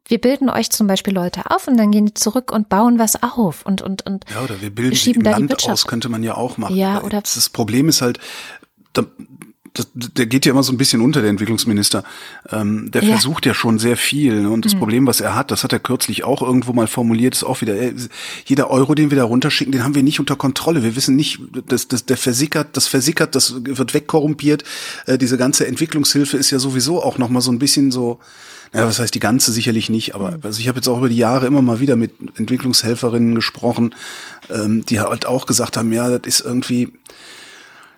wir 0.07 0.19
bilden 0.19 0.49
euch 0.49 0.69
zum 0.69 0.87
Beispiel 0.87 1.13
Leute 1.13 1.49
auf 1.51 1.67
und 1.67 1.77
dann 1.77 1.91
gehen 1.91 2.05
die 2.05 2.13
zurück 2.13 2.51
und 2.51 2.69
bauen 2.69 2.99
was 2.99 3.21
auf 3.21 3.65
und 3.65 3.81
und 3.81 4.05
und 4.05 4.25
ja 4.33 4.41
oder 4.43 4.61
wir 4.61 4.69
bilden 4.69 4.95
schieben 4.95 5.23
da 5.23 5.31
Land 5.31 5.67
aus, 5.67 5.87
könnte 5.87 6.09
man 6.09 6.23
ja 6.23 6.35
auch 6.35 6.57
machen. 6.57 6.75
Ja 6.75 7.01
oder 7.03 7.21
das 7.21 7.49
Problem 7.49 7.89
ist 7.89 8.01
halt, 8.01 8.19
da, 8.93 9.03
das, 9.77 9.87
der 9.93 10.25
geht 10.25 10.45
ja 10.45 10.51
immer 10.51 10.63
so 10.63 10.73
ein 10.73 10.77
bisschen 10.77 11.01
unter, 11.01 11.21
der 11.21 11.29
Entwicklungsminister. 11.29 12.03
Ähm, 12.51 12.91
der 12.91 13.03
ja. 13.03 13.11
versucht 13.11 13.45
ja 13.45 13.53
schon 13.53 13.79
sehr 13.79 13.97
viel. 13.97 14.41
Ne? 14.41 14.49
Und 14.49 14.65
das 14.65 14.73
mhm. 14.73 14.79
Problem, 14.79 15.07
was 15.07 15.21
er 15.21 15.35
hat, 15.35 15.51
das 15.51 15.63
hat 15.63 15.73
er 15.73 15.79
kürzlich 15.79 16.23
auch 16.23 16.41
irgendwo 16.41 16.73
mal 16.73 16.87
formuliert, 16.87 17.35
ist 17.35 17.43
auch 17.43 17.61
wieder, 17.61 17.75
ey, 17.75 17.93
jeder 18.45 18.69
Euro, 18.69 18.95
den 18.95 19.11
wir 19.11 19.17
da 19.17 19.23
runterschicken, 19.23 19.71
den 19.71 19.83
haben 19.83 19.95
wir 19.95 20.03
nicht 20.03 20.19
unter 20.19 20.35
Kontrolle. 20.35 20.83
Wir 20.83 20.95
wissen 20.95 21.15
nicht, 21.15 21.39
dass 21.67 21.87
das, 21.87 22.05
der 22.05 22.17
versickert, 22.17 22.75
das 22.75 22.87
versickert, 22.87 23.35
das 23.35 23.65
wird 23.65 23.93
wegkorrumpiert. 23.93 24.63
Äh, 25.05 25.17
diese 25.17 25.37
ganze 25.37 25.67
Entwicklungshilfe 25.67 26.37
ist 26.37 26.51
ja 26.51 26.59
sowieso 26.59 27.03
auch 27.03 27.17
nochmal 27.17 27.41
so 27.41 27.51
ein 27.51 27.59
bisschen 27.59 27.91
so, 27.91 28.19
ja, 28.73 28.85
was 28.85 28.99
heißt 28.99 29.13
die 29.13 29.19
ganze 29.19 29.51
sicherlich 29.51 29.89
nicht, 29.89 30.15
aber 30.15 30.31
mhm. 30.31 30.39
also 30.43 30.59
ich 30.59 30.67
habe 30.67 30.77
jetzt 30.77 30.87
auch 30.87 30.97
über 30.97 31.09
die 31.09 31.17
Jahre 31.17 31.47
immer 31.47 31.61
mal 31.61 31.79
wieder 31.79 31.95
mit 31.95 32.11
Entwicklungshelferinnen 32.37 33.35
gesprochen, 33.35 33.95
ähm, 34.49 34.85
die 34.85 34.99
halt 34.99 35.25
auch 35.25 35.45
gesagt 35.45 35.77
haben, 35.77 35.91
ja, 35.93 36.17
das 36.17 36.27
ist 36.27 36.45
irgendwie, 36.45 36.93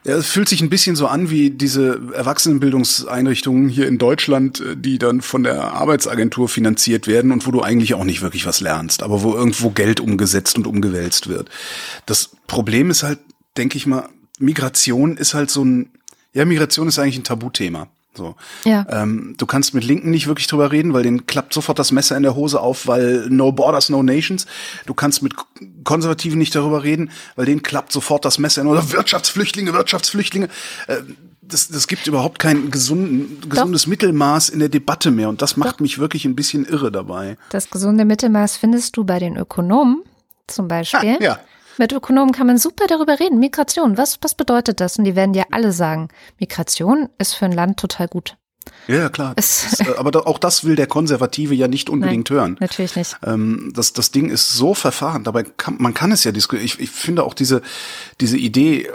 ja, 0.06 0.16
es 0.16 0.28
fühlt 0.28 0.48
sich 0.48 0.62
ein 0.62 0.70
bisschen 0.70 0.96
so 0.96 1.08
an 1.08 1.30
wie 1.30 1.50
diese 1.50 2.00
Erwachsenenbildungseinrichtungen 2.14 3.68
hier 3.68 3.88
in 3.88 3.98
Deutschland, 3.98 4.62
äh, 4.62 4.78
die 4.78 4.98
dann 5.00 5.22
von 5.22 5.44
der 5.44 5.74
Arbeitsagentur 5.74 6.48
finanziert 6.48 7.08
werden 7.08 7.32
und 7.32 7.46
wo 7.46 7.52
du 7.52 7.62
eigentlich 7.62 7.94
auch 7.94 8.06
nicht 8.06 8.22
wirklich 8.22 8.46
was 8.46 8.62
lernst, 8.62 9.04
aber 9.04 9.24
wo 9.24 9.34
irgendwo 9.34 9.72
Geld 9.72 10.00
umgesetzt 10.00 10.58
und 10.58 10.68
umgewälzt 10.68 11.28
wird. 11.28 11.50
Das 12.06 12.32
Problem 12.48 12.90
ist 12.90 13.04
halt, 13.04 13.20
denke 13.58 13.78
ich 13.78 13.86
mal, 13.86 14.10
Migration 14.40 15.18
ist 15.18 15.34
halt 15.34 15.50
so 15.50 15.66
ein, 15.66 15.90
ja, 16.34 16.46
Migration 16.46 16.88
ist 16.88 17.00
eigentlich 17.00 17.18
ein 17.18 17.24
Tabuthema. 17.24 17.88
So. 18.16 18.36
Ja. 18.66 18.86
Ähm, 18.90 19.36
du 19.38 19.46
kannst 19.46 19.74
mit 19.74 19.84
Linken 19.84 20.10
nicht 20.10 20.28
wirklich 20.28 20.48
drüber 20.48 20.72
reden, 20.72 20.94
weil 20.94 21.04
denen 21.04 21.28
klappt 21.28 21.54
sofort 21.54 21.80
das 21.80 21.92
Messer 21.92 22.18
in 22.18 22.24
der 22.24 22.36
Hose 22.36 22.60
auf, 22.60 22.88
weil 22.88 23.28
no 23.30 23.52
borders, 23.52 23.90
no 23.90 24.04
nations. 24.04 24.46
Du 24.86 24.94
kannst 24.94 25.22
mit 25.22 25.34
Konservativen 25.84 26.40
nicht 26.40 26.56
darüber 26.56 26.84
reden, 26.84 27.12
weil 27.36 27.46
denen 27.46 27.62
klappt 27.62 27.92
sofort 27.92 28.26
das 28.26 28.40
Messer 28.40 28.62
in 28.62 28.68
der 28.68 28.78
Hose. 28.78 28.94
Wirtschaftsflüchtlinge, 28.94 29.74
Wirtschaftsflüchtlinge. 29.74 30.50
Äh, 30.88 30.98
das, 31.42 31.68
das 31.70 31.88
gibt 31.88 32.08
überhaupt 32.08 32.40
kein 32.40 32.72
gesunden, 32.72 33.50
gesundes 33.50 33.84
Doch. 33.84 33.90
Mittelmaß 33.90 34.50
in 34.50 34.60
der 34.60 34.70
Debatte 34.70 35.12
mehr. 35.12 35.30
Und 35.30 35.42
das 35.42 35.58
macht 35.58 35.76
Doch. 35.76 35.80
mich 35.80 36.00
wirklich 36.00 36.26
ein 36.26 36.36
bisschen 36.36 36.66
irre 36.66 36.92
dabei. 36.92 37.38
Das 37.50 37.70
gesunde 37.70 38.06
Mittelmaß 38.06 38.58
findest 38.58 38.98
du 38.98 39.04
bei 39.04 39.20
den 39.20 39.36
Ökonomen 39.38 40.04
zum 40.48 40.68
Beispiel. 40.68 41.16
Ha, 41.16 41.24
ja. 41.24 41.40
Mit 41.80 41.94
Ökonomen 41.94 42.34
kann 42.34 42.46
man 42.46 42.58
super 42.58 42.88
darüber 42.88 43.22
reden. 43.22 43.40
Migration, 43.40 43.98
was, 43.98 44.20
was 44.22 44.36
bedeutet 44.36 44.82
das? 44.82 44.98
Und 44.98 45.06
die 45.06 45.16
werden 45.16 45.32
dir 45.32 45.46
alle 45.52 45.72
sagen, 45.72 46.10
Migration 46.38 47.08
ist 47.18 47.36
für 47.36 47.46
ein 47.46 47.54
Land 47.54 47.80
total 47.80 48.10
gut. 48.10 48.36
Ja, 48.88 49.08
klar. 49.08 49.32
Es, 49.38 49.80
äh, 49.80 49.96
aber 49.98 50.28
auch 50.28 50.40
das 50.40 50.66
will 50.66 50.76
der 50.76 50.88
Konservative 50.88 51.56
ja 51.56 51.70
nicht 51.70 51.90
unbedingt 51.90 52.30
Nein, 52.30 52.38
hören. 52.38 52.58
Natürlich 52.60 52.98
nicht. 52.98 53.18
Ähm, 53.24 53.72
das, 53.74 53.94
das 53.94 54.12
Ding 54.12 54.30
ist 54.30 54.54
so 54.54 54.74
verfahren. 54.74 55.24
Dabei 55.24 55.44
kann, 55.44 55.78
man 55.80 55.94
kann 55.94 56.12
es 56.12 56.26
ja 56.26 56.34
diskutieren. 56.34 56.66
Ich, 56.66 56.82
ich 56.82 56.90
finde 56.90 57.24
auch 57.24 57.34
diese, 57.34 57.62
diese 58.20 58.38
Idee, 58.38 58.82
äh, 58.82 58.90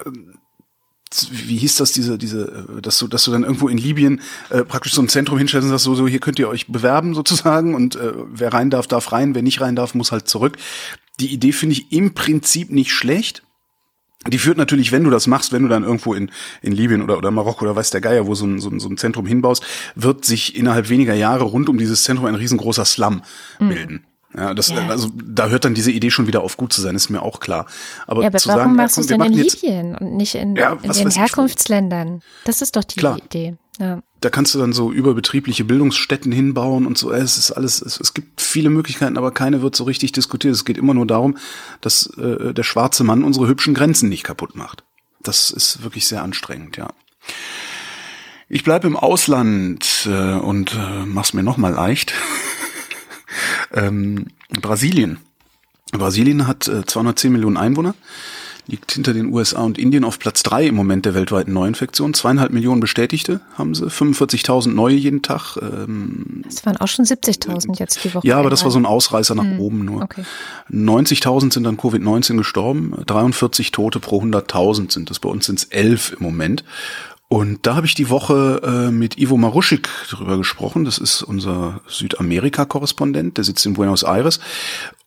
wie 1.30 1.56
hieß 1.56 1.76
das, 1.76 1.92
diese, 1.92 2.18
diese, 2.18 2.66
äh, 2.76 2.82
dass 2.82 2.98
du, 2.98 3.08
dass 3.08 3.24
du 3.24 3.30
dann 3.30 3.44
irgendwo 3.44 3.68
in 3.68 3.78
Libyen 3.78 4.20
äh, 4.50 4.62
praktisch 4.62 4.92
so 4.92 5.00
ein 5.00 5.08
Zentrum 5.08 5.38
hinstellst 5.38 5.64
und 5.64 5.70
sagst, 5.70 5.84
so, 5.84 5.94
so, 5.94 6.06
hier 6.06 6.20
könnt 6.20 6.38
ihr 6.38 6.50
euch 6.50 6.66
bewerben 6.66 7.14
sozusagen 7.14 7.74
und 7.74 7.96
äh, 7.96 8.12
wer 8.14 8.52
rein 8.52 8.68
darf, 8.68 8.86
darf 8.86 9.10
rein, 9.10 9.34
wer 9.34 9.42
nicht 9.42 9.62
rein 9.62 9.74
darf, 9.74 9.94
muss 9.94 10.12
halt 10.12 10.28
zurück. 10.28 10.58
Die 11.20 11.32
Idee 11.32 11.52
finde 11.52 11.74
ich 11.74 11.92
im 11.92 12.14
Prinzip 12.14 12.70
nicht 12.70 12.92
schlecht. 12.92 13.42
Die 14.26 14.38
führt 14.38 14.56
natürlich, 14.56 14.90
wenn 14.90 15.04
du 15.04 15.10
das 15.10 15.26
machst, 15.26 15.52
wenn 15.52 15.62
du 15.62 15.68
dann 15.68 15.84
irgendwo 15.84 16.14
in, 16.14 16.30
in 16.62 16.72
Libyen 16.72 17.02
oder, 17.02 17.18
oder 17.18 17.30
Marokko 17.30 17.64
oder 17.64 17.76
weiß 17.76 17.90
der 17.90 18.00
Geier, 18.00 18.26
wo 18.26 18.34
so 18.34 18.46
ein, 18.46 18.58
so, 18.58 18.70
ein, 18.70 18.80
so 18.80 18.88
ein 18.88 18.96
Zentrum 18.96 19.26
hinbaust, 19.26 19.62
wird 19.94 20.24
sich 20.24 20.56
innerhalb 20.56 20.88
weniger 20.88 21.14
Jahre 21.14 21.44
rund 21.44 21.68
um 21.68 21.76
dieses 21.76 22.04
Zentrum 22.04 22.26
ein 22.26 22.34
riesengroßer 22.34 22.86
Slum 22.86 23.22
mhm. 23.58 23.68
bilden. 23.68 24.06
Ja, 24.36 24.52
das, 24.52 24.70
ja. 24.70 24.88
also 24.88 25.10
da 25.14 25.48
hört 25.48 25.64
dann 25.64 25.74
diese 25.74 25.92
Idee 25.92 26.10
schon 26.10 26.26
wieder 26.26 26.42
auf 26.42 26.56
gut 26.56 26.72
zu 26.72 26.80
sein, 26.80 26.96
ist 26.96 27.08
mir 27.08 27.22
auch 27.22 27.38
klar. 27.38 27.66
Aber, 28.06 28.22
ja, 28.22 28.28
aber 28.28 28.38
zu 28.38 28.48
warum 28.48 28.62
sagen, 28.62 28.76
machst 28.76 28.96
du 28.96 29.00
es 29.02 29.06
denn 29.06 29.20
in 29.20 29.32
Libyen 29.32 29.94
und 29.94 30.16
nicht 30.16 30.34
in, 30.34 30.56
ja, 30.56 30.76
in 30.82 30.90
den 30.90 31.10
Herkunftsländern? 31.10 32.20
Das 32.44 32.60
ist 32.60 32.74
doch 32.74 32.84
die 32.84 32.98
klar. 32.98 33.18
Idee. 33.18 33.56
Ja. 33.78 34.02
Da 34.24 34.30
kannst 34.30 34.54
du 34.54 34.58
dann 34.58 34.72
so 34.72 34.90
überbetriebliche 34.90 35.64
Bildungsstätten 35.64 36.32
hinbauen 36.32 36.86
und 36.86 36.96
so. 36.96 37.12
Es 37.12 37.36
ist 37.36 37.50
alles, 37.50 37.82
es, 37.82 38.00
es 38.00 38.14
gibt 38.14 38.40
viele 38.40 38.70
Möglichkeiten, 38.70 39.18
aber 39.18 39.32
keine 39.32 39.60
wird 39.60 39.76
so 39.76 39.84
richtig 39.84 40.12
diskutiert. 40.12 40.54
Es 40.54 40.64
geht 40.64 40.78
immer 40.78 40.94
nur 40.94 41.06
darum, 41.06 41.36
dass 41.82 42.06
äh, 42.16 42.54
der 42.54 42.62
schwarze 42.62 43.04
Mann 43.04 43.22
unsere 43.22 43.48
hübschen 43.48 43.74
Grenzen 43.74 44.08
nicht 44.08 44.24
kaputt 44.24 44.56
macht. 44.56 44.82
Das 45.22 45.50
ist 45.50 45.82
wirklich 45.82 46.06
sehr 46.06 46.22
anstrengend, 46.22 46.78
ja. 46.78 46.88
Ich 48.48 48.64
bleibe 48.64 48.86
im 48.86 48.96
Ausland 48.96 50.06
äh, 50.06 50.34
und 50.34 50.74
äh, 50.74 51.04
mach's 51.04 51.34
mir 51.34 51.42
noch 51.42 51.56
mal 51.56 51.72
leicht. 51.72 52.14
Ähm, 53.72 54.28
Brasilien. 54.50 55.18
Brasilien 55.90 56.46
hat 56.46 56.68
äh, 56.68 56.84
210 56.86 57.32
Millionen 57.32 57.56
Einwohner, 57.56 57.96
liegt 58.66 58.92
hinter 58.92 59.12
den 59.12 59.32
USA 59.32 59.62
und 59.62 59.78
Indien 59.78 60.04
auf 60.04 60.18
Platz 60.18 60.42
drei 60.42 60.66
im 60.66 60.74
Moment 60.74 61.04
der 61.04 61.14
weltweiten 61.14 61.52
Neuinfektionen. 61.52 62.14
Zweieinhalb 62.14 62.52
Millionen 62.52 62.80
Bestätigte 62.80 63.40
haben 63.56 63.74
sie, 63.74 63.86
45.000 63.86 64.68
neue 64.68 64.94
jeden 64.94 65.22
Tag. 65.22 65.56
Ähm, 65.60 66.42
das 66.44 66.64
waren 66.64 66.76
auch 66.78 66.88
schon 66.88 67.04
70.000 67.04 67.78
jetzt 67.78 68.02
die 68.04 68.14
Woche. 68.14 68.26
Ja, 68.26 68.38
aber 68.38 68.50
das 68.50 68.64
war 68.64 68.70
so 68.70 68.78
ein 68.78 68.86
Ausreißer 68.86 69.34
nach 69.34 69.44
hm. 69.44 69.60
oben 69.60 69.84
nur. 69.84 70.02
Okay. 70.02 70.24
90.000 70.70 71.52
sind 71.52 71.66
an 71.66 71.76
Covid-19 71.76 72.36
gestorben, 72.36 72.94
43 73.06 73.70
Tote 73.72 74.00
pro 74.00 74.22
100.000 74.22 74.92
sind 74.92 75.10
das. 75.10 75.18
Bei 75.18 75.28
uns 75.28 75.46
sind 75.46 75.58
es 75.58 75.64
11 75.64 76.16
im 76.18 76.22
Moment. 76.22 76.64
Und 77.28 77.66
da 77.66 77.74
habe 77.74 77.86
ich 77.86 77.94
die 77.94 78.10
Woche 78.10 78.60
äh, 78.62 78.90
mit 78.92 79.18
Ivo 79.18 79.36
Maruschik 79.36 79.88
drüber 80.08 80.36
gesprochen. 80.36 80.84
Das 80.84 80.98
ist 80.98 81.22
unser 81.22 81.80
Südamerika-Korrespondent, 81.88 83.38
der 83.38 83.44
sitzt 83.44 83.66
in 83.66 83.74
Buenos 83.74 84.04
Aires. 84.04 84.38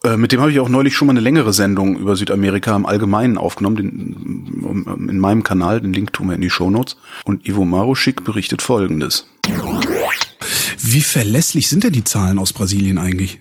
Äh, 0.07 0.17
mit 0.17 0.31
dem 0.31 0.39
habe 0.39 0.51
ich 0.51 0.59
auch 0.59 0.69
neulich 0.69 0.95
schon 0.95 1.07
mal 1.07 1.13
eine 1.13 1.19
längere 1.19 1.53
Sendung 1.53 1.97
über 1.97 2.15
Südamerika 2.15 2.75
im 2.75 2.85
Allgemeinen 2.85 3.37
aufgenommen, 3.37 3.75
den, 3.75 5.09
in 5.09 5.19
meinem 5.19 5.43
Kanal. 5.43 5.81
Den 5.81 5.93
Link 5.93 6.13
tun 6.13 6.29
wir 6.29 6.35
in 6.35 6.41
die 6.41 6.49
Show 6.49 6.69
Notes. 6.69 6.95
Und 7.25 7.47
Ivo 7.47 7.65
Maruschik 7.65 8.23
berichtet 8.23 8.61
Folgendes. 8.61 9.27
Wie 10.79 11.01
verlässlich 11.01 11.67
sind 11.67 11.83
denn 11.83 11.93
die 11.93 12.03
Zahlen 12.03 12.39
aus 12.39 12.53
Brasilien 12.53 12.97
eigentlich? 12.97 13.39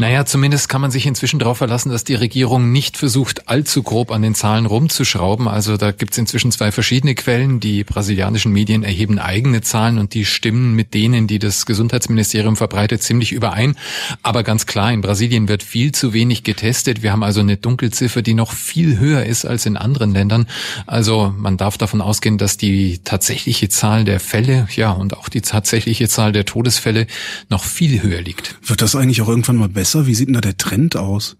Naja, 0.00 0.24
zumindest 0.24 0.68
kann 0.68 0.80
man 0.80 0.92
sich 0.92 1.06
inzwischen 1.06 1.40
darauf 1.40 1.58
verlassen, 1.58 1.90
dass 1.90 2.04
die 2.04 2.14
Regierung 2.14 2.70
nicht 2.70 2.96
versucht, 2.96 3.48
allzu 3.48 3.82
grob 3.82 4.12
an 4.12 4.22
den 4.22 4.36
Zahlen 4.36 4.64
rumzuschrauben. 4.64 5.48
Also 5.48 5.76
da 5.76 5.90
gibt 5.90 6.12
es 6.12 6.18
inzwischen 6.18 6.52
zwei 6.52 6.70
verschiedene 6.70 7.16
Quellen. 7.16 7.58
Die 7.58 7.82
brasilianischen 7.82 8.52
Medien 8.52 8.84
erheben 8.84 9.18
eigene 9.18 9.60
Zahlen 9.60 9.98
und 9.98 10.14
die 10.14 10.24
stimmen 10.24 10.74
mit 10.74 10.94
denen, 10.94 11.26
die 11.26 11.40
das 11.40 11.66
Gesundheitsministerium 11.66 12.54
verbreitet, 12.54 13.02
ziemlich 13.02 13.32
überein. 13.32 13.74
Aber 14.22 14.44
ganz 14.44 14.66
klar, 14.66 14.92
in 14.92 15.00
Brasilien 15.00 15.48
wird 15.48 15.64
viel 15.64 15.90
zu 15.90 16.12
wenig 16.12 16.44
getestet. 16.44 17.02
Wir 17.02 17.10
haben 17.10 17.24
also 17.24 17.40
eine 17.40 17.56
Dunkelziffer, 17.56 18.22
die 18.22 18.34
noch 18.34 18.52
viel 18.52 19.00
höher 19.00 19.24
ist 19.24 19.46
als 19.46 19.66
in 19.66 19.76
anderen 19.76 20.12
Ländern. 20.12 20.46
Also 20.86 21.34
man 21.36 21.56
darf 21.56 21.76
davon 21.76 22.02
ausgehen, 22.02 22.38
dass 22.38 22.56
die 22.56 23.00
tatsächliche 23.02 23.68
Zahl 23.68 24.04
der 24.04 24.20
Fälle, 24.20 24.68
ja, 24.76 24.92
und 24.92 25.16
auch 25.16 25.28
die 25.28 25.40
tatsächliche 25.40 26.08
Zahl 26.08 26.30
der 26.30 26.44
Todesfälle 26.44 27.08
noch 27.48 27.64
viel 27.64 28.00
höher 28.00 28.22
liegt. 28.22 28.54
Wird 28.62 28.80
das 28.80 28.94
eigentlich 28.94 29.22
auch 29.22 29.28
irgendwann 29.28 29.56
mal 29.56 29.68
besser? 29.68 29.87
Wie 29.94 30.14
sieht 30.14 30.28
denn 30.28 30.34
da 30.34 30.40
der 30.40 30.56
Trend 30.56 30.96
aus? 30.96 31.36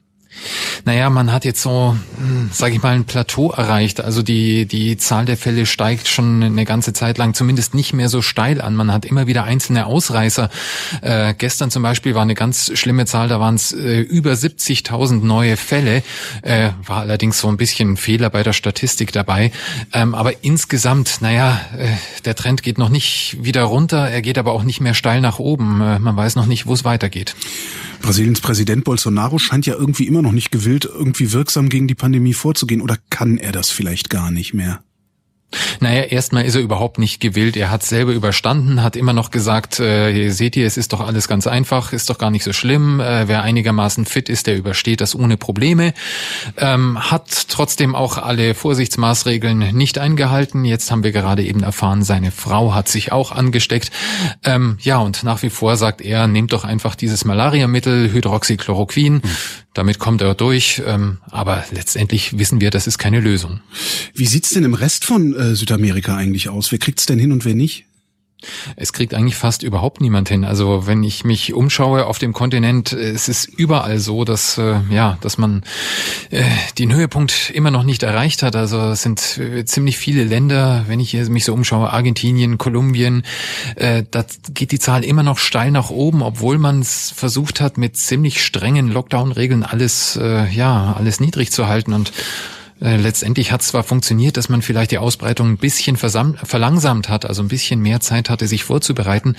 Naja, 0.85 1.11
man 1.11 1.33
hat 1.33 1.45
jetzt 1.45 1.63
so, 1.63 1.97
hm, 2.17 2.51
sage 2.53 2.75
ich 2.75 2.83
mal, 2.83 2.95
ein 2.95 3.05
Plateau 3.05 3.51
erreicht. 3.51 4.01
Also 4.01 4.23
die, 4.23 4.67
die 4.67 4.97
Zahl 4.97 5.25
der 5.25 5.37
Fälle 5.37 5.67
steigt 5.67 6.09
schon 6.09 6.43
eine 6.43 6.65
ganze 6.65 6.93
Zeit 6.93 7.19
lang 7.19 7.35
zumindest 7.35 7.75
nicht 7.75 7.93
mehr 7.93 8.09
so 8.09 8.23
steil 8.23 8.61
an. 8.61 8.75
Man 8.75 8.93
hat 8.93 9.05
immer 9.05 9.27
wieder 9.27 9.45
einzelne 9.45 9.87
Ausreißer. 9.87 10.49
Äh, 11.03 11.35
gestern 11.37 11.71
zum 11.71 11.83
Beispiel 11.83 12.15
war 12.15 12.23
eine 12.23 12.35
ganz 12.35 12.71
schlimme 12.79 13.07
Zahl, 13.07 13.29
da 13.29 13.41
waren 13.41 13.57
es 13.57 13.73
äh, 13.73 14.01
über 14.01 14.33
70.000 14.33 15.25
neue 15.25 15.57
Fälle. 15.57 16.03
Äh, 16.43 16.71
war 16.87 17.01
allerdings 17.01 17.41
so 17.41 17.49
ein 17.49 17.57
bisschen 17.57 17.97
Fehler 17.97 18.31
bei 18.31 18.43
der 18.43 18.53
Statistik 18.53 19.13
dabei. 19.13 19.51
Ähm, 19.93 20.15
aber 20.15 20.45
insgesamt, 20.45 21.21
naja, 21.21 21.61
äh, 21.77 21.89
der 22.25 22.35
Trend 22.35 22.63
geht 22.63 22.79
noch 22.79 22.89
nicht 22.89 23.37
wieder 23.41 23.65
runter, 23.65 24.09
er 24.09 24.23
geht 24.23 24.39
aber 24.39 24.53
auch 24.53 24.63
nicht 24.63 24.81
mehr 24.81 24.95
steil 24.95 25.21
nach 25.21 25.39
oben. 25.39 25.81
Äh, 25.81 25.99
man 25.99 26.17
weiß 26.17 26.37
noch 26.37 26.47
nicht, 26.47 26.67
wo 26.67 26.75
es 26.75 26.85
weitergeht. 26.85 27.35
Brasiliens 28.01 28.41
Präsident 28.41 28.85
Bolsonaro 28.85 29.39
scheint 29.39 29.67
ja 29.67 29.75
irgendwie 29.75 30.07
immer 30.07 30.23
noch 30.23 30.33
nicht 30.33 30.51
gewillt, 30.51 30.85
irgendwie 30.85 31.33
wirksam 31.33 31.69
gegen 31.69 31.89
die 31.89 31.95
Pandemie 31.95 32.35
vorzugehen. 32.35 32.81
Oder 32.81 32.97
kann 33.11 33.39
er 33.39 33.53
das 33.53 33.71
vielleicht 33.71 34.11
gar 34.11 34.31
nicht 34.31 34.55
mehr? 34.55 34.83
Naja, 35.81 36.03
erstmal 36.03 36.45
ist 36.45 36.57
er 36.57 36.61
überhaupt 36.61 36.99
nicht 36.99 37.21
gewillt. 37.21 37.57
Er 37.57 37.71
hat 37.71 37.83
selber 37.83 38.13
überstanden, 38.13 38.83
hat 38.83 38.97
immer 38.97 39.15
noch 39.15 39.31
gesagt, 39.31 39.81
äh, 39.81 40.31
seht 40.31 40.57
ihr, 40.57 40.67
es 40.67 40.77
ist 40.77 40.93
doch 40.93 41.01
alles 41.01 41.27
ganz 41.27 41.47
einfach, 41.47 41.93
ist 41.93 42.11
doch 42.11 42.19
gar 42.19 42.31
nicht 42.31 42.45
so 42.45 42.53
schlimm. 42.53 43.01
Äh, 43.01 43.29
wer 43.29 43.43
einigermaßen 43.43 44.05
fit 44.05 44.29
ist, 44.29 44.47
der 44.47 44.59
übersteht 44.59 45.01
das 45.01 45.15
ohne 45.15 45.39
Probleme. 45.39 45.95
Ähm, 46.59 46.99
hat 47.11 47.49
trotzdem 47.49 47.95
auch 47.95 48.19
alle 48.19 48.55
Vorsichtsmaßregeln 48.55 49.75
nicht 49.75 49.99
eingehalten. 49.99 50.65
Jetzt 50.67 50.91
haben 50.91 51.03
wir 51.03 51.13
gerade 51.13 51.43
eben 51.43 51.63
erfahren, 51.63 52.03
seine 52.03 52.31
Frau 52.31 52.75
hat 52.75 52.89
sich 52.89 53.13
auch 53.13 53.33
angesteckt. 53.33 53.91
Ähm, 54.45 54.77
ja, 54.81 54.99
und 54.99 55.25
nach 55.25 55.43
wie 55.43 55.51
vor 55.51 55.77
sagt 55.77 56.03
er, 56.03 56.27
nehmt 56.27 56.53
doch 56.53 56.65
einfach 56.65 56.95
dieses 56.95 57.25
Malariamittel, 57.25 58.13
Hydroxychloroquin. 58.13 59.15
Mhm. 59.15 59.23
Damit 59.79 60.01
kommt 60.01 60.23
er 60.23 60.35
durch. 60.35 60.83
Ähm, 60.85 61.19
aber 61.31 61.65
letztendlich 61.71 62.37
wissen 62.37 62.61
wir, 62.61 62.73
das 62.73 62.89
ist 62.89 62.99
keine 62.99 63.21
Lösung. 63.21 63.61
Wie 64.13 64.27
sieht's 64.27 64.51
denn 64.51 64.65
im 64.65 64.75
Rest 64.75 65.05
von 65.05 65.37
äh, 65.37 65.55
Südamerika 65.55 66.17
eigentlich 66.17 66.49
aus? 66.49 66.73
Wer 66.73 66.81
kriegt's 66.81 67.07
denn 67.07 67.21
hin 67.21 67.31
und 67.31 67.45
wer 67.45 67.55
nicht? 67.55 67.85
Es 68.77 68.93
kriegt 68.93 69.15
eigentlich 69.15 69.35
fast 69.35 69.65
überhaupt 69.65 70.01
niemand 70.01 70.29
hin. 70.29 70.45
Also 70.45 70.87
wenn 70.87 71.03
ich 71.03 71.25
mich 71.25 71.55
umschaue 71.55 72.07
auf 72.07 72.19
dem 72.19 72.33
Kontinent, 72.33 72.93
es 72.93 73.29
ist 73.29 73.47
überall 73.47 73.99
so, 73.99 74.25
dass 74.25 74.59
äh, 74.59 74.77
ja, 74.91 75.19
dass 75.21 75.39
man 75.39 75.65
äh, 76.31 76.45
den 76.79 76.95
Höhepunkt 76.95 77.51
immer 77.51 77.73
noch 77.73 77.83
nicht 77.83 78.05
erreicht 78.05 78.43
hat. 78.43 78.55
Also 78.55 78.79
es 78.91 79.03
sind 79.03 79.39
äh, 79.39 79.65
ziemlich 79.65 79.99
viele 79.99 80.23
Länder, 80.23 80.85
wenn 80.87 81.01
ich 81.01 81.15
mich 81.15 81.45
so 81.45 81.53
umschaue, 81.53 81.93
Argentinien, 81.93 82.59
Kolumbien, 82.59 83.25
äh, 83.75 84.05
da 84.09 84.25
geht 84.55 84.71
die 84.71 84.79
Zahl 84.79 85.05
immer 85.05 85.25
noch 85.25 85.39
steil 85.39 85.73
nach 85.73 85.91
oben, 85.91 86.23
obwohl 86.23 86.59
man 86.59 86.81
es 86.81 87.11
versucht 87.11 87.61
hat, 87.61 87.77
mit 87.77 87.97
ziemlich 87.97 88.45
strengen 88.45 88.89
Lockdown-Regeln 88.89 89.65
alles 89.65 90.17
äh, 90.17 90.49
ja 90.51 90.95
alles 90.97 91.19
niedrig 91.19 91.51
zu 91.51 91.67
halten 91.67 91.93
und 91.93 92.11
äh, 92.11 92.13
letztendlich 92.81 93.53
hat 93.53 93.63
es 93.63 93.69
zwar 93.69 93.83
funktioniert, 93.83 94.37
dass 94.37 94.49
man 94.49 94.63
vielleicht 94.63 94.91
die 94.91 94.99
Ausbreitung 94.99 95.49
ein 95.49 95.59
bisschen 95.59 95.97
verlangsamt 95.97 97.09
hat, 97.09 97.27
also 97.27 97.43
ein 97.43 97.49
bisschen 97.49 97.81
mehr 97.81 98.01
Zeit 98.01 98.31
hatte, 98.31 98.47
sich 98.47 98.65
vorzubereiten, 98.65 99.37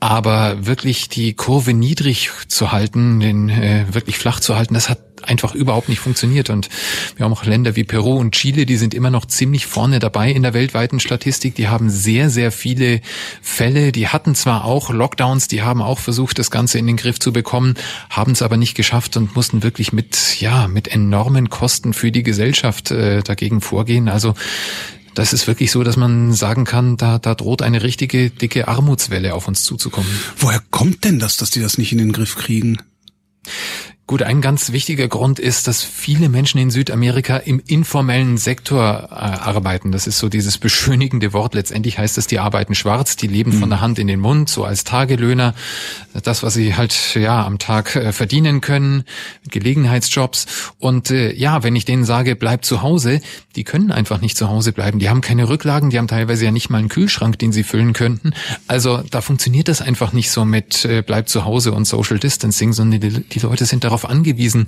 aber 0.00 0.66
wirklich 0.66 1.08
die 1.08 1.34
Kurve 1.34 1.74
niedrig 1.74 2.30
zu 2.48 2.72
halten, 2.72 3.20
den 3.20 3.48
äh, 3.48 3.84
wirklich 3.92 4.18
flach 4.18 4.40
zu 4.40 4.56
halten, 4.56 4.74
das 4.74 4.88
hat 4.88 5.07
einfach 5.24 5.54
überhaupt 5.54 5.88
nicht 5.88 6.00
funktioniert. 6.00 6.50
Und 6.50 6.68
wir 7.16 7.24
haben 7.24 7.32
auch 7.32 7.44
Länder 7.44 7.76
wie 7.76 7.84
Peru 7.84 8.16
und 8.18 8.34
Chile, 8.34 8.66
die 8.66 8.76
sind 8.76 8.94
immer 8.94 9.10
noch 9.10 9.26
ziemlich 9.26 9.66
vorne 9.66 9.98
dabei 9.98 10.30
in 10.30 10.42
der 10.42 10.54
weltweiten 10.54 11.00
Statistik. 11.00 11.54
Die 11.54 11.68
haben 11.68 11.90
sehr, 11.90 12.30
sehr 12.30 12.52
viele 12.52 13.00
Fälle. 13.42 13.92
Die 13.92 14.08
hatten 14.08 14.34
zwar 14.34 14.64
auch 14.64 14.90
Lockdowns, 14.90 15.48
die 15.48 15.62
haben 15.62 15.82
auch 15.82 15.98
versucht, 15.98 16.38
das 16.38 16.50
Ganze 16.50 16.78
in 16.78 16.86
den 16.86 16.96
Griff 16.96 17.18
zu 17.18 17.32
bekommen, 17.32 17.74
haben 18.10 18.32
es 18.32 18.42
aber 18.42 18.56
nicht 18.56 18.74
geschafft 18.74 19.16
und 19.16 19.34
mussten 19.34 19.62
wirklich 19.62 19.92
mit, 19.92 20.40
ja, 20.40 20.68
mit 20.68 20.88
enormen 20.88 21.50
Kosten 21.50 21.92
für 21.92 22.12
die 22.12 22.22
Gesellschaft 22.22 22.90
äh, 22.90 23.22
dagegen 23.22 23.60
vorgehen. 23.60 24.08
Also 24.08 24.34
das 25.18 25.32
ist 25.32 25.48
wirklich 25.48 25.72
so, 25.72 25.82
dass 25.82 25.96
man 25.96 26.32
sagen 26.32 26.64
kann, 26.64 26.96
da, 26.96 27.18
da 27.18 27.34
droht 27.34 27.62
eine 27.62 27.82
richtige 27.82 28.30
dicke 28.30 28.68
Armutswelle 28.68 29.34
auf 29.34 29.48
uns 29.48 29.64
zuzukommen. 29.64 30.08
Woher 30.36 30.62
kommt 30.70 31.02
denn 31.02 31.18
das, 31.18 31.36
dass 31.36 31.50
die 31.50 31.60
das 31.60 31.76
nicht 31.76 31.90
in 31.90 31.98
den 31.98 32.12
Griff 32.12 32.36
kriegen? 32.36 32.78
Gut, 34.08 34.22
ein 34.22 34.40
ganz 34.40 34.72
wichtiger 34.72 35.06
Grund 35.06 35.38
ist, 35.38 35.68
dass 35.68 35.82
viele 35.82 36.30
Menschen 36.30 36.56
in 36.56 36.70
Südamerika 36.70 37.36
im 37.36 37.60
informellen 37.66 38.38
Sektor 38.38 39.10
äh, 39.10 39.14
arbeiten. 39.14 39.92
Das 39.92 40.06
ist 40.06 40.18
so 40.18 40.30
dieses 40.30 40.56
beschönigende 40.56 41.34
Wort. 41.34 41.54
Letztendlich 41.54 41.98
heißt 41.98 42.16
es, 42.16 42.26
die 42.26 42.38
arbeiten 42.38 42.74
schwarz, 42.74 43.16
die 43.16 43.26
leben 43.26 43.50
mhm. 43.54 43.60
von 43.60 43.68
der 43.68 43.82
Hand 43.82 43.98
in 43.98 44.06
den 44.06 44.18
Mund, 44.18 44.48
so 44.48 44.64
als 44.64 44.84
Tagelöhner. 44.84 45.54
Das, 46.22 46.42
was 46.42 46.54
sie 46.54 46.74
halt 46.74 47.16
ja 47.16 47.44
am 47.44 47.58
Tag 47.58 47.96
äh, 47.96 48.12
verdienen 48.12 48.62
können, 48.62 49.04
Gelegenheitsjobs. 49.50 50.46
Und 50.78 51.10
äh, 51.10 51.34
ja, 51.34 51.62
wenn 51.62 51.76
ich 51.76 51.84
denen 51.84 52.06
sage, 52.06 52.34
bleib 52.34 52.64
zu 52.64 52.80
Hause, 52.80 53.20
die 53.56 53.64
können 53.64 53.92
einfach 53.92 54.22
nicht 54.22 54.38
zu 54.38 54.48
Hause 54.48 54.72
bleiben. 54.72 55.00
Die 55.00 55.10
haben 55.10 55.20
keine 55.20 55.50
Rücklagen, 55.50 55.90
die 55.90 55.98
haben 55.98 56.08
teilweise 56.08 56.46
ja 56.46 56.50
nicht 56.50 56.70
mal 56.70 56.78
einen 56.78 56.88
Kühlschrank, 56.88 57.38
den 57.38 57.52
sie 57.52 57.62
füllen 57.62 57.92
könnten. 57.92 58.32
Also 58.68 59.02
da 59.10 59.20
funktioniert 59.20 59.68
das 59.68 59.82
einfach 59.82 60.14
nicht 60.14 60.30
so 60.30 60.46
mit 60.46 60.86
äh, 60.86 61.02
bleib 61.02 61.28
zu 61.28 61.44
Hause 61.44 61.72
und 61.72 61.84
Social 61.84 62.18
Distancing, 62.18 62.72
sondern 62.72 63.02
die, 63.02 63.20
die 63.20 63.40
Leute 63.40 63.66
sind 63.66 63.84
darauf 63.84 63.97
darauf 63.98 64.10
angewiesen, 64.10 64.66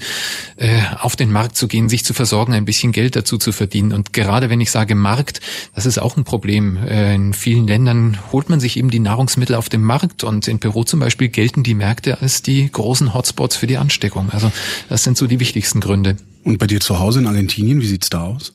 äh, 0.56 0.80
auf 0.98 1.16
den 1.16 1.30
Markt 1.30 1.56
zu 1.56 1.68
gehen, 1.68 1.88
sich 1.88 2.04
zu 2.04 2.14
versorgen, 2.14 2.52
ein 2.52 2.64
bisschen 2.64 2.92
Geld 2.92 3.16
dazu 3.16 3.38
zu 3.38 3.52
verdienen. 3.52 3.92
Und 3.92 4.12
gerade 4.12 4.50
wenn 4.50 4.60
ich 4.60 4.70
sage 4.70 4.94
Markt, 4.94 5.40
das 5.74 5.86
ist 5.86 5.98
auch 5.98 6.16
ein 6.16 6.24
Problem. 6.24 6.76
Äh, 6.76 7.14
in 7.14 7.32
vielen 7.32 7.66
Ländern 7.66 8.18
holt 8.32 8.48
man 8.48 8.60
sich 8.60 8.76
eben 8.76 8.90
die 8.90 8.98
Nahrungsmittel 8.98 9.54
auf 9.54 9.68
dem 9.68 9.82
Markt 9.82 10.24
und 10.24 10.48
in 10.48 10.58
Peru 10.58 10.84
zum 10.84 11.00
Beispiel 11.00 11.28
gelten 11.28 11.62
die 11.62 11.74
Märkte 11.74 12.20
als 12.20 12.42
die 12.42 12.70
großen 12.70 13.14
Hotspots 13.14 13.56
für 13.56 13.66
die 13.66 13.76
Ansteckung. 13.76 14.30
Also 14.30 14.50
das 14.88 15.04
sind 15.04 15.16
so 15.16 15.26
die 15.26 15.40
wichtigsten 15.40 15.80
Gründe. 15.80 16.16
Und 16.42 16.58
bei 16.58 16.66
dir 16.66 16.80
zu 16.80 16.98
Hause 16.98 17.20
in 17.20 17.26
Argentinien, 17.26 17.80
wie 17.80 17.86
sieht's 17.86 18.10
da 18.10 18.24
aus? 18.24 18.54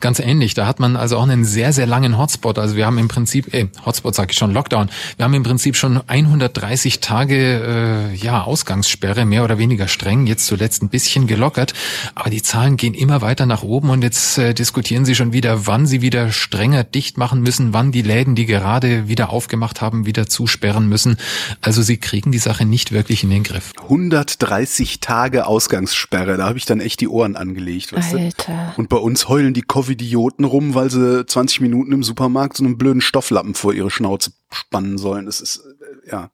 Ganz 0.00 0.18
ähnlich. 0.18 0.54
Da 0.54 0.66
hat 0.66 0.80
man 0.80 0.96
also 0.96 1.18
auch 1.18 1.22
einen 1.22 1.44
sehr, 1.44 1.72
sehr 1.72 1.86
langen 1.86 2.18
Hotspot. 2.18 2.58
Also 2.58 2.76
wir 2.76 2.86
haben 2.86 2.98
im 2.98 3.08
Prinzip, 3.08 3.52
äh, 3.54 3.68
Hotspot 3.84 4.14
sage 4.14 4.32
ich 4.32 4.38
schon, 4.38 4.52
Lockdown. 4.52 4.90
Wir 5.16 5.24
haben 5.24 5.34
im 5.34 5.42
Prinzip 5.42 5.76
schon 5.76 6.00
130 6.06 7.00
Tage 7.00 8.10
äh, 8.12 8.14
ja 8.16 8.42
Ausgangssperre, 8.42 9.24
mehr 9.24 9.44
oder 9.44 9.58
weniger 9.58 9.88
streng. 9.88 10.26
Jetzt 10.26 10.46
zuletzt 10.46 10.82
ein 10.82 10.88
bisschen 10.88 11.26
gelockert, 11.26 11.74
aber 12.14 12.30
die 12.30 12.42
Zahlen 12.42 12.76
gehen 12.76 12.94
immer 12.94 13.22
weiter 13.22 13.46
nach 13.46 13.62
oben 13.62 13.90
und 13.90 14.02
jetzt 14.02 14.38
äh, 14.38 14.54
diskutieren 14.54 15.04
sie 15.04 15.14
schon 15.14 15.32
wieder, 15.32 15.66
wann 15.66 15.86
sie 15.86 16.02
wieder 16.02 16.32
strenger 16.32 16.84
dicht 16.84 17.18
machen 17.18 17.42
müssen, 17.42 17.72
wann 17.72 17.92
die 17.92 18.02
Läden, 18.02 18.34
die 18.34 18.46
gerade 18.46 19.08
wieder 19.08 19.30
aufgemacht 19.30 19.80
haben, 19.80 20.06
wieder 20.06 20.26
zusperren 20.26 20.88
müssen. 20.88 21.16
Also 21.60 21.82
sie 21.82 21.96
kriegen 21.96 22.32
die 22.32 22.38
Sache 22.38 22.64
nicht 22.64 22.92
wirklich 22.92 23.22
in 23.24 23.30
den 23.30 23.42
Griff. 23.42 23.72
130 23.82 25.00
Tage 25.00 25.46
Ausgangssperre, 25.46 26.36
da 26.36 26.46
habe 26.46 26.58
ich 26.58 26.66
dann 26.66 26.80
echt 26.80 27.00
die 27.00 27.08
Ohren 27.08 27.36
angelegt. 27.36 27.92
Weißt 27.92 28.14
Alter. 28.14 28.72
Du? 28.74 28.80
Und 28.80 28.88
bei 28.88 28.96
uns 28.96 29.28
heulen 29.28 29.54
die 29.54 29.61
die 29.62 29.66
Covidioten 29.66 30.44
rum, 30.44 30.74
weil 30.74 30.90
sie 30.90 31.24
20 31.24 31.60
Minuten 31.60 31.92
im 31.92 32.02
Supermarkt 32.02 32.56
so 32.56 32.64
einen 32.64 32.78
blöden 32.78 33.00
Stofflappen 33.00 33.54
vor 33.54 33.72
ihre 33.72 33.90
Schnauze 33.90 34.32
spannen 34.50 34.98
sollen. 34.98 35.26
Das 35.26 35.40
ist, 35.40 35.64
äh, 36.06 36.10
ja. 36.10 36.30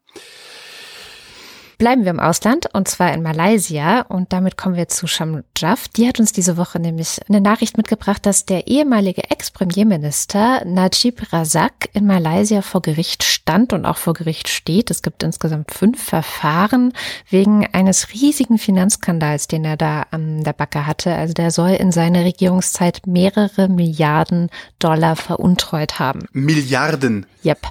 Bleiben 1.78 2.02
wir 2.02 2.10
im 2.10 2.18
Ausland 2.18 2.66
und 2.74 2.88
zwar 2.88 3.12
in 3.12 3.22
Malaysia 3.22 4.00
und 4.00 4.32
damit 4.32 4.56
kommen 4.56 4.74
wir 4.74 4.88
zu 4.88 5.06
Shamjaf. 5.06 5.86
Die 5.96 6.08
hat 6.08 6.18
uns 6.18 6.32
diese 6.32 6.56
Woche 6.56 6.80
nämlich 6.80 7.20
eine 7.28 7.40
Nachricht 7.40 7.76
mitgebracht, 7.76 8.26
dass 8.26 8.44
der 8.44 8.66
ehemalige 8.66 9.30
Ex-Premierminister 9.30 10.64
Najib 10.64 11.32
Razak 11.32 11.88
in 11.92 12.04
Malaysia 12.04 12.62
vor 12.62 12.82
Gericht 12.82 13.22
stand 13.22 13.72
und 13.72 13.86
auch 13.86 13.96
vor 13.96 14.14
Gericht 14.14 14.48
steht. 14.48 14.90
Es 14.90 15.02
gibt 15.02 15.22
insgesamt 15.22 15.72
fünf 15.72 16.02
Verfahren 16.02 16.92
wegen 17.30 17.64
eines 17.72 18.12
riesigen 18.12 18.58
Finanzskandals, 18.58 19.46
den 19.46 19.64
er 19.64 19.76
da 19.76 20.06
an 20.10 20.42
der 20.42 20.54
Backe 20.54 20.84
hatte. 20.84 21.14
Also 21.14 21.32
der 21.32 21.52
soll 21.52 21.70
in 21.70 21.92
seiner 21.92 22.24
Regierungszeit 22.24 23.06
mehrere 23.06 23.68
Milliarden 23.68 24.50
Dollar 24.80 25.14
veruntreut 25.14 26.00
haben. 26.00 26.26
Milliarden? 26.32 27.24
Yep. 27.44 27.68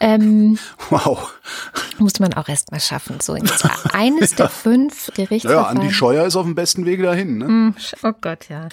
Ähm, 0.00 0.58
wow. 0.90 1.32
Muss 1.98 2.20
man 2.20 2.34
auch 2.34 2.48
erst 2.48 2.70
mal 2.70 2.80
schaffen. 2.80 3.20
So, 3.20 3.36
jetzt 3.36 3.64
eines 3.92 4.34
der 4.34 4.48
fünf 4.48 5.10
Gerichtsverfahren. 5.14 5.76
Ja, 5.76 5.82
Andi 5.82 5.92
Scheuer 5.92 6.26
ist 6.26 6.36
auf 6.36 6.44
dem 6.44 6.54
besten 6.54 6.84
Wege 6.84 7.04
dahin. 7.04 7.38
Ne? 7.38 7.48
Mm, 7.48 7.74
oh 8.02 8.12
Gott, 8.20 8.48
ja. 8.48 8.68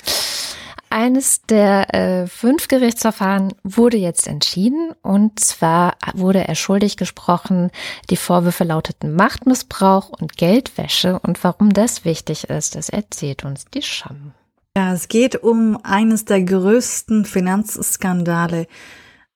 Eines 0.89 1.41
der 1.41 1.91
äh, 1.95 2.27
fünf 2.27 2.67
Gerichtsverfahren 2.67 3.53
wurde 3.63 3.97
jetzt 3.97 4.27
entschieden 4.27 4.91
und 5.01 5.39
zwar 5.39 5.95
wurde 6.13 6.47
er 6.47 6.53
schuldig 6.53 6.97
gesprochen. 6.97 7.71
Die 8.11 8.15
Vorwürfe 8.15 8.63
lauteten 8.63 9.15
Machtmissbrauch 9.15 10.09
und 10.09 10.37
Geldwäsche 10.37 11.17
und 11.17 11.43
warum 11.43 11.73
das 11.73 12.05
wichtig 12.05 12.43
ist, 12.43 12.75
das 12.75 12.89
erzählt 12.89 13.43
uns 13.43 13.65
die 13.73 13.81
Scham. 13.81 14.33
Ja, 14.77 14.93
es 14.93 15.07
geht 15.07 15.35
um 15.35 15.79
eines 15.81 16.25
der 16.25 16.43
größten 16.43 17.25
Finanzskandale 17.25 18.67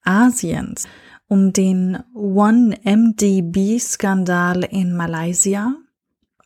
Asiens 0.04 0.88
um 1.28 1.54
den 1.54 2.00
OneMDB-Skandal 2.14 4.64
in 4.64 4.96
Malaysia, 4.96 5.76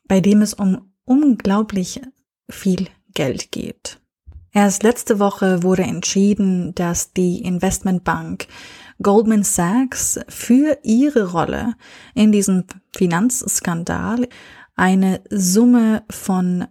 bei 0.08 0.20
dem 0.20 0.42
es 0.42 0.54
um 0.54 0.92
unglaublich 1.06 2.02
viel 2.50 2.88
Geld 3.14 3.52
geht. 3.52 4.00
Erst 4.54 4.84
letzte 4.84 5.20
Woche 5.20 5.64
wurde 5.64 5.84
entschieden, 5.84 6.76
dass 6.76 7.14
die 7.14 7.42
Investmentbank 7.42 8.48
Goldman 9.02 9.44
Sachs 9.44 10.20
für 10.28 10.78
ihre 10.84 11.32
Rolle 11.32 11.76
in 12.14 12.32
diesem 12.32 12.66
Finanzskandal 12.94 14.28
eine 14.76 15.22
Summe 15.30 16.04
von 16.10 16.66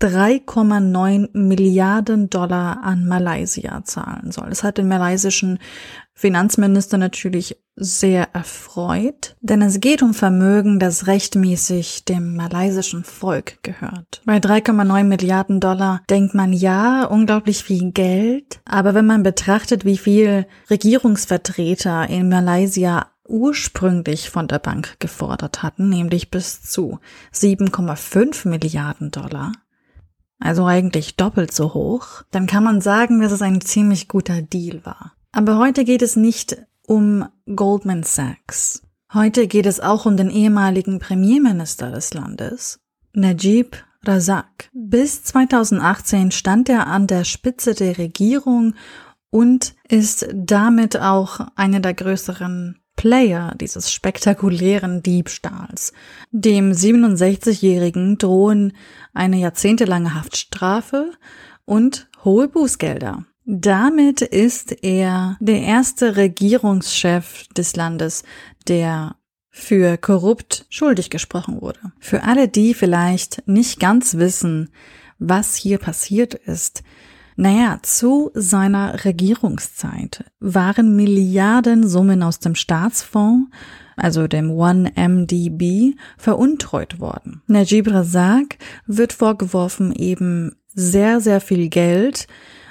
3,9 0.00 1.36
Milliarden 1.36 2.30
Dollar 2.30 2.84
an 2.84 3.06
Malaysia 3.06 3.82
zahlen 3.84 4.30
soll. 4.30 4.50
Das 4.50 4.62
hat 4.62 4.78
den 4.78 4.86
malaysischen 4.86 5.58
Finanzminister 6.18 6.98
natürlich 6.98 7.62
sehr 7.76 8.34
erfreut, 8.34 9.36
denn 9.40 9.62
es 9.62 9.78
geht 9.78 10.02
um 10.02 10.14
Vermögen, 10.14 10.80
das 10.80 11.06
rechtmäßig 11.06 12.06
dem 12.06 12.34
malaysischen 12.34 13.04
Volk 13.04 13.62
gehört. 13.62 14.20
Bei 14.26 14.38
3,9 14.38 15.04
Milliarden 15.04 15.60
Dollar 15.60 16.02
denkt 16.10 16.34
man 16.34 16.52
ja, 16.52 17.04
unglaublich 17.04 17.62
viel 17.62 17.92
Geld, 17.92 18.60
aber 18.64 18.94
wenn 18.94 19.06
man 19.06 19.22
betrachtet, 19.22 19.84
wie 19.84 19.96
viel 19.96 20.48
Regierungsvertreter 20.68 22.10
in 22.10 22.28
Malaysia 22.28 23.06
ursprünglich 23.28 24.28
von 24.28 24.48
der 24.48 24.58
Bank 24.58 24.96
gefordert 24.98 25.62
hatten, 25.62 25.88
nämlich 25.88 26.32
bis 26.32 26.62
zu 26.62 26.98
7,5 27.32 28.48
Milliarden 28.48 29.12
Dollar, 29.12 29.52
also 30.40 30.66
eigentlich 30.66 31.14
doppelt 31.14 31.54
so 31.54 31.74
hoch, 31.74 32.24
dann 32.32 32.48
kann 32.48 32.64
man 32.64 32.80
sagen, 32.80 33.20
dass 33.20 33.30
es 33.30 33.42
ein 33.42 33.60
ziemlich 33.60 34.08
guter 34.08 34.42
Deal 34.42 34.84
war. 34.84 35.12
Aber 35.38 35.56
heute 35.56 35.84
geht 35.84 36.02
es 36.02 36.16
nicht 36.16 36.56
um 36.84 37.24
Goldman 37.54 38.02
Sachs. 38.02 38.82
Heute 39.14 39.46
geht 39.46 39.66
es 39.66 39.78
auch 39.78 40.04
um 40.04 40.16
den 40.16 40.30
ehemaligen 40.30 40.98
Premierminister 40.98 41.92
des 41.92 42.12
Landes, 42.12 42.80
Najib 43.12 43.76
Razak. 44.02 44.68
Bis 44.72 45.22
2018 45.22 46.32
stand 46.32 46.68
er 46.68 46.88
an 46.88 47.06
der 47.06 47.22
Spitze 47.22 47.74
der 47.74 47.98
Regierung 47.98 48.74
und 49.30 49.76
ist 49.88 50.26
damit 50.34 50.98
auch 51.00 51.46
einer 51.54 51.78
der 51.78 51.94
größeren 51.94 52.80
Player 52.96 53.54
dieses 53.60 53.92
spektakulären 53.92 55.04
Diebstahls. 55.04 55.92
Dem 56.32 56.72
67-Jährigen 56.72 58.18
drohen 58.18 58.72
eine 59.14 59.36
jahrzehntelange 59.36 60.16
Haftstrafe 60.16 61.12
und 61.64 62.08
hohe 62.24 62.48
Bußgelder. 62.48 63.24
Damit 63.50 64.20
ist 64.20 64.84
er 64.84 65.38
der 65.40 65.62
erste 65.62 66.16
Regierungschef 66.16 67.48
des 67.56 67.76
Landes, 67.76 68.22
der 68.68 69.16
für 69.48 69.96
korrupt 69.96 70.66
schuldig 70.68 71.08
gesprochen 71.08 71.62
wurde. 71.62 71.78
Für 71.98 72.24
alle, 72.24 72.48
die 72.48 72.74
vielleicht 72.74 73.42
nicht 73.48 73.80
ganz 73.80 74.18
wissen, 74.18 74.68
was 75.18 75.54
hier 75.54 75.78
passiert 75.78 76.34
ist, 76.34 76.82
naja, 77.36 77.78
zu 77.82 78.30
seiner 78.34 79.06
Regierungszeit 79.06 80.24
waren 80.40 80.94
Milliardensummen 80.94 82.22
aus 82.22 82.40
dem 82.40 82.54
Staatsfonds, 82.54 83.48
also 83.96 84.26
dem 84.26 84.50
1MDB, 84.50 85.94
veruntreut 86.18 87.00
worden. 87.00 87.40
Najib 87.46 87.90
Razak 87.90 88.58
wird 88.86 89.14
vorgeworfen, 89.14 89.94
eben 89.94 90.56
sehr, 90.66 91.22
sehr 91.22 91.40
viel 91.40 91.70
Geld 91.70 92.26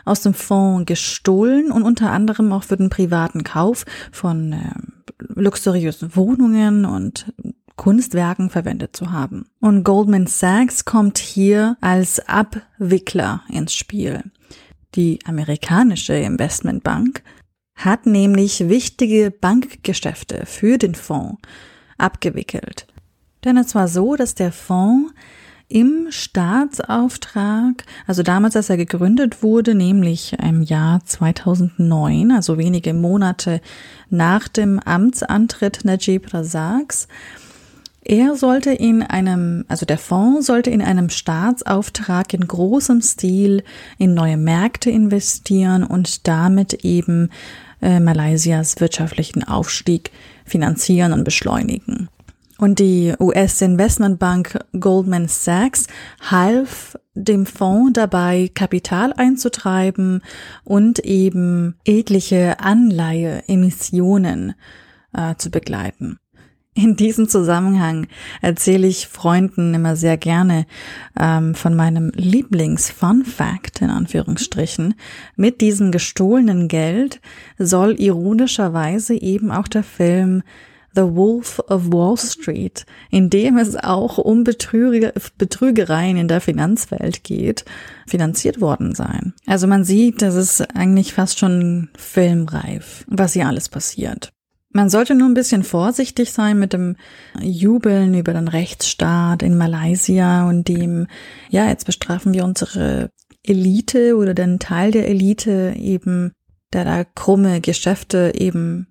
aus 0.08 0.22
dem 0.22 0.34
Fonds 0.34 0.86
gestohlen 0.86 1.72
und 1.72 1.84
unter 1.84 2.12
anderem 2.12 2.52
auch 2.52 2.64
für 2.64 2.78
den 2.78 2.90
privaten 2.90 3.44
Kauf 3.44 3.86
von 4.12 4.54
äh, 4.54 4.74
luxuriösen 5.20 6.16
Wohnungen 6.16 6.86
und 6.86 7.32
Kunstwerken 7.76 8.50
verwendet 8.50 8.96
zu 8.96 9.12
haben. 9.12 9.46
Und 9.60 9.84
Goldman 9.84 10.28
Sachs 10.28 10.84
kommt 10.86 11.20
hier 11.20 11.78
als 11.80 12.20
Abwickler 12.28 13.44
ins 13.50 13.76
Spiel. 13.76 14.24
Die 14.96 15.20
amerikanische 15.26 16.16
Investmentbank 16.16 17.22
hat 17.76 18.08
nämlich 18.08 18.68
wichtige 18.68 19.30
Bankgeschäfte 19.30 20.46
für 20.48 20.80
den 20.80 20.96
Fonds 20.96 21.40
abgewickelt. 22.00 22.88
Denn 23.46 23.58
es 23.58 23.76
war 23.76 23.88
so, 23.88 24.16
dass 24.16 24.34
der 24.34 24.52
Fonds 24.52 25.14
im 25.70 26.08
Staatsauftrag, 26.10 27.84
also 28.06 28.24
damals, 28.24 28.56
als 28.56 28.70
er 28.70 28.78
gegründet 28.78 29.44
wurde, 29.44 29.76
nämlich 29.76 30.34
im 30.42 30.62
Jahr 30.62 31.04
2009, 31.06 32.32
also 32.32 32.58
wenige 32.58 32.94
Monate 32.94 33.60
nach 34.10 34.48
dem 34.48 34.80
Amtsantritt 34.80 35.84
Najib 35.84 36.34
Razaks, 36.34 37.08
er 38.10 38.38
sollte 38.38 38.72
in 38.72 39.04
einem, 39.04 39.66
also 39.68 39.86
der 39.86 39.98
Fonds 39.98 40.48
sollte 40.48 40.70
in 40.70 40.82
einem 40.82 41.10
Staatsauftrag 41.10 42.34
in 42.34 42.48
großem 42.48 43.02
Stil 43.02 43.64
in 43.98 44.14
neue 44.14 44.38
Märkte 44.38 44.90
investieren 44.90 45.84
und 45.84 46.26
damit 46.26 46.86
eben 46.86 47.30
äh, 47.82 48.00
Malaysias 48.00 48.80
wirtschaftlichen 48.80 49.44
Aufstieg 49.44 50.12
finanzieren 50.46 51.12
und 51.12 51.26
beschleunigen. 51.26 52.08
Und 52.58 52.80
die 52.80 53.14
US-Investmentbank 53.20 54.60
Goldman 54.80 55.28
Sachs 55.28 55.88
half 56.22 56.98
dem 57.14 57.46
Fonds 57.46 57.94
dabei, 57.94 58.50
Kapital 58.54 59.14
einzutreiben 59.14 60.22
und 60.64 61.00
eben 61.00 61.76
etliche 61.86 62.60
Anleiheemissionen 62.60 64.56
äh, 65.14 65.36
zu 65.36 65.52
begleiten. 65.52 66.20
In 66.78 66.96
diesem 66.96 67.28
Zusammenhang 67.28 68.06
erzähle 68.40 68.86
ich 68.86 69.08
Freunden 69.08 69.74
immer 69.74 69.96
sehr 69.96 70.16
gerne 70.16 70.68
ähm, 71.20 71.56
von 71.56 71.76
meinem 71.76 72.12
Lieblings-Fun 72.14 73.26
Fact 73.26 73.82
in 73.82 73.90
Anführungsstrichen. 73.90 74.94
Mit 75.36 75.62
diesem 75.62 75.92
gestohlenen 75.92 76.68
Geld 76.68 77.20
soll 77.58 78.00
ironischerweise 78.00 79.16
eben 79.16 79.52
auch 79.52 79.68
der 79.68 79.82
Film 79.82 80.44
The 80.98 81.16
Wolf 81.16 81.60
of 81.70 81.92
Wall 81.92 82.18
Street, 82.18 82.88
in 83.12 83.30
dem 83.30 83.60
es 83.60 83.76
auch 83.76 84.18
um 84.18 84.44
Betrüger 84.44 85.14
Betrügereien 85.38 86.18
in 86.18 86.28
der 86.28 86.42
Finanzwelt 86.42 87.24
geht, 87.24 87.66
finanziert 88.08 88.62
worden 88.62 88.96
sein. 88.96 89.36
Also 89.46 89.68
man 89.68 89.84
sieht, 89.84 90.24
das 90.24 90.34
ist 90.34 90.76
eigentlich 90.76 91.14
fast 91.14 91.38
schon 91.38 91.90
filmreif, 91.96 93.06
was 93.08 93.34
hier 93.34 93.48
alles 93.48 93.70
passiert. 93.70 94.34
Man 94.74 94.90
sollte 94.90 95.14
nur 95.14 95.30
ein 95.30 95.36
bisschen 95.36 95.64
vorsichtig 95.64 96.32
sein 96.32 96.58
mit 96.58 96.74
dem 96.74 96.96
Jubeln 97.40 98.16
über 98.16 98.34
den 98.34 98.48
Rechtsstaat 98.48 99.44
in 99.44 99.56
Malaysia 99.56 100.50
und 100.50 100.68
dem, 100.68 101.06
ja, 101.50 101.68
jetzt 101.68 101.86
bestrafen 101.86 102.34
wir 102.34 102.44
unsere 102.44 103.12
Elite 103.44 104.18
oder 104.18 104.34
den 104.34 104.58
Teil 104.58 104.90
der 104.90 105.08
Elite 105.08 105.76
eben, 105.78 106.32
der 106.74 106.86
da 106.86 107.04
krumme 107.04 107.62
Geschäfte 107.62 108.34
eben 108.36 108.88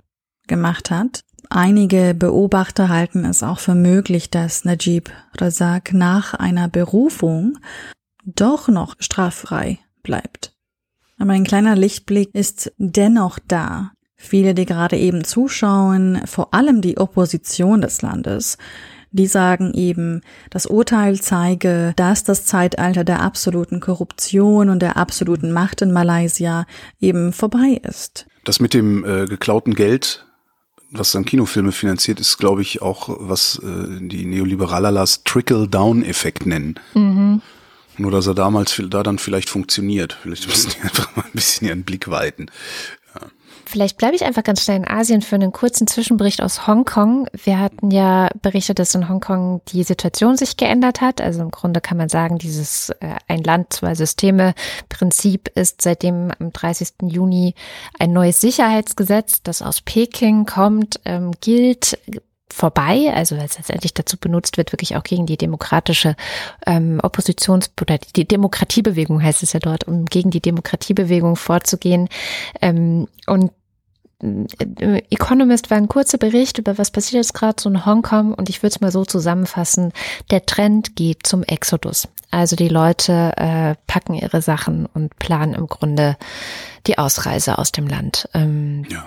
gemacht 0.47 0.93
hat. 0.93 1.25
Einige 1.49 2.15
Beobachter 2.15 2.89
halten 2.89 3.25
es 3.25 3.43
auch 3.43 3.59
für 3.59 3.75
möglich, 3.75 4.31
dass 4.31 4.65
Najib 4.65 5.11
Razak 5.39 5.93
nach 5.93 6.35
einer 6.35 6.69
Berufung 6.69 7.59
doch 8.25 8.69
noch 8.69 8.97
straffrei 8.99 9.79
bleibt. 10.03 10.53
Aber 11.19 11.33
ein 11.33 11.45
kleiner 11.45 11.77
Lichtblick 11.77 12.35
ist 12.35 12.73
dennoch 12.79 13.39
da. 13.47 13.93
Viele, 14.17 14.55
die 14.55 14.67
gerade 14.67 14.97
eben 14.97 15.25
zuschauen, 15.25 16.21
vor 16.27 16.53
allem 16.53 16.81
die 16.81 16.99
Opposition 16.99 17.81
des 17.81 18.03
Landes, 18.03 18.59
die 19.13 19.27
sagen 19.27 19.73
eben, 19.75 20.23
das 20.51 20.67
Urteil 20.67 21.21
zeige, 21.21 21.93
dass 21.97 22.25
das 22.25 22.45
Zeitalter 22.45 23.05
der 23.05 23.23
absoluten 23.23 23.81
Korruption 23.81 24.69
und 24.69 24.81
der 24.81 24.97
absoluten 24.97 25.53
Macht 25.53 25.83
in 25.83 25.93
Malaysia 25.93 26.67
eben 27.01 27.33
vorbei 27.33 27.81
ist. 27.83 28.27
Das 28.45 28.61
mit 28.61 28.75
dem 28.75 29.05
äh, 29.05 29.27
geklauten 29.27 29.75
Geld, 29.75 30.26
was 30.91 31.13
dann 31.13 31.25
Kinofilme 31.25 31.73
finanziert, 31.73 32.21
ist, 32.21 32.39
glaube 32.39 32.63
ich, 32.63 32.83
auch, 32.83 33.09
was 33.21 33.59
äh, 33.59 34.01
die 34.01 34.25
Neoliberalalas 34.25 35.25
Trickle-Down-Effekt 35.25 36.47
nennen. 36.47 36.77
Mhm. 36.95 37.43
Nur, 37.99 38.11
dass 38.11 38.27
er 38.27 38.35
damals 38.35 38.81
da 38.89 39.03
dann 39.03 39.19
vielleicht 39.19 39.49
funktioniert. 39.49 40.19
Vielleicht 40.23 40.47
müssen 40.47 40.71
die 40.71 40.81
einfach 40.83 41.15
mal 41.17 41.25
ein 41.25 41.33
bisschen 41.33 41.69
ihren 41.69 41.85
Blick 41.85 42.09
weiten. 42.09 42.47
Vielleicht 43.69 43.99
bleibe 43.99 44.15
ich 44.15 44.25
einfach 44.25 44.45
ganz 44.45 44.63
schnell 44.63 44.77
in 44.77 44.87
Asien 44.87 45.23
für 45.23 45.35
einen 45.35 45.51
kurzen 45.51 45.89
Zwischenbericht 45.89 46.41
aus 46.41 46.69
Hongkong. 46.69 47.29
Wir 47.33 47.59
hatten 47.59 47.91
ja 47.91 48.29
berichtet, 48.41 48.79
dass 48.79 48.95
in 48.95 49.09
Hongkong 49.09 49.61
die 49.69 49.83
Situation 49.83 50.37
sich 50.37 50.57
geändert 50.57 51.01
hat. 51.01 51.21
Also 51.21 51.43
im 51.43 51.51
Grunde 51.51 51.81
kann 51.81 51.99
man 51.99 52.09
sagen, 52.09 52.39
dieses 52.39 52.91
äh, 53.01 53.17
ein 53.27 53.43
Land, 53.43 53.73
zwei 53.73 53.97
Systeme 53.97 54.55
Prinzip 54.89 55.49
ist 55.57 55.83
seitdem 55.83 56.31
am 56.39 56.53
30. 56.53 56.91
Juni 57.09 57.55
ein 57.99 58.13
neues 58.13 58.41
Sicherheitsgesetz, 58.41 59.43
das 59.43 59.63
aus 59.63 59.81
Peking 59.81 60.47
kommt, 60.47 61.01
ähm, 61.05 61.33
gilt 61.41 61.99
vorbei, 62.49 63.13
also 63.15 63.37
als 63.37 63.59
letztendlich 63.59 63.95
dazu 63.95 64.17
benutzt 64.17 64.57
wird, 64.57 64.73
wirklich 64.73 64.97
auch 64.97 65.03
gegen 65.03 65.27
die 65.27 65.37
demokratische 65.37 66.17
ähm, 66.67 67.01
Oppositions- 67.03 67.71
oder 67.81 67.99
die 67.99 68.27
Demokratiebewegung 68.27 69.23
heißt 69.23 69.43
es 69.43 69.53
ja 69.53 69.61
dort, 69.61 69.85
um 69.85 70.05
gegen 70.07 70.31
die 70.31 70.41
Demokratiebewegung 70.41 71.37
vorzugehen. 71.37 72.09
Ähm, 72.63 73.09
und 73.27 73.53
äh, 74.23 75.03
Economist 75.11 75.71
war 75.71 75.77
ein 75.77 75.89
kurzer 75.89 76.19
Bericht 76.19 76.59
über 76.59 76.79
was 76.79 76.91
passiert 76.91 77.23
jetzt 77.23 77.35
gerade 77.35 77.61
so 77.61 77.69
in 77.69 77.85
Hongkong 77.85 78.33
und 78.33 78.49
ich 78.49 78.63
würde 78.63 78.75
es 78.75 78.81
mal 78.81 78.93
so 78.93 79.05
zusammenfassen, 79.05 79.93
der 80.31 80.47
Trend 80.47 80.97
geht 80.97 81.27
zum 81.27 81.43
Exodus. 81.43 82.09
Also 82.31 82.57
die 82.57 82.69
Leute 82.69 83.33
äh, 83.37 83.75
packen 83.87 84.15
ihre 84.15 84.43
Sachen 84.43 84.87
und 84.87 85.17
planen 85.19 85.55
im 85.55 85.67
Grunde 85.67 86.17
die 86.87 86.99
Ausreise 86.99 87.59
aus 87.59 87.73
dem 87.73 87.87
Land. 87.87 88.29
Ähm, 88.35 88.85
ja. 88.89 89.05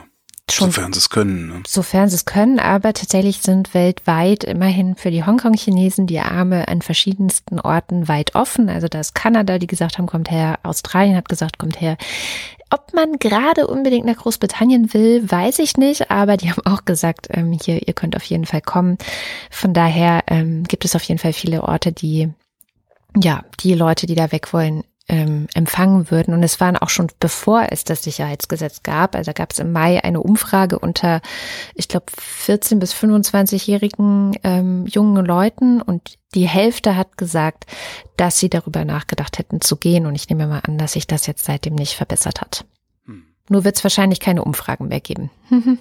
Schon, 0.52 0.72
sofern 0.72 0.94
sie 0.94 1.00
es 1.00 1.10
können. 1.10 1.48
Ne? 1.48 1.64
Sofern 1.68 2.10
sie 2.10 2.16
es 2.16 2.26
können, 2.26 2.60
aber 2.60 2.94
tatsächlich 2.94 3.42
sind 3.42 3.74
weltweit 3.74 4.44
immerhin 4.44 4.96
für 4.96 5.12
die 5.12 5.24
Hongkong-Chinesen 5.24 6.08
die 6.08 6.20
Arme 6.20 6.68
an 6.68 6.82
verschiedensten 6.82 7.60
Orten 7.60 8.08
weit 8.08 8.36
offen. 8.36 8.70
Also 8.70 8.88
da 8.88 9.00
ist 9.00 9.16
Kanada, 9.16 9.60
die 9.60 9.68
gesagt 9.68 9.98
haben, 9.98 10.08
kommt 10.08 10.32
her, 10.32 10.60
Australien 10.64 11.16
hat 11.16 11.30
gesagt, 11.30 11.58
kommt 11.58 11.80
her. 11.80 11.98
Ob 12.72 12.94
man 12.94 13.18
gerade 13.18 13.66
unbedingt 13.66 14.06
nach 14.06 14.18
Großbritannien 14.18 14.94
will, 14.94 15.30
weiß 15.30 15.60
ich 15.60 15.78
nicht, 15.78 16.12
aber 16.12 16.38
die 16.38 16.52
haben 16.52 16.66
auch 16.66 16.86
gesagt, 16.86 17.28
ähm, 17.32 17.52
hier, 17.52 17.88
ihr 17.88 17.94
könnt 17.94 18.16
auf 18.16 18.24
jeden 18.24 18.46
Fall 18.46 18.62
kommen. 18.62 18.98
Von 19.50 19.74
daher 19.74 20.24
ähm, 20.28 20.64
gibt 20.64 20.86
es 20.86 20.96
auf 20.96 21.04
jeden 21.04 21.20
Fall 21.20 21.34
viele 21.34 21.64
Orte, 21.64 21.92
die 21.92 22.30
ja, 23.18 23.44
die 23.62 23.74
Leute, 23.74 24.06
die 24.06 24.16
da 24.16 24.32
weg 24.32 24.54
wollen, 24.54 24.84
ähm, 25.10 25.48
empfangen 25.54 26.10
würden. 26.12 26.34
Und 26.34 26.44
es 26.44 26.60
waren 26.60 26.78
auch 26.78 26.90
schon 26.90 27.08
bevor 27.20 27.68
es 27.72 27.84
das 27.84 28.04
Sicherheitsgesetz 28.04 28.84
gab. 28.84 29.16
Also 29.16 29.34
gab 29.34 29.52
es 29.52 29.60
im 29.60 29.72
Mai 29.72 30.04
eine 30.04 30.22
Umfrage 30.22 30.80
unter, 30.80 31.22
ich 31.74 31.88
glaube, 31.88 32.06
14 32.18 32.80
bis 32.80 32.94
25-jährigen 32.94 34.38
ähm, 34.44 34.86
jungen 34.86 35.26
Leuten 35.26 35.82
und 35.82 36.18
die 36.36 36.48
Hälfte 36.48 36.96
hat 36.96 37.18
gesagt, 37.18 37.66
dass 38.16 38.38
sie 38.40 38.50
darüber 38.50 38.86
nachgedacht 38.86 39.40
hätten 39.40 39.62
zu 39.62 39.76
gehen. 39.76 40.06
Und 40.06 40.16
ich 40.16 40.30
nehme 40.30 40.48
mal 40.48 40.62
an, 40.66 40.78
dass 40.78 40.94
sich 40.94 41.08
das 41.08 41.26
jetzt 41.26 41.44
seitdem 41.44 41.74
nicht 41.74 41.96
verbessert 41.96 42.40
hat. 42.40 42.66
Hm. 43.06 43.24
Nur 43.50 43.64
wird 43.64 43.78
es 43.78 43.84
wahrscheinlich 43.84 44.20
keine 44.20 44.44
Umfragen 44.44 44.88
mehr 44.88 45.02
geben. 45.02 45.32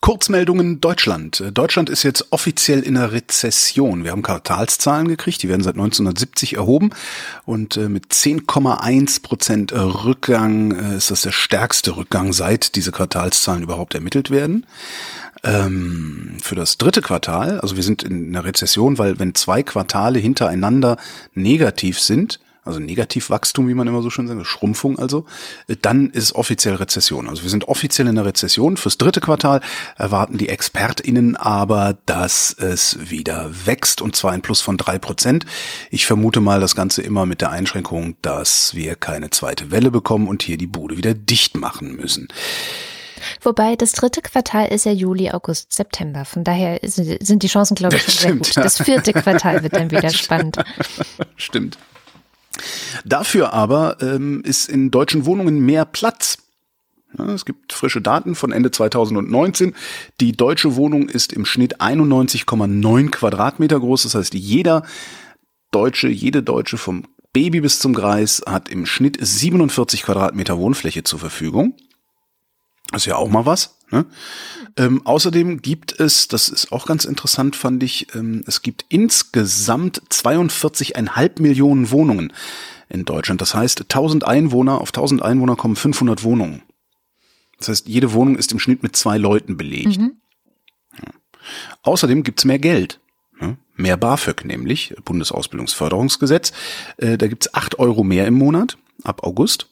Kurzmeldungen 0.00 0.80
Deutschland. 0.80 1.44
Deutschland 1.52 1.90
ist 1.90 2.04
jetzt 2.04 2.32
offiziell 2.32 2.80
in 2.80 2.96
einer 2.96 3.12
Rezession. 3.12 4.02
Wir 4.02 4.12
haben 4.12 4.22
Quartalszahlen 4.22 5.08
gekriegt, 5.08 5.42
die 5.42 5.48
werden 5.50 5.62
seit 5.62 5.74
1970 5.74 6.56
erhoben 6.56 6.90
und 7.44 7.76
äh, 7.76 7.88
mit 7.90 8.06
10,1 8.06 9.22
Prozent 9.22 9.72
Rückgang 9.72 10.72
äh, 10.72 10.96
ist 10.96 11.10
das 11.10 11.22
der 11.22 11.32
stärkste 11.32 11.96
Rückgang, 11.96 12.32
seit 12.32 12.76
diese 12.76 12.92
Quartalszahlen 12.92 13.62
überhaupt 13.62 13.94
ermittelt 13.94 14.30
werden. 14.30 14.64
Ähm, 15.42 16.36
für 16.42 16.54
das 16.54 16.78
dritte 16.78 17.02
Quartal, 17.02 17.60
also 17.60 17.76
wir 17.76 17.82
sind 17.82 18.02
in 18.02 18.28
einer 18.28 18.44
Rezession, 18.44 18.96
weil 18.96 19.18
wenn 19.18 19.34
zwei 19.34 19.62
Quartale 19.62 20.18
hintereinander 20.18 20.96
negativ 21.34 22.00
sind, 22.00 22.40
also 22.70 22.80
Negativwachstum, 22.80 23.68
wie 23.68 23.74
man 23.74 23.86
immer 23.86 24.02
so 24.02 24.10
schön 24.10 24.26
sagt, 24.26 24.46
Schrumpfung 24.46 24.98
also, 24.98 25.26
äh, 25.68 25.76
dann 25.80 26.10
ist 26.10 26.34
offiziell 26.34 26.74
Rezession. 26.74 27.28
Also 27.28 27.42
wir 27.42 27.50
sind 27.50 27.68
offiziell 27.68 28.08
in 28.08 28.14
der 28.14 28.24
Rezession. 28.24 28.76
Fürs 28.76 28.98
dritte 28.98 29.20
Quartal 29.20 29.60
erwarten 29.96 30.38
die 30.38 30.48
ExpertInnen 30.48 31.36
aber, 31.36 31.98
dass 32.06 32.52
es 32.52 33.10
wieder 33.10 33.50
wächst 33.66 34.00
und 34.00 34.16
zwar 34.16 34.32
ein 34.32 34.42
Plus 34.42 34.60
von 34.60 34.76
drei 34.76 34.98
Prozent. 34.98 35.44
Ich 35.90 36.06
vermute 36.06 36.40
mal 36.40 36.60
das 36.60 36.74
Ganze 36.74 37.02
immer 37.02 37.26
mit 37.26 37.40
der 37.40 37.50
Einschränkung, 37.50 38.16
dass 38.22 38.74
wir 38.74 38.96
keine 38.96 39.30
zweite 39.30 39.70
Welle 39.70 39.90
bekommen 39.90 40.28
und 40.28 40.42
hier 40.42 40.56
die 40.56 40.66
Bude 40.66 40.96
wieder 40.96 41.14
dicht 41.14 41.56
machen 41.56 41.96
müssen. 41.96 42.28
Wobei 43.42 43.76
das 43.76 43.92
dritte 43.92 44.22
Quartal 44.22 44.68
ist 44.68 44.84
ja 44.84 44.92
Juli, 44.92 45.30
August, 45.30 45.72
September. 45.72 46.24
Von 46.24 46.44
daher 46.44 46.78
sind 46.82 47.42
die 47.42 47.48
Chancen, 47.48 47.74
glaube 47.74 47.96
ich, 47.96 48.02
sehr 48.06 48.34
gut. 48.34 48.54
Ja. 48.54 48.62
Das 48.62 48.82
vierte 48.82 49.12
Quartal 49.12 49.62
wird 49.62 49.74
dann 49.74 49.90
wieder 49.90 50.10
spannend. 50.10 50.56
Stimmt. 51.36 51.78
Dafür 53.04 53.52
aber 53.52 53.98
ähm, 54.00 54.42
ist 54.44 54.68
in 54.68 54.90
deutschen 54.90 55.26
Wohnungen 55.26 55.60
mehr 55.60 55.84
Platz. 55.84 56.38
Ja, 57.18 57.26
es 57.32 57.44
gibt 57.44 57.72
frische 57.72 58.00
Daten 58.00 58.34
von 58.34 58.52
Ende 58.52 58.70
2019. 58.70 59.74
Die 60.20 60.32
deutsche 60.32 60.76
Wohnung 60.76 61.08
ist 61.08 61.32
im 61.32 61.44
Schnitt 61.44 61.80
91,9 61.80 63.10
Quadratmeter 63.10 63.80
groß. 63.80 64.04
Das 64.04 64.14
heißt, 64.14 64.34
jeder 64.34 64.84
Deutsche, 65.72 66.08
jede 66.08 66.42
Deutsche 66.42 66.78
vom 66.78 67.06
Baby 67.32 67.60
bis 67.60 67.78
zum 67.78 67.94
Greis 67.94 68.42
hat 68.46 68.68
im 68.68 68.86
Schnitt 68.86 69.18
47 69.20 70.02
Quadratmeter 70.02 70.58
Wohnfläche 70.58 71.04
zur 71.04 71.18
Verfügung. 71.18 71.74
Das 72.90 73.02
ist 73.02 73.06
ja 73.06 73.16
auch 73.16 73.28
mal 73.28 73.46
was. 73.46 73.76
Ne? 73.90 74.06
Ähm, 74.76 75.06
außerdem 75.06 75.62
gibt 75.62 75.98
es, 75.98 76.28
das 76.28 76.48
ist 76.48 76.72
auch 76.72 76.86
ganz 76.86 77.04
interessant, 77.04 77.54
fand 77.54 77.82
ich, 77.82 78.14
ähm, 78.14 78.42
es 78.46 78.62
gibt 78.62 78.84
insgesamt 78.88 80.02
42,5 80.10 81.40
Millionen 81.40 81.90
Wohnungen 81.90 82.32
in 82.90 83.04
Deutschland. 83.04 83.40
Das 83.40 83.54
heißt, 83.54 83.82
1000 83.82 84.24
Einwohner, 84.24 84.80
auf 84.80 84.90
1000 84.90 85.22
Einwohner 85.22 85.56
kommen 85.56 85.76
500 85.76 86.22
Wohnungen. 86.22 86.62
Das 87.58 87.68
heißt, 87.68 87.88
jede 87.88 88.12
Wohnung 88.12 88.36
ist 88.36 88.52
im 88.52 88.58
Schnitt 88.58 88.82
mit 88.82 88.96
zwei 88.96 89.18
Leuten 89.18 89.56
belegt. 89.56 89.98
Mhm. 89.98 90.16
Ja. 90.96 91.12
Außerdem 91.82 92.22
gibt's 92.22 92.44
mehr 92.44 92.58
Geld. 92.58 93.00
Ne? 93.40 93.56
Mehr 93.76 93.96
BAföG 93.96 94.44
nämlich, 94.44 94.94
Bundesausbildungsförderungsgesetz. 95.04 96.52
Äh, 96.96 97.16
da 97.16 97.28
gibt's 97.28 97.54
acht 97.54 97.78
Euro 97.78 98.02
mehr 98.02 98.26
im 98.26 98.34
Monat 98.34 98.76
ab 99.04 99.22
August. 99.22 99.68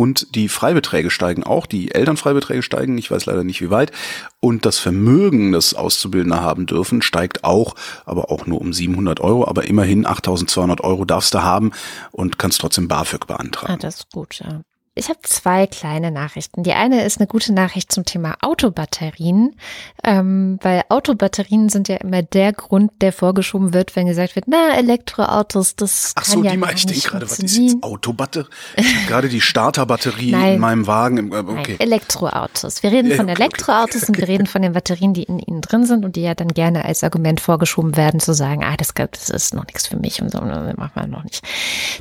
Und 0.00 0.34
die 0.34 0.48
Freibeträge 0.48 1.10
steigen 1.10 1.44
auch, 1.44 1.66
die 1.66 1.94
Elternfreibeträge 1.94 2.62
steigen, 2.62 2.96
ich 2.96 3.10
weiß 3.10 3.26
leider 3.26 3.44
nicht 3.44 3.60
wie 3.60 3.68
weit. 3.68 3.92
Und 4.40 4.64
das 4.64 4.78
Vermögen, 4.78 5.52
das 5.52 5.74
Auszubildende 5.74 6.40
haben 6.40 6.64
dürfen, 6.64 7.02
steigt 7.02 7.44
auch, 7.44 7.74
aber 8.06 8.30
auch 8.30 8.46
nur 8.46 8.62
um 8.62 8.72
700 8.72 9.20
Euro. 9.20 9.46
Aber 9.46 9.64
immerhin 9.64 10.06
8200 10.06 10.80
Euro 10.80 11.04
darfst 11.04 11.34
du 11.34 11.42
haben 11.42 11.72
und 12.12 12.38
kannst 12.38 12.62
trotzdem 12.62 12.88
BAföG 12.88 13.26
beantragen. 13.26 13.74
Ah, 13.74 13.76
das 13.76 13.96
ist 13.96 14.10
gut, 14.10 14.40
ja. 14.40 14.62
Ich 15.00 15.08
habe 15.08 15.20
zwei 15.22 15.66
kleine 15.66 16.10
Nachrichten. 16.10 16.62
Die 16.62 16.74
eine 16.74 17.06
ist 17.06 17.20
eine 17.20 17.26
gute 17.26 17.54
Nachricht 17.54 17.90
zum 17.90 18.04
Thema 18.04 18.36
Autobatterien, 18.42 19.56
ähm, 20.04 20.58
weil 20.60 20.82
Autobatterien 20.90 21.70
sind 21.70 21.88
ja 21.88 21.96
immer 21.96 22.20
der 22.20 22.52
Grund, 22.52 22.92
der 23.00 23.14
vorgeschoben 23.14 23.72
wird, 23.72 23.96
wenn 23.96 24.06
gesagt 24.06 24.36
wird, 24.36 24.44
na, 24.46 24.76
Elektroautos, 24.76 25.74
das 25.74 26.12
Ach 26.16 26.24
kann 26.24 26.34
so, 26.34 26.44
ja 26.44 26.54
die 26.54 26.74
ich 26.74 26.84
denke 26.84 27.08
gerade, 27.08 27.30
was 27.30 27.38
ist 27.38 27.56
jetzt 27.56 27.82
habe 27.82 29.06
gerade 29.08 29.30
die 29.30 29.40
Starterbatterie 29.40 30.32
in 30.32 30.60
meinem 30.60 30.86
Wagen. 30.86 31.32
Äh, 31.32 31.36
okay. 31.36 31.76
Nein, 31.78 31.80
Elektroautos. 31.80 32.82
Wir 32.82 32.92
reden 32.92 33.12
von 33.12 33.30
Elektroautos 33.30 34.06
und 34.06 34.18
wir 34.18 34.28
reden 34.28 34.44
von 34.44 34.60
den 34.60 34.74
Batterien, 34.74 35.14
die 35.14 35.22
in 35.22 35.38
ihnen 35.38 35.62
drin 35.62 35.86
sind 35.86 36.04
und 36.04 36.16
die 36.16 36.22
ja 36.22 36.34
dann 36.34 36.48
gerne 36.48 36.84
als 36.84 37.02
Argument 37.02 37.40
vorgeschoben 37.40 37.96
werden, 37.96 38.20
zu 38.20 38.34
sagen, 38.34 38.64
ah, 38.64 38.76
das, 38.76 38.92
das 38.92 39.30
ist 39.30 39.54
noch 39.54 39.64
nichts 39.64 39.86
für 39.86 39.96
mich 39.96 40.20
und 40.20 40.30
so, 40.30 40.40
das 40.40 40.76
machen 40.76 40.92
wir 40.94 41.06
noch 41.06 41.24
nicht. 41.24 41.42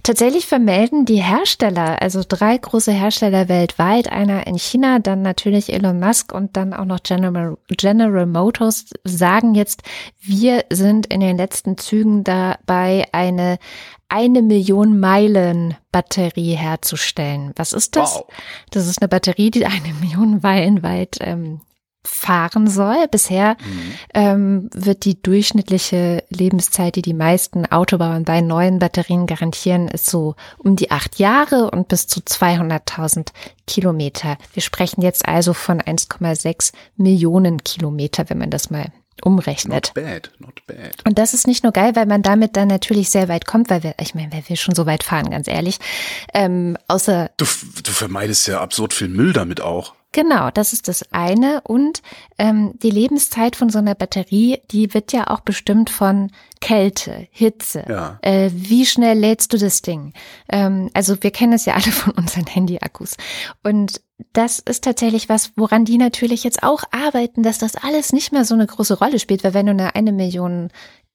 Tatsächlich 0.04 0.48
vermelden 0.48 1.06
die 1.06 1.24
Hersteller, 1.24 2.02
also 2.02 2.24
drei 2.28 2.58
große 2.58 2.89
große 2.90 3.00
Hersteller 3.00 3.50
weltweit, 3.50 4.12
einer 4.12 4.48
in 4.48 4.58
China, 4.58 5.00
dann 5.00 5.22
natürlich 5.22 5.72
Elon 5.72 6.00
Musk 6.00 6.34
und 6.34 6.58
dann 6.58 6.74
auch 6.74 6.86
noch 6.86 7.02
General, 7.04 7.58
General 7.68 8.26
Motors, 8.26 8.86
sagen 9.04 9.54
jetzt, 9.54 9.84
wir 10.20 10.66
sind 10.72 11.06
in 11.06 11.20
den 11.20 11.38
letzten 11.38 11.78
Zügen 11.78 12.24
dabei, 12.24 13.08
eine 13.12 13.58
eine 14.12 14.42
Million 14.42 15.00
Meilen 15.00 15.76
Batterie 15.92 16.56
herzustellen. 16.56 17.52
Was 17.58 17.74
ist 17.74 17.96
das? 17.96 18.16
Wow. 18.16 18.26
Das 18.72 18.88
ist 18.88 19.04
eine 19.04 19.08
Batterie, 19.08 19.52
die 19.52 19.68
eine 19.68 19.94
Million 20.02 20.40
Meilen 20.42 20.82
weit 20.82 21.18
ähm, 21.22 21.62
fahren 22.06 22.68
soll. 22.68 23.08
Bisher 23.10 23.58
mhm. 23.60 23.94
ähm, 24.14 24.70
wird 24.74 25.06
die 25.06 25.22
durchschnittliche 25.22 26.24
Lebenszeit, 26.30 26.96
die 26.96 27.02
die 27.02 27.14
meisten 27.14 27.66
Autobauern 27.66 28.24
bei 28.24 28.42
neuen 28.42 28.80
Batterien 28.80 29.26
garantieren, 29.26 29.88
ist 29.88 30.06
so 30.06 30.36
um 30.58 30.76
die 30.76 30.92
acht 30.92 31.20
Jahre 31.20 31.72
und 31.72 31.88
bis 31.88 32.08
zu 32.08 32.22
200.000 32.22 33.30
Kilometer. 33.68 34.38
Wir 34.54 34.62
sprechen 34.62 35.02
jetzt 35.02 35.28
also 35.28 35.54
von 35.54 35.82
1,6 35.82 36.72
Millionen 36.96 37.64
Kilometer, 37.64 38.30
wenn 38.30 38.38
man 38.38 38.50
das 38.50 38.70
mal 38.70 38.92
umrechnet. 39.22 39.92
Not 39.96 40.06
bad, 40.06 40.32
not 40.40 40.66
bad. 40.68 41.06
Und 41.06 41.18
das 41.18 41.34
ist 41.34 41.48
nicht 41.48 41.64
nur 41.64 41.74
geil, 41.74 41.96
weil 41.96 42.06
man 42.06 42.22
damit 42.22 42.56
dann 42.56 42.68
natürlich 42.68 43.10
sehr 43.10 43.28
weit 43.28 43.46
kommt, 43.46 43.70
weil 43.70 43.84
wir, 43.84 43.96
ich 44.00 44.16
meine, 44.16 44.32
wer 44.32 44.48
will 44.48 44.56
schon 44.56 44.76
so 44.76 44.86
weit 44.86 45.04
fahren, 45.04 45.30
ganz 45.30 45.48
ehrlich. 45.48 45.80
Ähm, 46.34 46.78
außer 46.88 47.30
du, 47.38 47.46
du 47.84 47.92
vermeidest 47.92 48.48
ja 48.48 48.62
absurd 48.62 48.94
viel 48.94 49.10
Müll 49.10 49.34
damit 49.34 49.62
auch. 49.62 49.94
Genau, 50.12 50.50
das 50.50 50.74
ist 50.74 50.88
das 50.88 51.04
eine. 51.12 51.62
Und 51.62 52.02
ähm, 52.40 52.74
die 52.82 52.90
Lebenszeit 52.90 53.56
von 53.56 53.70
so 53.70 53.78
einer 53.78 53.94
Batterie, 53.94 54.60
die 54.72 54.94
wird 54.96 55.14
ja 55.14 55.28
auch 55.28 55.42
bestimmt 55.42 55.92
von 55.92 56.32
Kälte, 56.62 57.28
Hitze. 57.30 57.86
Ja. 57.88 58.18
Äh, 58.24 58.50
wie 58.52 58.88
schnell 58.88 59.20
lädst 59.20 59.54
du 59.54 59.58
das 59.58 59.84
Ding? 59.84 60.14
Ähm, 60.50 60.90
also 60.96 61.22
wir 61.22 61.30
kennen 61.30 61.54
es 61.54 61.66
ja 61.66 61.76
alle 61.76 61.92
von 61.92 62.14
unseren 62.14 62.48
Handy-Akkus. 62.48 63.18
Und 63.64 64.02
das 64.34 64.58
ist 64.58 64.84
tatsächlich 64.84 65.30
was, 65.30 65.52
woran 65.56 65.86
die 65.86 65.98
natürlich 65.98 66.44
jetzt 66.44 66.64
auch 66.64 66.84
arbeiten, 66.90 67.44
dass 67.44 67.60
das 67.60 67.76
alles 67.76 68.12
nicht 68.12 68.32
mehr 68.32 68.46
so 68.46 68.56
eine 68.56 68.66
große 68.66 68.98
Rolle 68.98 69.20
spielt, 69.20 69.44
weil 69.44 69.54
wenn 69.54 69.68
du 69.68 69.74
eine 69.74 69.96
eine 69.96 70.12
Million 70.12 70.70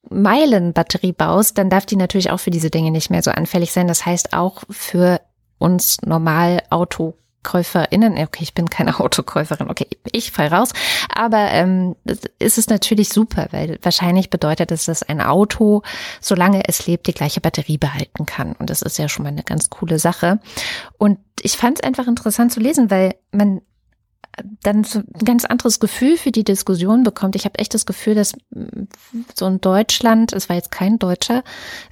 Meilen 0.09 0.73
Batterie 0.73 1.13
baust, 1.13 1.59
dann 1.59 1.71
darf 1.71 1.87
die 1.87 1.97
natürlich 1.97 2.31
auch 2.31 2.39
für 2.39 2.51
diese 2.51 2.71
Dinge 2.71 2.91
nicht 2.91 3.11
mehr 3.11 3.23
so 3.23 3.31
anfällig 3.31 3.73
sein. 3.73 3.89
Das 3.89 4.07
heißt 4.07 4.35
auch 4.35 4.63
für 4.71 5.21
uns 5.59 6.01
normal 6.03 6.63
Auto 6.71 7.17
KäuferInnen, 7.45 8.19
okay, 8.19 8.43
ich 8.43 8.55
bin 8.55 8.69
keine 8.69 8.99
Autokäuferin, 9.01 9.71
okay, 9.71 9.87
ich 10.11 10.33
fall 10.33 10.49
raus, 10.49 10.71
aber 11.15 11.51
ähm, 11.53 11.95
ist 12.39 12.59
es 12.59 12.69
natürlich 12.69 13.11
super, 13.11 13.47
weil 13.53 13.79
wahrscheinlich 13.83 14.31
bedeutet 14.31 14.73
es, 14.73 14.87
dass 14.87 15.05
ein 15.05 15.21
Auto, 15.21 15.83
solange 16.21 16.63
es 16.67 16.87
lebt, 16.87 17.07
die 17.07 17.15
gleiche 17.15 17.41
Batterie 17.41 17.79
behalten 17.79 18.27
kann. 18.27 18.55
Und 18.55 18.71
das 18.71 18.83
ist 18.83 18.99
ja 18.99 19.09
schon 19.09 19.23
mal 19.23 19.29
eine 19.29 19.45
ganz 19.45 19.71
coole 19.71 19.99
Sache. 19.99 20.41
Und 20.99 21.19
ich 21.41 21.57
fand 21.57 21.79
es 21.79 21.85
einfach 21.85 22.07
interessant 22.07 22.53
zu 22.53 22.61
lesen, 22.61 22.91
weil 22.91 23.15
man 23.31 23.61
dann 24.63 24.85
so 24.85 25.01
ein 25.01 25.25
ganz 25.25 25.45
anderes 25.45 25.81
Gefühl 25.81 26.17
für 26.17 26.33
die 26.33 26.45
Diskussion 26.45 27.03
bekommt. 27.03 27.37
Ich 27.37 27.45
habe 27.45 27.59
echt 27.59 27.75
das 27.75 27.87
Gefühl, 27.87 28.15
dass 28.15 28.35
so 29.35 29.47
in 29.47 29.61
Deutschland, 29.61 30.33
es 30.33 30.49
war 30.49 30.57
jetzt 30.57 30.71
kein 30.71 30.99
deutscher 30.99 31.43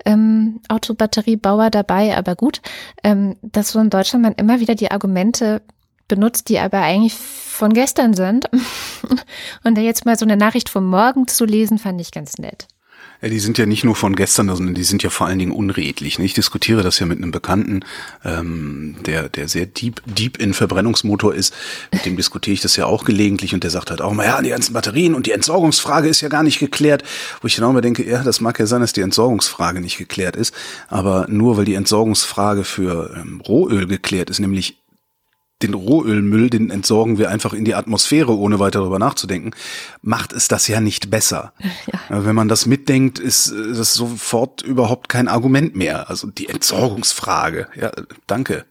ähm, 0.04 0.60
Autobatteriebauer 0.68 1.70
dabei, 1.70 2.16
aber 2.16 2.36
gut, 2.36 2.60
ähm, 3.04 3.36
dass 3.42 3.72
so 3.72 3.80
in 3.80 3.90
Deutschland 3.90 4.22
man 4.22 4.34
immer 4.34 4.60
wieder 4.60 4.74
die 4.74 4.90
Argumente 4.90 5.62
benutzt, 6.08 6.48
die 6.48 6.58
aber 6.58 6.80
eigentlich 6.80 7.14
von 7.14 7.72
gestern 7.72 8.14
sind. 8.14 8.50
Und 9.64 9.78
da 9.78 9.80
jetzt 9.80 10.04
mal 10.04 10.18
so 10.18 10.24
eine 10.24 10.36
Nachricht 10.36 10.68
vom 10.68 10.86
Morgen 10.86 11.28
zu 11.28 11.44
lesen, 11.44 11.78
fand 11.78 12.00
ich 12.00 12.10
ganz 12.10 12.38
nett. 12.38 12.66
Ja, 13.22 13.28
die 13.28 13.38
sind 13.38 13.56
ja 13.56 13.66
nicht 13.66 13.84
nur 13.84 13.94
von 13.94 14.16
gestern, 14.16 14.48
sondern 14.48 14.74
die 14.74 14.82
sind 14.82 15.04
ja 15.04 15.10
vor 15.10 15.28
allen 15.28 15.38
Dingen 15.38 15.52
unredlich. 15.52 16.18
Ich 16.18 16.34
diskutiere 16.34 16.82
das 16.82 16.98
ja 16.98 17.06
mit 17.06 17.18
einem 17.18 17.30
Bekannten, 17.30 17.84
ähm, 18.24 18.96
der, 19.06 19.28
der 19.28 19.46
sehr 19.46 19.66
deep, 19.66 20.02
deep 20.06 20.38
in 20.38 20.54
Verbrennungsmotor 20.54 21.32
ist. 21.32 21.54
Mit 21.92 22.04
dem 22.04 22.16
diskutiere 22.16 22.54
ich 22.54 22.60
das 22.62 22.74
ja 22.74 22.86
auch 22.86 23.04
gelegentlich 23.04 23.54
und 23.54 23.62
der 23.62 23.70
sagt 23.70 23.90
halt 23.90 24.00
auch 24.00 24.12
mal, 24.12 24.26
ja, 24.26 24.42
die 24.42 24.48
ganzen 24.48 24.72
Batterien 24.72 25.14
und 25.14 25.26
die 25.26 25.30
Entsorgungsfrage 25.30 26.08
ist 26.08 26.20
ja 26.20 26.28
gar 26.28 26.42
nicht 26.42 26.58
geklärt. 26.58 27.04
Wo 27.40 27.46
ich 27.46 27.54
dann 27.54 27.64
auch 27.64 27.80
denke, 27.80 28.04
ja, 28.04 28.24
das 28.24 28.40
mag 28.40 28.58
ja 28.58 28.66
sein, 28.66 28.80
dass 28.80 28.92
die 28.92 29.02
Entsorgungsfrage 29.02 29.80
nicht 29.80 29.98
geklärt 29.98 30.34
ist, 30.34 30.52
aber 30.88 31.26
nur 31.28 31.56
weil 31.56 31.64
die 31.64 31.74
Entsorgungsfrage 31.74 32.64
für 32.64 33.14
ähm, 33.16 33.40
Rohöl 33.40 33.86
geklärt 33.86 34.30
ist, 34.30 34.40
nämlich 34.40 34.81
den 35.62 35.74
Rohölmüll, 35.74 36.50
den 36.50 36.70
entsorgen 36.70 37.18
wir 37.18 37.30
einfach 37.30 37.52
in 37.52 37.64
die 37.64 37.74
Atmosphäre, 37.74 38.36
ohne 38.36 38.58
weiter 38.58 38.80
darüber 38.80 38.98
nachzudenken, 38.98 39.52
macht 40.02 40.32
es 40.32 40.48
das 40.48 40.68
ja 40.68 40.80
nicht 40.80 41.10
besser. 41.10 41.52
Ja. 41.92 42.24
Wenn 42.24 42.36
man 42.36 42.48
das 42.48 42.66
mitdenkt, 42.66 43.18
ist 43.18 43.52
das 43.52 43.94
sofort 43.94 44.62
überhaupt 44.62 45.08
kein 45.08 45.26
Argument 45.26 45.74
mehr. 45.74 46.08
Also 46.08 46.28
die 46.28 46.48
Entsorgungsfrage. 46.48 47.66
Ja, 47.74 47.90
danke. 48.26 48.64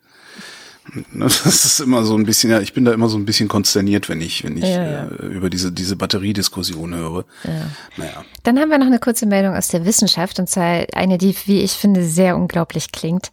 Das 1.14 1.46
ist 1.46 1.80
immer 1.80 2.04
so 2.04 2.16
ein 2.16 2.26
bisschen, 2.26 2.52
ja, 2.52 2.60
ich 2.60 2.74
bin 2.74 2.86
da 2.86 2.94
immer 2.94 3.08
so 3.08 3.18
ein 3.18 3.26
bisschen 3.26 3.48
konsterniert, 3.48 4.10
wenn 4.10 4.22
ich, 4.22 4.44
wenn 4.44 4.58
ich 4.58 4.64
ja, 4.64 4.84
ja. 4.84 5.04
Äh, 5.06 5.28
über 5.28 5.50
diese, 5.50 5.72
diese 5.72 5.96
Batteriediskussion 5.96 6.94
höre. 6.94 7.26
Ja. 7.44 7.66
Naja. 7.98 8.26
Dann 8.44 8.60
haben 8.60 8.70
wir 8.70 8.78
noch 8.78 8.88
eine 8.88 9.00
kurze 9.00 9.26
Meldung 9.26 9.56
aus 9.56 9.70
der 9.70 9.86
Wissenschaft, 9.86 10.40
und 10.40 10.50
zwar 10.50 10.86
eine, 10.94 11.18
die, 11.18 11.36
wie 11.46 11.62
ich 11.62 11.74
finde, 11.74 12.04
sehr 12.04 12.36
unglaublich 12.36 12.92
klingt. 12.92 13.32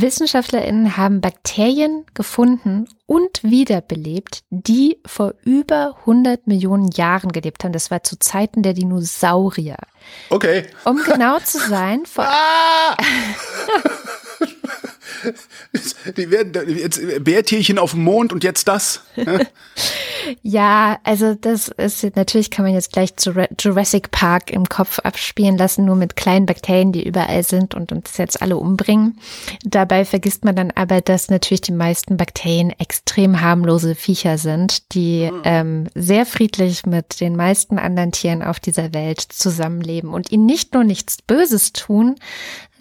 WissenschaftlerInnen 0.00 0.96
haben 0.96 1.20
Bakterien 1.20 2.04
gefunden 2.14 2.88
und 3.06 3.44
wiederbelebt, 3.44 4.42
die 4.50 4.98
vor 5.06 5.34
über 5.44 5.96
100 6.00 6.46
Millionen 6.46 6.90
Jahren 6.90 7.30
gelebt 7.30 7.62
haben. 7.62 7.72
Das 7.72 7.90
war 7.90 8.02
zu 8.02 8.18
Zeiten 8.18 8.62
der 8.62 8.72
Dinosaurier. 8.72 9.76
Okay. 10.30 10.64
Um 10.84 11.00
genau 11.06 11.38
zu 11.38 11.58
sein, 11.58 12.06
vor, 12.06 12.26
ah! 12.26 12.96
Die 16.16 16.30
werden 16.30 16.76
jetzt 16.76 17.00
Bärtierchen 17.24 17.78
auf 17.78 17.92
dem 17.92 18.04
Mond 18.04 18.32
und 18.32 18.44
jetzt 18.44 18.68
das. 18.68 19.02
Ne? 19.16 19.46
Ja, 20.42 20.98
also 21.04 21.34
das 21.34 21.68
ist 21.68 22.16
natürlich 22.16 22.50
kann 22.50 22.64
man 22.64 22.74
jetzt 22.74 22.92
gleich 22.92 23.12
Jurassic 23.58 24.10
Park 24.10 24.50
im 24.50 24.68
Kopf 24.68 24.98
abspielen 25.00 25.58
lassen, 25.58 25.84
nur 25.84 25.96
mit 25.96 26.16
kleinen 26.16 26.46
Bakterien, 26.46 26.92
die 26.92 27.06
überall 27.06 27.42
sind 27.42 27.74
und 27.74 27.92
uns 27.92 28.16
jetzt 28.16 28.40
alle 28.40 28.56
umbringen. 28.56 29.18
Dabei 29.64 30.04
vergisst 30.04 30.44
man 30.44 30.56
dann 30.56 30.70
aber, 30.70 31.00
dass 31.00 31.28
natürlich 31.28 31.62
die 31.62 31.72
meisten 31.72 32.16
Bakterien 32.16 32.70
extrem 32.70 33.40
harmlose 33.40 33.94
Viecher 33.94 34.38
sind, 34.38 34.94
die 34.94 35.30
ähm, 35.44 35.88
sehr 35.94 36.26
friedlich 36.26 36.86
mit 36.86 37.20
den 37.20 37.36
meisten 37.36 37.78
anderen 37.78 38.12
Tieren 38.12 38.42
auf 38.42 38.60
dieser 38.60 38.94
Welt 38.94 39.20
zusammenleben 39.20 40.10
und 40.10 40.32
ihnen 40.32 40.46
nicht 40.46 40.74
nur 40.74 40.84
nichts 40.84 41.18
Böses 41.22 41.72
tun, 41.72 42.16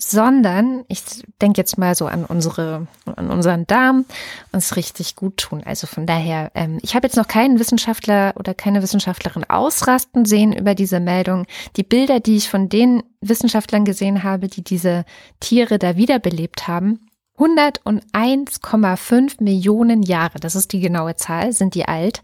sondern 0.10 0.84
ich 0.88 1.04
denke 1.42 1.60
jetzt 1.60 1.78
mal 1.78 1.96
so 1.96 2.08
an 2.08 2.26
unsere, 2.26 2.88
an 3.16 3.30
unseren 3.30 3.66
Darm, 3.68 4.06
uns 4.52 4.76
richtig 4.76 5.16
gut 5.16 5.38
tun. 5.38 5.62
Also 5.66 5.88
von 5.88 6.06
daher, 6.06 6.52
ähm, 6.56 6.80
ich 6.82 6.96
habe 6.96 7.08
jetzt 7.08 7.16
noch 7.16 7.28
keinen 7.28 7.60
Wissenschaftler 7.60 8.34
oder 8.38 8.54
keine 8.54 8.82
Wissenschaftlerin 8.82 9.50
ausrasten 9.50 10.26
sehen 10.26 10.52
über 10.52 10.76
diese 10.76 11.00
Meldung. 11.00 11.46
Die 11.78 11.84
Bilder, 11.84 12.20
die 12.20 12.36
ich 12.36 12.50
von 12.50 12.70
den 12.70 13.04
Wissenschaftlern 13.22 13.86
gesehen 13.86 14.24
habe, 14.24 14.48
die 14.48 14.64
diese 14.64 15.06
Tiere 15.40 15.80
da 15.80 15.96
wiederbelebt 15.96 16.68
haben, 16.68 17.00
101,5 17.38 19.44
Millionen 19.44 20.04
Jahre, 20.04 20.40
das 20.40 20.56
ist 20.56 20.72
die 20.72 20.82
genaue 20.82 21.16
Zahl, 21.16 21.52
sind 21.52 21.76
die 21.76 21.88
alt. 21.88 22.22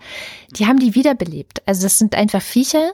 Die 0.52 0.68
haben 0.68 0.80
die 0.80 0.96
wiederbelebt. 0.96 1.64
Also 1.66 1.84
das 1.84 1.98
sind 1.98 2.14
einfach 2.14 2.42
Viecher, 2.42 2.92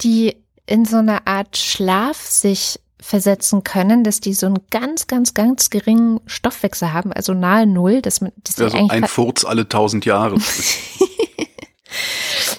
die 0.00 0.36
in 0.66 0.84
so 0.84 0.96
einer 0.96 1.26
Art 1.26 1.56
Schlaf 1.56 2.18
sich 2.18 2.80
versetzen 3.02 3.64
können, 3.64 4.04
dass 4.04 4.20
die 4.20 4.32
so 4.32 4.46
einen 4.46 4.60
ganz, 4.70 5.08
ganz, 5.08 5.34
ganz 5.34 5.70
geringen 5.70 6.20
Stoffwechsel 6.26 6.92
haben, 6.92 7.12
also 7.12 7.34
nahe 7.34 7.66
Null, 7.66 8.00
dass 8.00 8.20
man, 8.20 8.32
dass 8.44 8.60
also 8.60 8.76
die 8.76 8.90
ein 8.90 9.06
Furz 9.06 9.44
alle 9.44 9.68
tausend 9.68 10.04
Jahre. 10.04 10.36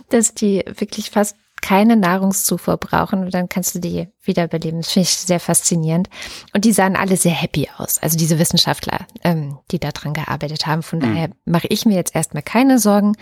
dass 0.10 0.34
die 0.34 0.64
wirklich 0.78 1.10
fast 1.10 1.38
keine 1.62 1.96
Nahrungszufuhr 1.96 2.76
brauchen 2.76 3.24
und 3.24 3.34
dann 3.34 3.48
kannst 3.48 3.74
du 3.74 3.80
die 3.80 4.10
wiederbeleben. 4.22 4.82
Das 4.82 4.92
finde 4.92 5.08
ich 5.08 5.16
sehr 5.16 5.40
faszinierend. 5.40 6.10
Und 6.54 6.66
die 6.66 6.74
sahen 6.74 6.98
alle 6.98 7.16
sehr 7.16 7.32
happy 7.32 7.70
aus. 7.78 8.00
Also 8.00 8.18
diese 8.18 8.38
Wissenschaftler, 8.38 9.08
ähm, 9.24 9.60
die 9.72 9.80
da 9.80 9.92
dran 9.92 10.14
gearbeitet 10.14 10.68
haben. 10.68 10.84
Von 10.84 11.00
mhm. 11.00 11.04
daher 11.04 11.30
mache 11.46 11.68
ich 11.70 11.86
mir 11.86 11.96
jetzt 11.96 12.14
erstmal 12.14 12.44
keine 12.44 12.80
Sorgen. 12.80 13.16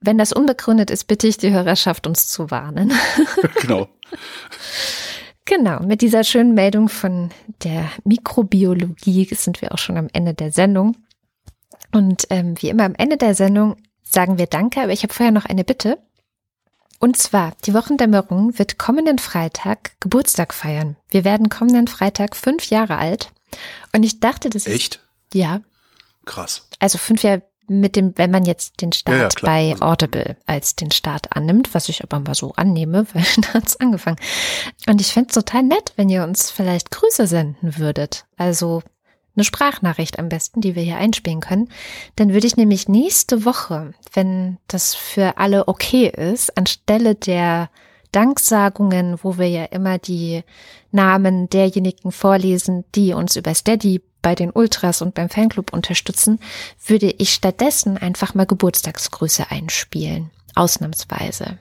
Wenn 0.00 0.18
das 0.18 0.32
unbegründet 0.32 0.88
ist, 0.88 1.08
bitte 1.08 1.26
ich 1.26 1.36
die 1.36 1.50
Hörerschaft, 1.50 2.06
uns 2.06 2.28
zu 2.28 2.52
warnen. 2.52 2.92
genau. 3.60 3.88
Genau, 5.50 5.80
mit 5.80 6.00
dieser 6.00 6.22
schönen 6.22 6.54
Meldung 6.54 6.88
von 6.88 7.30
der 7.64 7.90
Mikrobiologie 8.04 9.28
sind 9.34 9.60
wir 9.60 9.72
auch 9.72 9.78
schon 9.78 9.96
am 9.96 10.06
Ende 10.12 10.32
der 10.32 10.52
Sendung. 10.52 10.96
Und 11.90 12.28
ähm, 12.30 12.54
wie 12.62 12.68
immer 12.68 12.84
am 12.84 12.94
Ende 12.94 13.16
der 13.16 13.34
Sendung 13.34 13.74
sagen 14.04 14.38
wir 14.38 14.46
Danke, 14.46 14.80
aber 14.80 14.92
ich 14.92 15.02
habe 15.02 15.12
vorher 15.12 15.32
noch 15.32 15.46
eine 15.46 15.64
Bitte. 15.64 15.98
Und 17.00 17.16
zwar, 17.16 17.54
die 17.64 17.74
Wochendämmerung 17.74 18.60
wird 18.60 18.78
kommenden 18.78 19.18
Freitag 19.18 19.98
Geburtstag 19.98 20.54
feiern. 20.54 20.96
Wir 21.08 21.24
werden 21.24 21.48
kommenden 21.48 21.88
Freitag 21.88 22.36
fünf 22.36 22.70
Jahre 22.70 22.98
alt. 22.98 23.32
Und 23.92 24.04
ich 24.04 24.20
dachte, 24.20 24.50
das 24.50 24.68
ist. 24.68 24.72
Echt? 24.72 25.00
Ja. 25.34 25.62
Krass. 26.26 26.68
Also 26.78 26.96
fünf 26.96 27.24
Jahre 27.24 27.42
mit 27.70 27.94
dem, 27.94 28.12
wenn 28.16 28.32
man 28.32 28.44
jetzt 28.44 28.82
den 28.82 28.92
Start 28.92 29.16
ja, 29.16 29.22
ja, 29.22 29.30
bei 29.42 29.70
also 29.72 29.84
Audible 29.84 30.36
als 30.46 30.74
den 30.74 30.90
Start 30.90 31.36
annimmt, 31.36 31.72
was 31.72 31.88
ich 31.88 32.02
aber 32.02 32.18
mal 32.18 32.34
so 32.34 32.52
annehme, 32.56 33.06
weil 33.14 33.24
da 33.36 33.54
hat's 33.54 33.76
angefangen. 33.76 34.18
Und 34.88 35.00
ich 35.00 35.12
fände 35.12 35.28
es 35.28 35.34
total 35.34 35.62
nett, 35.62 35.92
wenn 35.96 36.08
ihr 36.08 36.24
uns 36.24 36.50
vielleicht 36.50 36.90
Grüße 36.90 37.28
senden 37.28 37.78
würdet. 37.78 38.26
Also 38.36 38.82
eine 39.36 39.44
Sprachnachricht 39.44 40.18
am 40.18 40.28
besten, 40.28 40.60
die 40.60 40.74
wir 40.74 40.82
hier 40.82 40.96
einspielen 40.96 41.40
können. 41.40 41.68
Dann 42.16 42.32
würde 42.32 42.48
ich 42.48 42.56
nämlich 42.56 42.88
nächste 42.88 43.44
Woche, 43.44 43.94
wenn 44.12 44.58
das 44.66 44.96
für 44.96 45.38
alle 45.38 45.68
okay 45.68 46.08
ist, 46.08 46.56
anstelle 46.58 47.14
der 47.14 47.70
Danksagungen, 48.10 49.20
wo 49.22 49.38
wir 49.38 49.48
ja 49.48 49.64
immer 49.66 49.98
die 49.98 50.42
Namen 50.90 51.48
derjenigen 51.48 52.10
vorlesen, 52.10 52.84
die 52.96 53.12
uns 53.12 53.36
über 53.36 53.54
Steady 53.54 54.02
bei 54.22 54.34
den 54.34 54.50
Ultras 54.50 55.02
und 55.02 55.14
beim 55.14 55.28
Fanclub 55.28 55.72
unterstützen, 55.72 56.40
würde 56.86 57.14
ich 57.18 57.32
stattdessen 57.32 57.96
einfach 57.96 58.34
mal 58.34 58.46
Geburtstagsgrüße 58.46 59.50
einspielen. 59.50 60.30
Ausnahmsweise. 60.54 61.58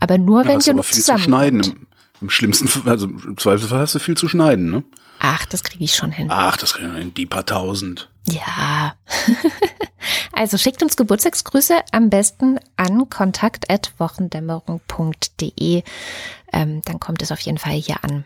Aber 0.00 0.18
nur, 0.18 0.42
ja, 0.42 0.48
wenn 0.48 0.60
ihr 0.60 0.74
noch 0.74 0.84
zusammen. 0.84 1.18
Zu 1.18 1.24
schneiden. 1.24 1.62
Im, 1.62 1.86
Im, 2.22 2.30
schlimmsten, 2.30 2.88
also 2.88 3.06
im 3.06 3.36
Zweifelsfall 3.36 3.80
hast 3.80 3.94
du 3.94 3.98
viel 3.98 4.16
zu 4.16 4.28
schneiden, 4.28 4.70
ne? 4.70 4.84
Ach, 5.18 5.44
das 5.46 5.64
kriege 5.64 5.84
ich 5.84 5.94
schon 5.94 6.12
hin. 6.12 6.28
Ach, 6.30 6.56
das 6.56 6.74
kriegen 6.74 6.92
wir 6.92 6.98
hin. 6.98 7.14
Die 7.14 7.26
paar 7.26 7.44
tausend. 7.46 8.10
Ja. 8.28 8.94
also 10.32 10.58
schickt 10.58 10.82
uns 10.82 10.96
Geburtstagsgrüße 10.96 11.74
am 11.92 12.10
besten 12.10 12.58
an 12.76 13.08
kontakt.wochendämmerung.de. 13.08 15.82
Ähm, 16.52 16.82
dann 16.84 17.00
kommt 17.00 17.22
es 17.22 17.32
auf 17.32 17.40
jeden 17.40 17.56
Fall 17.58 17.72
hier 17.72 18.04
an. 18.04 18.24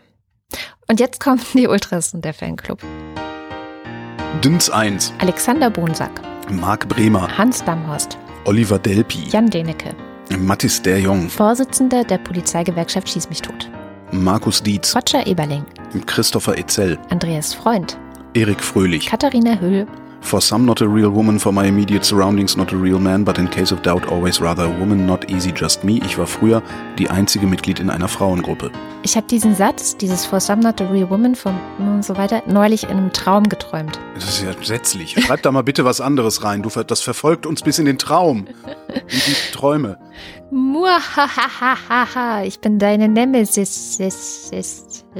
Und 0.87 0.99
jetzt 0.99 1.21
kommen 1.21 1.41
die 1.53 1.67
Ultras 1.67 2.13
und 2.13 2.25
der 2.25 2.33
Fanclub. 2.33 2.83
Dünns 4.39 4.71
1. 4.71 5.13
Alexander 5.19 5.69
Bonsack. 5.69 6.09
Marc 6.49 6.87
Bremer. 6.87 7.37
Hans 7.37 7.63
Damhorst. 7.63 8.17
Oliver 8.45 8.79
Delpi. 8.79 9.27
Jan 9.29 9.47
Denecke. 9.47 9.93
Mattis 10.39 10.81
der 10.81 10.99
Jong. 10.99 11.29
Vorsitzender 11.29 12.03
der 12.03 12.17
Polizeigewerkschaft 12.17 13.07
Schieß 13.09 13.29
mich 13.29 13.41
tot. 13.43 13.69
Markus 14.11 14.63
Dietz. 14.63 14.95
Roger 14.95 15.27
Eberling. 15.27 15.63
Christopher 16.07 16.57
Etzel. 16.57 16.97
Andreas 17.11 17.53
Freund. 17.53 17.99
Erik 18.33 18.61
Fröhlich. 18.61 19.05
Katharina 19.05 19.59
Höhl. 19.59 19.85
For 20.21 20.39
some, 20.39 20.65
not 20.65 20.81
a 20.81 20.87
real 20.87 21.09
woman, 21.09 21.39
for 21.39 21.51
my 21.51 21.65
immediate 21.67 22.05
surroundings, 22.05 22.55
not 22.55 22.71
a 22.71 22.77
real 22.77 22.99
man, 22.99 23.25
but 23.25 23.37
in 23.37 23.49
case 23.49 23.73
of 23.73 23.81
doubt, 23.81 24.07
always 24.07 24.39
rather 24.39 24.65
a 24.65 24.79
woman, 24.79 25.05
not 25.05 25.29
easy, 25.29 25.51
just 25.51 25.83
me. 25.83 25.99
Ich 26.05 26.17
war 26.17 26.27
früher 26.27 26.61
die 26.97 27.09
einzige 27.09 27.47
Mitglied 27.47 27.79
in 27.79 27.89
einer 27.89 28.07
Frauengruppe. 28.07 28.71
Ich 29.03 29.17
habe 29.17 29.27
diesen 29.27 29.55
Satz, 29.55 29.97
dieses 29.97 30.25
For 30.25 30.39
some, 30.39 30.61
not 30.61 30.79
a 30.79 30.85
real 30.85 31.09
woman, 31.09 31.35
von 31.35 31.55
und 31.79 32.05
so 32.05 32.15
weiter, 32.15 32.43
neulich 32.45 32.83
in 32.83 32.91
einem 32.91 33.11
Traum 33.11 33.49
geträumt. 33.49 33.99
Das 34.13 34.25
ist 34.25 34.43
ja 34.43 34.51
entsetzlich. 34.51 35.15
Schreib 35.19 35.41
da 35.41 35.51
mal 35.51 35.63
bitte 35.63 35.85
was 35.85 35.99
anderes 35.99 36.43
rein. 36.43 36.61
Du, 36.61 36.69
das 36.69 37.01
verfolgt 37.01 37.45
uns 37.45 37.61
bis 37.63 37.79
in 37.79 37.85
den 37.85 37.97
Traum. 37.97 38.47
In 38.87 39.03
die 39.09 39.51
Träume. 39.51 39.97
Muahahaha, 40.51 42.43
ich 42.43 42.59
bin 42.59 42.77
deine 42.77 43.07
Nemesis. 43.07 43.97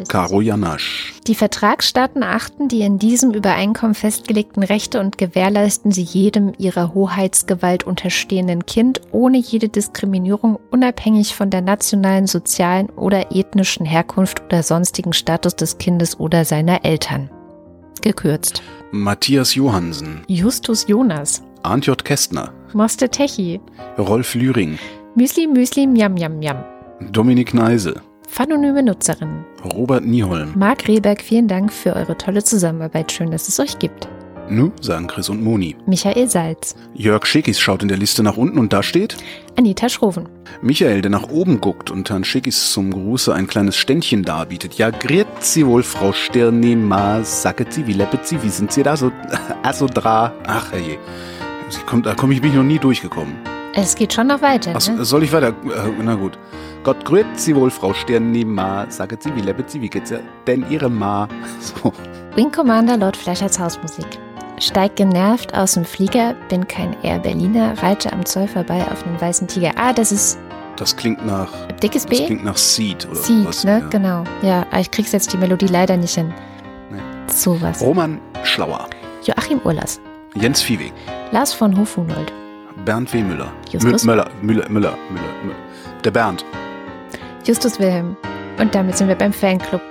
Karo 0.10 0.42
Janasch. 0.42 1.14
Die 1.26 1.36
Vertragsstaaten 1.36 2.22
achten 2.22 2.68
die 2.68 2.82
in 2.82 3.00
diesem 3.00 3.32
Übereinkommen 3.32 3.96
festgelegten 3.96 4.62
Rechte 4.62 5.00
und 5.00 5.18
gewährleisten 5.18 5.92
sie 5.92 6.02
jedem 6.02 6.54
ihrer 6.58 6.94
Hoheitsgewalt 6.94 7.86
unterstehenden 7.86 8.66
Kind 8.66 9.00
ohne 9.12 9.38
jede 9.38 9.70
Diskriminierung 9.70 10.60
unabhängig 10.70 11.34
von 11.34 11.50
der 11.50 11.62
nationalen, 11.62 12.28
sozialen 12.28 12.90
oder 12.90 13.34
ethnischen 13.34 13.86
Herkunft 13.86 14.44
oder 14.44 14.64
sonstigen 14.64 15.14
Status 15.14 15.56
des 15.56 15.78
Kindes 15.78 16.20
oder 16.20 16.44
seiner 16.44 16.84
Eltern. 16.84 17.30
Gekürzt. 18.02 18.62
Matthias 18.92 19.56
Johansen. 19.56 20.24
Justus 20.28 20.88
Jonas. 20.88 21.42
Arndt 21.64 21.86
J. 21.86 22.04
Kästner. 22.04 22.52
Moste 22.74 23.08
Techi. 23.08 23.62
Rolf 23.98 24.36
Lühring. 24.36 24.78
Müsli 25.14 25.46
Müsli 25.46 25.88
Miam 25.88 26.14
Miam 26.14 26.40
Miam. 26.40 26.64
Dominik 27.12 27.54
Neise. 27.54 27.96
Phanonyme 28.30 28.82
Nutzerin. 28.82 29.44
Robert 29.76 30.06
Nieholm. 30.06 30.54
Marc 30.56 30.88
Rehberg, 30.88 31.22
vielen 31.22 31.50
Dank 31.50 31.74
für 31.74 31.94
eure 31.98 32.18
tolle 32.18 32.42
Zusammenarbeit. 32.46 33.12
Schön, 33.12 33.30
dass 33.30 33.50
es 33.50 33.60
euch 33.60 33.78
gibt. 33.78 34.08
Nu, 34.50 34.72
sagen 34.80 35.08
Chris 35.08 35.28
und 35.28 35.44
Moni. 35.44 35.76
Michael 35.86 36.30
Salz. 36.30 36.78
Jörg 36.94 37.26
Schickis 37.26 37.60
schaut 37.60 37.82
in 37.82 37.90
der 37.90 37.98
Liste 37.98 38.24
nach 38.24 38.38
unten 38.38 38.58
und 38.58 38.72
da 38.72 38.84
steht 38.84 39.18
Anita 39.58 39.90
Schroven. 39.90 40.30
Michael, 40.62 41.02
der 41.02 41.12
nach 41.12 41.30
oben 41.30 41.60
guckt 41.60 41.92
und 41.92 42.10
Herrn 42.10 42.24
Schickis 42.24 42.72
zum 42.72 42.92
Gruße 42.92 43.34
ein 43.34 43.48
kleines 43.48 43.76
Ständchen 43.76 44.24
darbietet. 44.24 44.76
Ja, 44.76 44.92
grüezi 44.92 45.66
wohl, 45.66 45.84
Frau 45.84 46.14
Stirnema, 46.14 47.22
sacket 47.26 47.74
sie, 47.74 47.86
wie 47.86 47.94
leppet 47.94 48.26
sie, 48.26 48.42
wie 48.44 48.50
sind 48.50 48.72
sie 48.72 48.84
da 48.84 48.96
so, 48.96 49.12
so 49.74 49.88
dra? 49.88 50.32
Ach, 50.48 50.72
herrje. 50.72 50.98
Kommt, 51.86 52.06
da 52.06 52.16
komme 52.16 52.34
ich 52.34 52.42
mich 52.42 52.54
noch 52.54 52.64
nie 52.64 52.80
durchgekommen. 52.80 53.51
Es 53.74 53.96
geht 53.96 54.14
schon 54.14 54.28
noch 54.28 54.42
weiter. 54.42 54.74
Ach, 54.76 54.88
ne? 54.88 55.06
Soll 55.06 55.24
ich 55.24 55.32
weiter? 55.32 55.50
Äh, 55.50 55.92
na 56.04 56.16
gut. 56.16 56.38
Gott 56.84 57.06
grüßt 57.06 57.38
sie 57.38 57.56
wohl, 57.56 57.70
Frau 57.72 57.94
Sternema, 57.94 58.86
saget 58.90 59.24
sie, 59.24 59.36
wie 59.36 59.42
lebt 59.42 59.70
sie, 59.70 59.82
wie 59.82 59.90
geht's 59.90 60.10
ja 60.10 60.18
denn 60.48 60.66
ihre 60.70 60.90
Ma? 60.90 61.28
So. 61.60 61.94
Wing 62.36 62.52
Commander 62.52 62.98
Lord 62.98 63.16
Fleischers 63.16 63.60
Hausmusik. 63.60 64.06
Steig 64.60 64.96
genervt 64.96 65.54
aus 65.56 65.74
dem 65.74 65.86
Flieger, 65.86 66.36
bin 66.50 66.68
kein 66.68 66.96
Air 67.04 67.20
Berliner, 67.20 67.82
reite 67.82 68.12
am 68.14 68.26
Zoll 68.26 68.48
vorbei 68.48 68.86
auf 68.92 69.06
einem 69.06 69.20
weißen 69.20 69.48
Tiger. 69.48 69.72
Ah, 69.76 69.94
das 69.94 70.12
ist. 70.12 70.38
Das 70.76 70.96
klingt 70.96 71.26
nach. 71.26 71.50
Dickes 71.82 72.06
B? 72.06 72.18
Das 72.18 72.26
klingt 72.28 72.44
nach 72.44 72.58
Seed 72.58 73.06
oder 73.08 73.16
Seed, 73.16 73.48
was. 73.48 73.64
ne? 73.64 73.80
Ja. 73.80 73.88
Genau. 73.90 74.24
Ja, 74.42 74.66
aber 74.72 74.80
ich 74.82 74.92
krieg's 74.92 75.12
jetzt 75.12 75.32
die 75.34 75.38
Melodie 75.38 75.68
leider 75.68 75.98
nicht 75.98 76.16
hin. 76.16 76.34
Nee. 76.92 77.00
Sowas. 77.28 77.82
Roman 77.82 78.20
Schlauer. 78.44 78.88
Joachim 79.24 79.60
Urlas. 79.64 80.00
Jens 80.36 80.62
Viehweg. 80.62 80.94
Lars 81.32 81.54
von 81.54 81.78
Hofhunold. 81.78 82.32
Bernd 82.86 83.14
W. 83.14 83.22
Müller. 83.24 83.52
Justus? 83.70 84.04
Müller, 84.04 84.30
Müller, 84.42 84.70
Müller, 84.70 84.98
Müller. 85.10 85.56
Der 86.04 86.12
Bernd. 86.12 86.46
Justus 87.46 87.80
Wilhelm. 87.80 88.16
Und 88.60 88.74
damit 88.76 88.98
sind 88.98 89.08
wir 89.08 89.16
beim 89.16 89.34
Fanclub. 89.34 89.82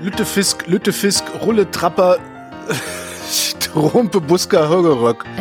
Lüttefisk, 0.00 0.66
Lüttefisk, 0.66 1.24
Rulle, 1.42 1.70
Trapper. 1.70 2.18
Rumpe 3.74 4.20
Buska 4.20 4.68
Högeröck. 4.68 5.24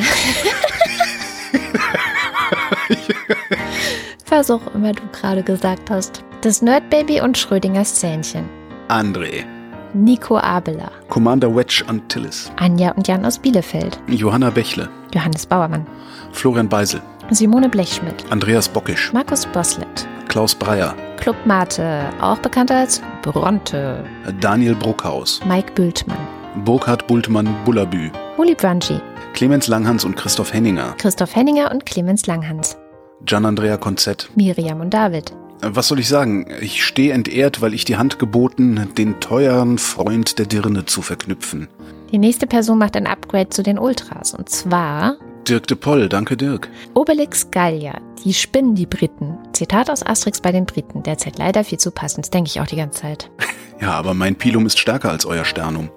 Was 4.30 4.50
auch 4.50 4.62
immer 4.74 4.94
du 4.94 5.02
gerade 5.12 5.44
gesagt 5.44 5.90
hast. 5.90 6.24
Das 6.42 6.62
Nerdbaby 6.62 7.20
und 7.22 7.38
Schrödingers 7.38 7.96
Zähnchen. 7.96 8.50
André. 8.88 9.44
Nico 9.94 10.38
Abela. 10.38 10.90
Commander 11.10 11.54
Wedge 11.54 11.84
Antilles. 11.88 12.50
Anja 12.56 12.92
und 12.92 13.08
Jan 13.10 13.26
aus 13.26 13.38
Bielefeld. 13.38 14.00
Johanna 14.08 14.50
Bächle. 14.50 14.88
Johannes 15.14 15.46
Bauermann. 15.46 15.86
Florian 16.32 16.70
Beisel. 16.70 17.02
Simone 17.30 17.70
Blechschmidt. 17.70 18.26
Andreas 18.30 18.68
Bockisch. 18.68 19.14
Markus 19.14 19.46
Boslett. 19.46 20.08
Klaus 20.28 20.56
Breyer. 20.56 20.96
Club 21.18 21.36
Mate, 21.46 22.10
auch 22.20 22.40
bekannt 22.40 22.72
als 22.72 23.02
Bronte. 23.22 24.04
Daniel 24.40 24.76
Bruckhaus. 24.76 25.40
Mike 25.46 25.72
Bültmann. 25.74 26.18
Burkhard 26.66 27.06
Bultmann 27.08 27.48
Bullabü. 27.64 28.10
Uli 28.38 28.56
Brungy. 28.56 29.00
Clemens 29.34 29.68
Langhans 29.68 30.04
und 30.04 30.16
Christoph 30.16 30.54
Henninger. 30.54 30.96
Christoph 30.98 31.36
Henninger 31.36 31.72
und 31.72 31.86
Clemens 31.86 32.26
Langhans. 32.28 32.78
Gian 33.26 33.46
Andrea 33.46 33.78
Konzett. 33.78 34.30
Miriam 34.36 34.82
und 34.82 34.94
David. 34.94 35.34
Was 35.62 35.88
soll 35.88 36.00
ich 36.00 36.08
sagen? 36.08 36.48
Ich 36.60 36.84
stehe 36.84 37.14
entehrt, 37.14 37.62
weil 37.62 37.74
ich 37.74 37.86
die 37.86 37.98
Hand 37.98 38.18
geboten, 38.18 38.90
den 38.98 39.20
teuren 39.20 39.78
Freund 39.78 40.40
der 40.40 40.48
Dirne 40.48 40.86
zu 40.86 41.02
verknüpfen. 41.04 41.68
Die 42.12 42.18
nächste 42.18 42.48
Person 42.48 42.80
macht 42.80 42.98
ein 42.98 43.06
Upgrade 43.06 43.50
zu 43.50 43.62
den 43.62 43.78
Ultras. 43.78 44.34
Und 44.34 44.50
zwar 44.50 45.18
Dirk 45.48 45.68
de 45.68 45.76
Poll, 45.76 46.08
danke 46.08 46.38
Dirk. 46.38 46.70
Obelix 46.94 47.50
Gallia. 47.52 48.00
Die 48.24 48.34
spinnen 48.34 48.76
die 48.76 48.86
Briten. 48.86 49.38
Zitat 49.54 49.90
aus 49.90 50.06
Asterix 50.06 50.40
bei 50.40 50.52
den 50.52 50.66
Briten. 50.66 51.04
Derzeit 51.04 51.38
leider 51.38 51.64
viel 51.64 51.80
zu 51.80 51.92
passend. 51.92 52.26
Das 52.26 52.30
denke 52.30 52.50
ich 52.50 52.62
auch 52.62 52.68
die 52.68 52.76
ganze 52.76 53.02
Zeit. 53.02 53.32
Ja, 53.80 53.94
aber 53.94 54.14
mein 54.14 54.36
Pilum 54.36 54.68
ist 54.68 54.78
stärker 54.78 55.10
als 55.10 55.26
euer 55.26 55.44
Sternum. 55.44 55.90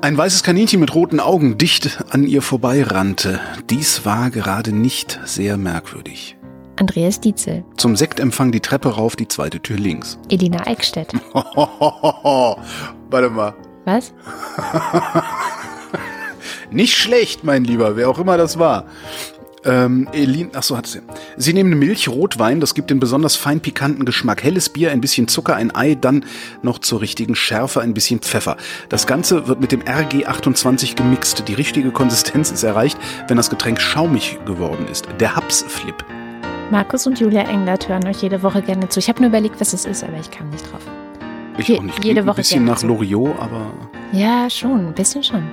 Ein 0.00 0.16
weißes 0.16 0.42
Kaninchen 0.42 0.80
mit 0.80 0.94
roten 0.94 1.20
Augen 1.20 1.58
dicht 1.58 2.04
an 2.10 2.24
ihr 2.24 2.42
vorbeirannte. 2.42 3.40
Dies 3.68 4.04
war 4.04 4.30
gerade 4.30 4.72
nicht 4.72 5.20
sehr 5.24 5.56
merkwürdig. 5.56 6.36
Andreas 6.76 7.20
Dietzel. 7.20 7.64
Zum 7.76 7.96
Sektempfang 7.96 8.50
die 8.52 8.60
Treppe 8.60 8.90
rauf, 8.90 9.16
die 9.16 9.28
zweite 9.28 9.60
Tür 9.60 9.76
links. 9.76 10.18
Elina 10.28 10.66
Eickstedt. 10.66 11.12
Warte 11.32 13.30
mal. 13.30 13.54
Was? 13.84 14.12
Nicht 16.72 16.96
schlecht, 16.96 17.44
mein 17.44 17.64
Lieber, 17.64 17.96
wer 17.96 18.08
auch 18.08 18.18
immer 18.18 18.36
das 18.36 18.58
war. 18.58 18.84
Ähm, 19.64 20.08
Elin, 20.12 20.50
ach 20.54 20.64
so 20.64 20.76
hat 20.76 20.88
sie. 20.88 21.00
Sie 21.36 21.52
nehmen 21.52 21.78
Milch, 21.78 22.08
Rotwein, 22.08 22.58
das 22.58 22.74
gibt 22.74 22.90
den 22.90 22.98
besonders 22.98 23.36
fein 23.36 23.60
pikanten 23.60 24.04
Geschmack. 24.04 24.42
Helles 24.42 24.68
Bier, 24.70 24.90
ein 24.90 25.00
bisschen 25.00 25.28
Zucker, 25.28 25.54
ein 25.54 25.72
Ei, 25.72 25.94
dann 25.94 26.24
noch 26.62 26.80
zur 26.80 27.00
richtigen 27.00 27.36
Schärfe 27.36 27.80
ein 27.80 27.94
bisschen 27.94 28.18
Pfeffer. 28.18 28.56
Das 28.88 29.06
Ganze 29.06 29.46
wird 29.46 29.60
mit 29.60 29.70
dem 29.70 29.82
RG28 29.82 30.96
gemixt. 30.96 31.44
Die 31.46 31.54
richtige 31.54 31.92
Konsistenz 31.92 32.50
ist 32.50 32.64
erreicht, 32.64 32.98
wenn 33.28 33.36
das 33.36 33.50
Getränk 33.50 33.80
schaumig 33.80 34.38
geworden 34.46 34.86
ist. 34.90 35.06
Der 35.20 35.36
Haps-Flip. 35.36 35.94
Markus 36.72 37.06
und 37.06 37.20
Julia 37.20 37.42
Englert 37.42 37.88
hören 37.88 38.04
euch 38.08 38.20
jede 38.22 38.42
Woche 38.42 38.62
gerne 38.62 38.88
zu. 38.88 38.98
Ich 38.98 39.08
habe 39.08 39.20
nur 39.20 39.28
überlegt, 39.28 39.60
was 39.60 39.72
es 39.74 39.84
ist, 39.84 40.02
aber 40.02 40.18
ich 40.18 40.30
kam 40.32 40.48
nicht 40.50 40.64
drauf. 40.72 40.80
Ich 41.58 41.68
Je- 41.68 41.78
auch 41.78 41.82
nicht. 41.82 42.04
jede 42.04 42.22
Woche 42.24 42.32
Ein 42.32 42.36
bisschen 42.36 42.64
nach. 42.64 42.82
Loriot, 42.82 43.36
aber 43.38 43.70
Ja, 44.10 44.50
schon. 44.50 44.88
Ein 44.88 44.94
bisschen 44.94 45.22
schon. 45.22 45.44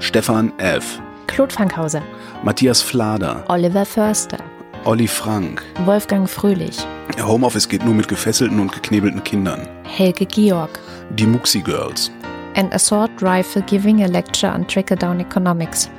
Stefan 0.00 0.52
F., 0.58 1.00
Claude 1.26 1.52
Fankhauser. 1.52 2.02
Matthias 2.42 2.82
Flader, 2.82 3.44
Oliver 3.48 3.84
Förster. 3.84 4.38
Olli 4.84 5.06
Frank. 5.06 5.62
Wolfgang 5.84 6.28
Fröhlich. 6.28 6.78
Homeoffice 7.22 7.68
geht 7.68 7.84
nur 7.84 7.94
mit 7.94 8.08
gefesselten 8.08 8.58
und 8.60 8.72
geknebelten 8.72 9.22
Kindern. 9.22 9.68
Helge 9.84 10.24
Georg. 10.24 10.70
Die 11.10 11.26
Muxi 11.26 11.60
Girls. 11.60 12.10
An 12.56 12.72
Assault 12.72 13.10
Rifle 13.20 13.62
Giving 13.62 14.02
a 14.02 14.06
Lecture 14.06 14.52
on 14.52 14.66
Trickle-Down 14.66 15.20
Economics. 15.20 15.90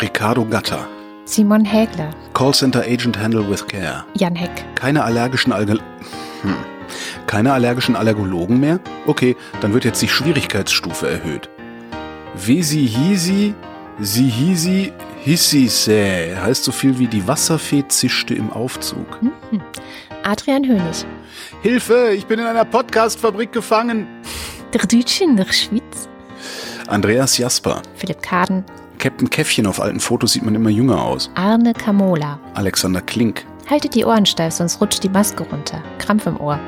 Ricardo 0.00 0.44
Gatter. 0.44 0.86
Simon 1.24 1.64
Hägler. 1.64 2.10
Callcenter 2.34 2.82
Agent 2.82 3.18
Handle 3.18 3.48
with 3.48 3.66
Care. 3.66 4.04
Jan 4.14 4.34
Heck. 4.34 4.62
Keine 4.74 5.04
allergischen 5.04 5.52
Alge 5.52 5.78
hm. 6.42 6.56
Keine 7.26 7.54
allergischen 7.54 7.96
Allergologen 7.96 8.60
mehr? 8.60 8.78
Okay, 9.06 9.36
dann 9.62 9.72
wird 9.72 9.84
jetzt 9.86 10.02
die 10.02 10.08
Schwierigkeitsstufe 10.08 11.08
erhöht. 11.08 11.48
Wesi 12.34 12.86
hisi, 12.88 13.54
sie 14.00 14.28
hisi, 14.28 14.92
hissi 15.22 15.68
sä. 15.68 16.34
Heißt 16.42 16.64
so 16.64 16.72
viel 16.72 16.98
wie 16.98 17.06
die 17.06 17.26
Wasserfee 17.28 17.84
zischte 17.88 18.34
im 18.34 18.50
Aufzug. 18.50 19.20
Adrian 20.22 20.66
Hönig. 20.66 21.04
Hilfe, 21.60 22.12
ich 22.14 22.26
bin 22.26 22.38
in 22.40 22.46
einer 22.46 22.64
Podcastfabrik 22.64 23.52
gefangen. 23.52 24.06
Der 24.72 24.80
Deutsche 24.80 25.24
in 25.24 25.36
der 25.36 25.52
Schweiz. 25.52 26.08
Andreas 26.88 27.36
Jasper. 27.36 27.82
Philipp 27.96 28.22
Kaden. 28.22 28.64
Captain 28.98 29.28
Käffchen 29.28 29.66
auf 29.66 29.80
alten 29.80 30.00
Fotos 30.00 30.32
sieht 30.32 30.42
man 30.44 30.54
immer 30.54 30.70
jünger 30.70 31.02
aus. 31.02 31.30
Arne 31.34 31.74
Kamola. 31.74 32.40
Alexander 32.54 33.02
Klink. 33.02 33.44
Haltet 33.68 33.94
die 33.94 34.06
Ohren 34.06 34.24
steif, 34.24 34.54
sonst 34.54 34.80
rutscht 34.80 35.04
die 35.04 35.08
Maske 35.10 35.44
runter. 35.44 35.82
Krampf 35.98 36.26
im 36.26 36.40
Ohr. 36.40 36.58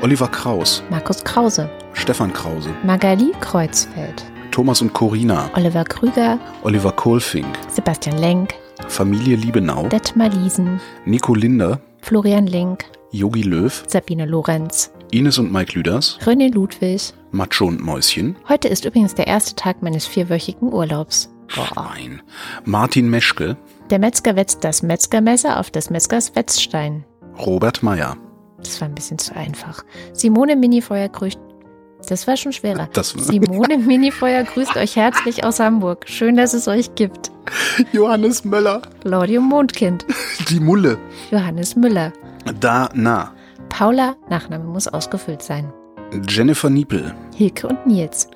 Oliver 0.00 0.28
Kraus. 0.28 0.82
Markus 0.88 1.22
Krause. 1.22 1.68
Stefan 1.92 2.32
Krause. 2.32 2.70
Magali 2.84 3.32
Kreuzfeld. 3.40 4.24
Thomas 4.54 4.80
und 4.80 4.92
Corina. 4.92 5.50
Oliver 5.56 5.82
Krüger. 5.82 6.38
Oliver 6.62 6.92
Kohlfink. 6.92 7.58
Sebastian 7.68 8.18
Lenk. 8.18 8.54
Familie 8.86 9.34
Liebenau. 9.34 9.88
Detmar 9.88 10.28
Liesen. 10.28 10.80
Nico 11.04 11.34
Linder. 11.34 11.80
Florian 12.02 12.46
Link. 12.46 12.84
Yogi 13.10 13.42
Löw. 13.42 13.82
Sabine 13.88 14.26
Lorenz. 14.26 14.92
Ines 15.10 15.38
und 15.38 15.52
Mike 15.52 15.76
Lüders. 15.76 16.20
René 16.24 16.54
Ludwig. 16.54 17.12
Macho 17.32 17.66
und 17.66 17.84
Mäuschen. 17.84 18.36
Heute 18.48 18.68
ist 18.68 18.84
übrigens 18.84 19.16
der 19.16 19.26
erste 19.26 19.56
Tag 19.56 19.82
meines 19.82 20.06
vierwöchigen 20.06 20.72
Urlaubs. 20.72 21.34
Boah. 21.52 21.72
Nein. 21.74 22.22
Martin 22.64 23.10
Meschke. 23.10 23.56
Der 23.90 23.98
Metzger 23.98 24.36
wetzt 24.36 24.62
das 24.62 24.84
Metzgermesser 24.84 25.58
auf 25.58 25.72
des 25.72 25.90
Metzgers 25.90 26.36
Wetzstein. 26.36 27.04
Robert 27.44 27.82
Meyer. 27.82 28.16
Das 28.58 28.80
war 28.80 28.86
ein 28.86 28.94
bisschen 28.94 29.18
zu 29.18 29.34
einfach. 29.34 29.84
Simone 30.12 30.54
Minifeuer 30.54 31.08
grüßt. 31.08 31.40
Das 32.06 32.26
war 32.26 32.36
schon 32.36 32.52
schwerer. 32.52 32.88
Das- 32.92 33.10
Simone 33.10 33.78
Minifeuer 33.78 34.42
grüßt 34.44 34.76
euch 34.76 34.96
herzlich 34.96 35.44
aus 35.44 35.60
Hamburg. 35.60 36.04
Schön, 36.08 36.36
dass 36.36 36.54
es 36.54 36.68
euch 36.68 36.94
gibt. 36.94 37.30
Johannes 37.92 38.44
Möller. 38.44 38.82
Claudium 39.02 39.48
Mondkind. 39.48 40.04
Die 40.48 40.60
Mulle. 40.60 40.98
Johannes 41.30 41.76
Müller. 41.76 42.12
Da, 42.60 42.88
na. 42.94 43.32
Paula, 43.68 44.16
Nachname 44.28 44.64
muss 44.64 44.86
ausgefüllt 44.88 45.42
sein. 45.42 45.72
Jennifer 46.28 46.70
Niepel. 46.70 47.14
Hilke 47.34 47.66
und 47.68 47.86
Nils. 47.86 48.28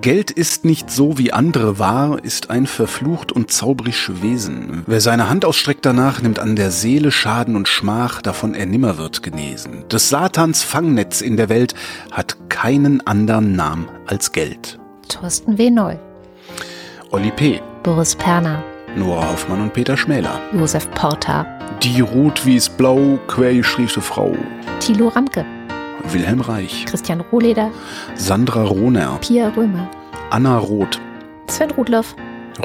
Geld 0.00 0.30
ist 0.30 0.64
nicht 0.64 0.90
so, 0.90 1.18
wie 1.18 1.32
andere 1.32 1.78
wahr, 1.78 2.18
ist 2.22 2.50
ein 2.50 2.66
verflucht 2.66 3.30
und 3.30 3.52
zaubrisch 3.52 4.10
Wesen. 4.22 4.82
Wer 4.86 5.00
seine 5.00 5.28
Hand 5.28 5.44
ausstreckt 5.44 5.84
danach, 5.84 6.22
nimmt 6.22 6.38
an 6.38 6.56
der 6.56 6.70
Seele 6.70 7.10
Schaden 7.10 7.56
und 7.56 7.68
Schmach, 7.68 8.22
davon 8.22 8.54
er 8.54 8.66
nimmer 8.66 8.98
wird 8.98 9.22
genesen. 9.22 9.88
Des 9.88 10.08
Satans 10.08 10.62
Fangnetz 10.62 11.20
in 11.20 11.36
der 11.36 11.48
Welt 11.48 11.74
hat 12.10 12.36
keinen 12.48 13.06
anderen 13.06 13.54
Namen 13.54 13.88
als 14.06 14.32
Geld. 14.32 14.78
Thorsten 15.08 15.58
W. 15.58 15.70
Neu. 15.70 15.96
Olli 17.10 17.30
P., 17.30 17.60
Boris 17.82 18.16
Perner. 18.16 18.64
Nora 18.96 19.30
Hoffmann 19.30 19.60
und 19.60 19.72
Peter 19.72 19.96
Schmäler. 19.96 20.40
Josef 20.52 20.90
Porta. 20.92 21.46
Die 21.82 22.00
rot 22.00 22.44
wie's 22.44 22.68
blau, 22.68 23.18
quergeschriebene 23.26 24.02
Frau. 24.02 24.36
Thilo 24.80 25.08
Ramke. 25.08 25.44
Wilhelm 26.10 26.40
Reich. 26.40 26.84
Christian 26.86 27.20
Rohleder. 27.20 27.70
Sandra 28.14 28.62
Rohner. 28.64 29.18
Pia 29.20 29.48
Römer. 29.48 29.88
Anna 30.30 30.58
Roth. 30.58 31.00
Sven 31.48 31.70
Rudloff. 31.70 32.14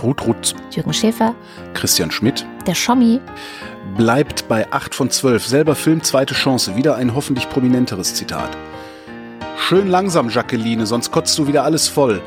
Ruth 0.01 0.25
Rutz. 0.27 0.55
Jürgen 0.71 0.93
Schäfer. 0.93 1.35
Christian 1.73 2.11
Schmidt. 2.11 2.45
Der 2.65 2.75
Schommi. 2.75 3.19
Bleibt 3.95 4.47
bei 4.47 4.71
8 4.71 4.93
von 4.93 5.09
12. 5.09 5.47
Selber 5.47 5.75
Film, 5.75 6.03
zweite 6.03 6.33
Chance. 6.33 6.75
Wieder 6.75 6.95
ein 6.95 7.15
hoffentlich 7.15 7.49
prominenteres 7.49 8.15
Zitat. 8.15 8.49
Schön 9.57 9.87
langsam, 9.87 10.29
Jacqueline, 10.29 10.85
sonst 10.85 11.11
kotzt 11.11 11.37
du 11.37 11.47
wieder 11.47 11.63
alles 11.63 11.87
voll. 11.87 12.21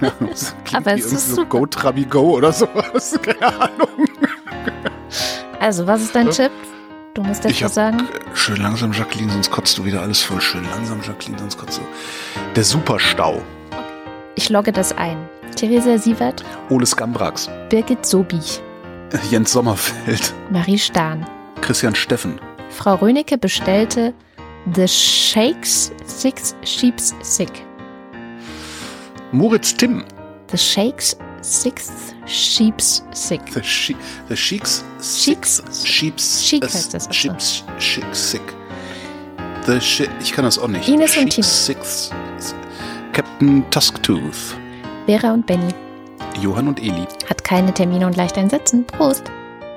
Keine 0.00 0.12
Aber 0.72 0.94
es 0.94 1.12
ist 1.12 1.34
so. 1.34 1.44
Go 1.44 1.66
Trabi 1.66 2.04
Go 2.04 2.36
oder 2.36 2.52
sowas. 2.52 3.18
Keine 3.22 3.60
Ahnung. 3.60 4.06
Also, 5.58 5.86
was 5.86 6.02
ist 6.02 6.14
dein 6.14 6.30
Tipp? 6.30 6.50
Du 7.14 7.22
musst 7.22 7.44
Ich 7.44 7.60
etwas 7.60 7.76
hab, 7.76 7.94
sagen. 7.94 7.98
äh, 8.00 8.36
schön 8.36 8.56
langsam, 8.56 8.92
Jacqueline, 8.92 9.32
sonst 9.32 9.50
kotzt 9.50 9.76
du 9.78 9.84
wieder 9.84 10.00
alles 10.02 10.22
voll. 10.22 10.40
Schön 10.40 10.64
langsam, 10.70 11.00
Jacqueline, 11.02 11.38
sonst 11.38 11.58
kotzt 11.58 11.78
du. 11.78 11.82
Der 12.54 12.64
Superstau. 12.64 13.42
Ich 14.36 14.48
logge 14.48 14.72
das 14.72 14.96
ein. 14.96 15.28
Theresa 15.56 15.98
Sievert. 15.98 16.44
Ole 16.68 16.86
Skambrax. 16.86 17.50
Birgit 17.68 18.06
Sobich. 18.06 18.62
Jens 19.30 19.50
Sommerfeld. 19.52 20.32
Marie 20.50 20.78
Stahn. 20.78 21.26
Christian 21.60 21.94
Steffen. 21.96 22.40
Frau 22.70 22.94
Rönecke 22.94 23.36
bestellte 23.36 24.14
The 24.74 24.86
Shakes 24.86 25.90
Six 26.04 26.54
Sheeps 26.64 27.14
Sick. 27.22 27.50
Moritz 29.32 29.74
Timm. 29.74 30.04
The 30.52 30.58
Shakes 30.58 31.16
Sixth 31.42 32.14
Sheeps 32.26 33.02
Sick. 33.12 33.40
The, 33.52 33.62
she 33.62 33.96
the 34.28 34.36
Sheiks. 34.36 34.84
Sheiks. 35.00 35.62
Sheeps. 35.84 36.52
Äh, 36.52 36.60
heißt 36.62 36.94
das. 36.94 37.08
Sheeps. 37.14 37.64
Chic 37.78 38.04
sick. 38.12 38.42
The 39.66 39.80
shi 39.80 40.08
ich 40.20 40.32
kann 40.32 40.44
das 40.44 40.58
auch 40.58 40.68
nicht. 40.68 40.88
Ines 40.88 41.16
und 41.16 41.32
Sheiks 41.32 41.66
Six. 41.66 42.10
Captain 43.12 43.64
Tusktooth. 43.70 44.56
Vera 45.06 45.32
und 45.32 45.46
Benny. 45.46 45.72
Johann 46.40 46.68
und 46.68 46.80
Eli. 46.80 47.06
Hat 47.28 47.42
keine 47.42 47.72
Termine 47.72 48.06
und 48.06 48.16
leicht 48.16 48.36
einsetzen. 48.38 48.86
Prost. 48.86 49.24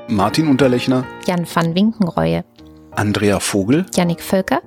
Martin 0.08 0.48
Unterlechner. 0.48 1.06
Jan 1.26 1.48
van 1.52 1.74
Winkenreue. 1.76 2.44
Andrea 2.92 3.40
Vogel. 3.40 3.86
Yannick 3.96 4.22
Völker. 4.22 4.62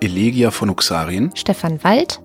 Elegia 0.00 0.50
von 0.50 0.70
Uxarien. 0.70 1.30
Stefan 1.34 1.82
Wald. 1.82 2.20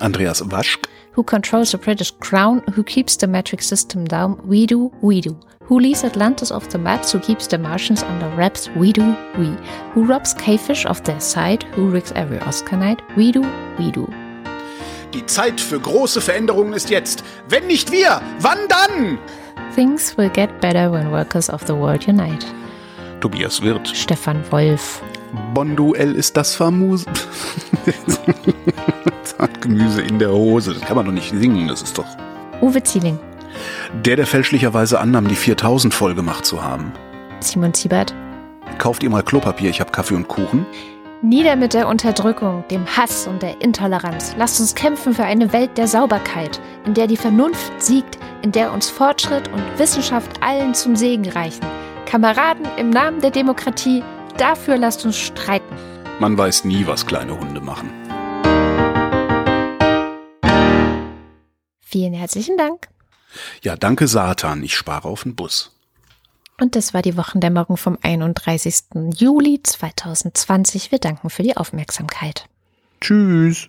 Andreas 0.00 0.50
Waschk. 0.50 0.88
Who 1.14 1.22
controls 1.22 1.70
the 1.70 1.78
British 1.78 2.10
crown? 2.10 2.60
Who 2.74 2.82
keeps 2.82 3.14
the 3.16 3.28
metric 3.28 3.62
system 3.62 4.04
down? 4.04 4.40
We 4.48 4.66
do, 4.66 4.90
we 5.00 5.20
do. 5.20 5.38
Who 5.62 5.78
leaves 5.78 6.02
Atlantis 6.02 6.50
off 6.50 6.70
the 6.70 6.78
maps? 6.78 7.12
Who 7.12 7.20
keeps 7.20 7.46
the 7.46 7.56
Martians 7.56 8.02
under 8.02 8.28
wraps? 8.30 8.68
We 8.70 8.92
do, 8.92 9.16
we. 9.38 9.56
Who 9.92 10.04
robs 10.04 10.34
K-Fish 10.34 10.84
off 10.86 11.04
their 11.04 11.20
side? 11.20 11.62
Who 11.74 11.88
rigs 11.88 12.10
every 12.16 12.40
Oscar 12.40 12.76
night? 12.76 13.00
We 13.16 13.30
do, 13.30 13.42
we 13.78 13.92
do. 13.92 14.08
Die 15.12 15.24
Zeit 15.26 15.60
für 15.60 15.78
große 15.78 16.20
Veränderungen 16.20 16.72
ist 16.72 16.90
jetzt. 16.90 17.22
Wenn 17.48 17.68
nicht 17.68 17.92
wir, 17.92 18.20
wann 18.40 18.66
dann? 18.68 19.18
Things 19.76 20.18
will 20.18 20.30
get 20.30 20.60
better 20.60 20.90
when 20.90 21.12
workers 21.12 21.48
of 21.48 21.62
the 21.68 21.74
world 21.74 22.08
unite. 22.08 22.44
Tobias 23.20 23.62
Wirth. 23.62 23.86
Stefan 23.86 24.42
Wolf. 24.50 25.00
Bonduell 25.52 26.14
ist 26.14 26.36
das 26.36 26.54
famos. 26.54 27.04
Gemüse 29.60 30.02
in 30.02 30.18
der 30.18 30.30
Hose. 30.30 30.74
Das 30.74 30.82
kann 30.82 30.96
man 30.96 31.06
doch 31.06 31.12
nicht 31.12 31.30
singen, 31.30 31.68
das 31.68 31.82
ist 31.82 31.96
doch. 31.96 32.06
Uwe 32.60 32.82
Zieling. 32.82 33.18
Der, 34.04 34.16
der 34.16 34.26
fälschlicherweise 34.26 35.00
annahm, 35.00 35.26
die 35.26 35.34
4000 35.34 35.94
voll 35.94 36.14
gemacht 36.14 36.44
zu 36.44 36.62
haben. 36.62 36.92
Simon 37.40 37.72
Siebert. 37.72 38.14
Kauft 38.78 39.02
ihr 39.02 39.10
mal 39.10 39.22
Klopapier, 39.22 39.70
ich 39.70 39.80
hab 39.80 39.92
Kaffee 39.92 40.14
und 40.14 40.28
Kuchen. 40.28 40.66
Nieder 41.22 41.56
mit 41.56 41.72
der 41.72 41.88
Unterdrückung, 41.88 42.64
dem 42.70 42.86
Hass 42.86 43.26
und 43.26 43.42
der 43.42 43.62
Intoleranz. 43.62 44.34
Lasst 44.36 44.60
uns 44.60 44.74
kämpfen 44.74 45.14
für 45.14 45.24
eine 45.24 45.52
Welt 45.54 45.78
der 45.78 45.88
Sauberkeit, 45.88 46.60
in 46.84 46.92
der 46.92 47.06
die 47.06 47.16
Vernunft 47.16 47.72
siegt, 47.82 48.18
in 48.42 48.52
der 48.52 48.72
uns 48.72 48.90
Fortschritt 48.90 49.48
und 49.48 49.62
Wissenschaft 49.78 50.42
allen 50.42 50.74
zum 50.74 50.96
Segen 50.96 51.26
reichen. 51.30 51.64
Kameraden 52.04 52.66
im 52.76 52.90
Namen 52.90 53.20
der 53.20 53.30
Demokratie, 53.30 54.02
dafür 54.38 54.76
lasst 54.76 55.04
uns 55.04 55.18
streiten. 55.18 55.76
Man 56.20 56.38
weiß 56.38 56.64
nie, 56.64 56.86
was 56.86 57.06
kleine 57.06 57.38
Hunde 57.38 57.60
machen. 57.60 57.90
Vielen 61.80 62.14
herzlichen 62.14 62.56
Dank. 62.56 62.88
Ja, 63.62 63.76
danke 63.76 64.08
Satan, 64.08 64.62
ich 64.62 64.76
spare 64.76 65.08
auf 65.08 65.24
den 65.24 65.34
Bus. 65.34 65.70
Und 66.60 66.76
das 66.76 66.94
war 66.94 67.02
die 67.02 67.16
Wochendämmerung 67.16 67.76
vom 67.76 67.98
31. 68.00 68.84
Juli 69.16 69.60
2020. 69.62 70.92
Wir 70.92 70.98
danken 70.98 71.30
für 71.30 71.42
die 71.42 71.56
Aufmerksamkeit. 71.56 72.46
Tschüss. 73.00 73.68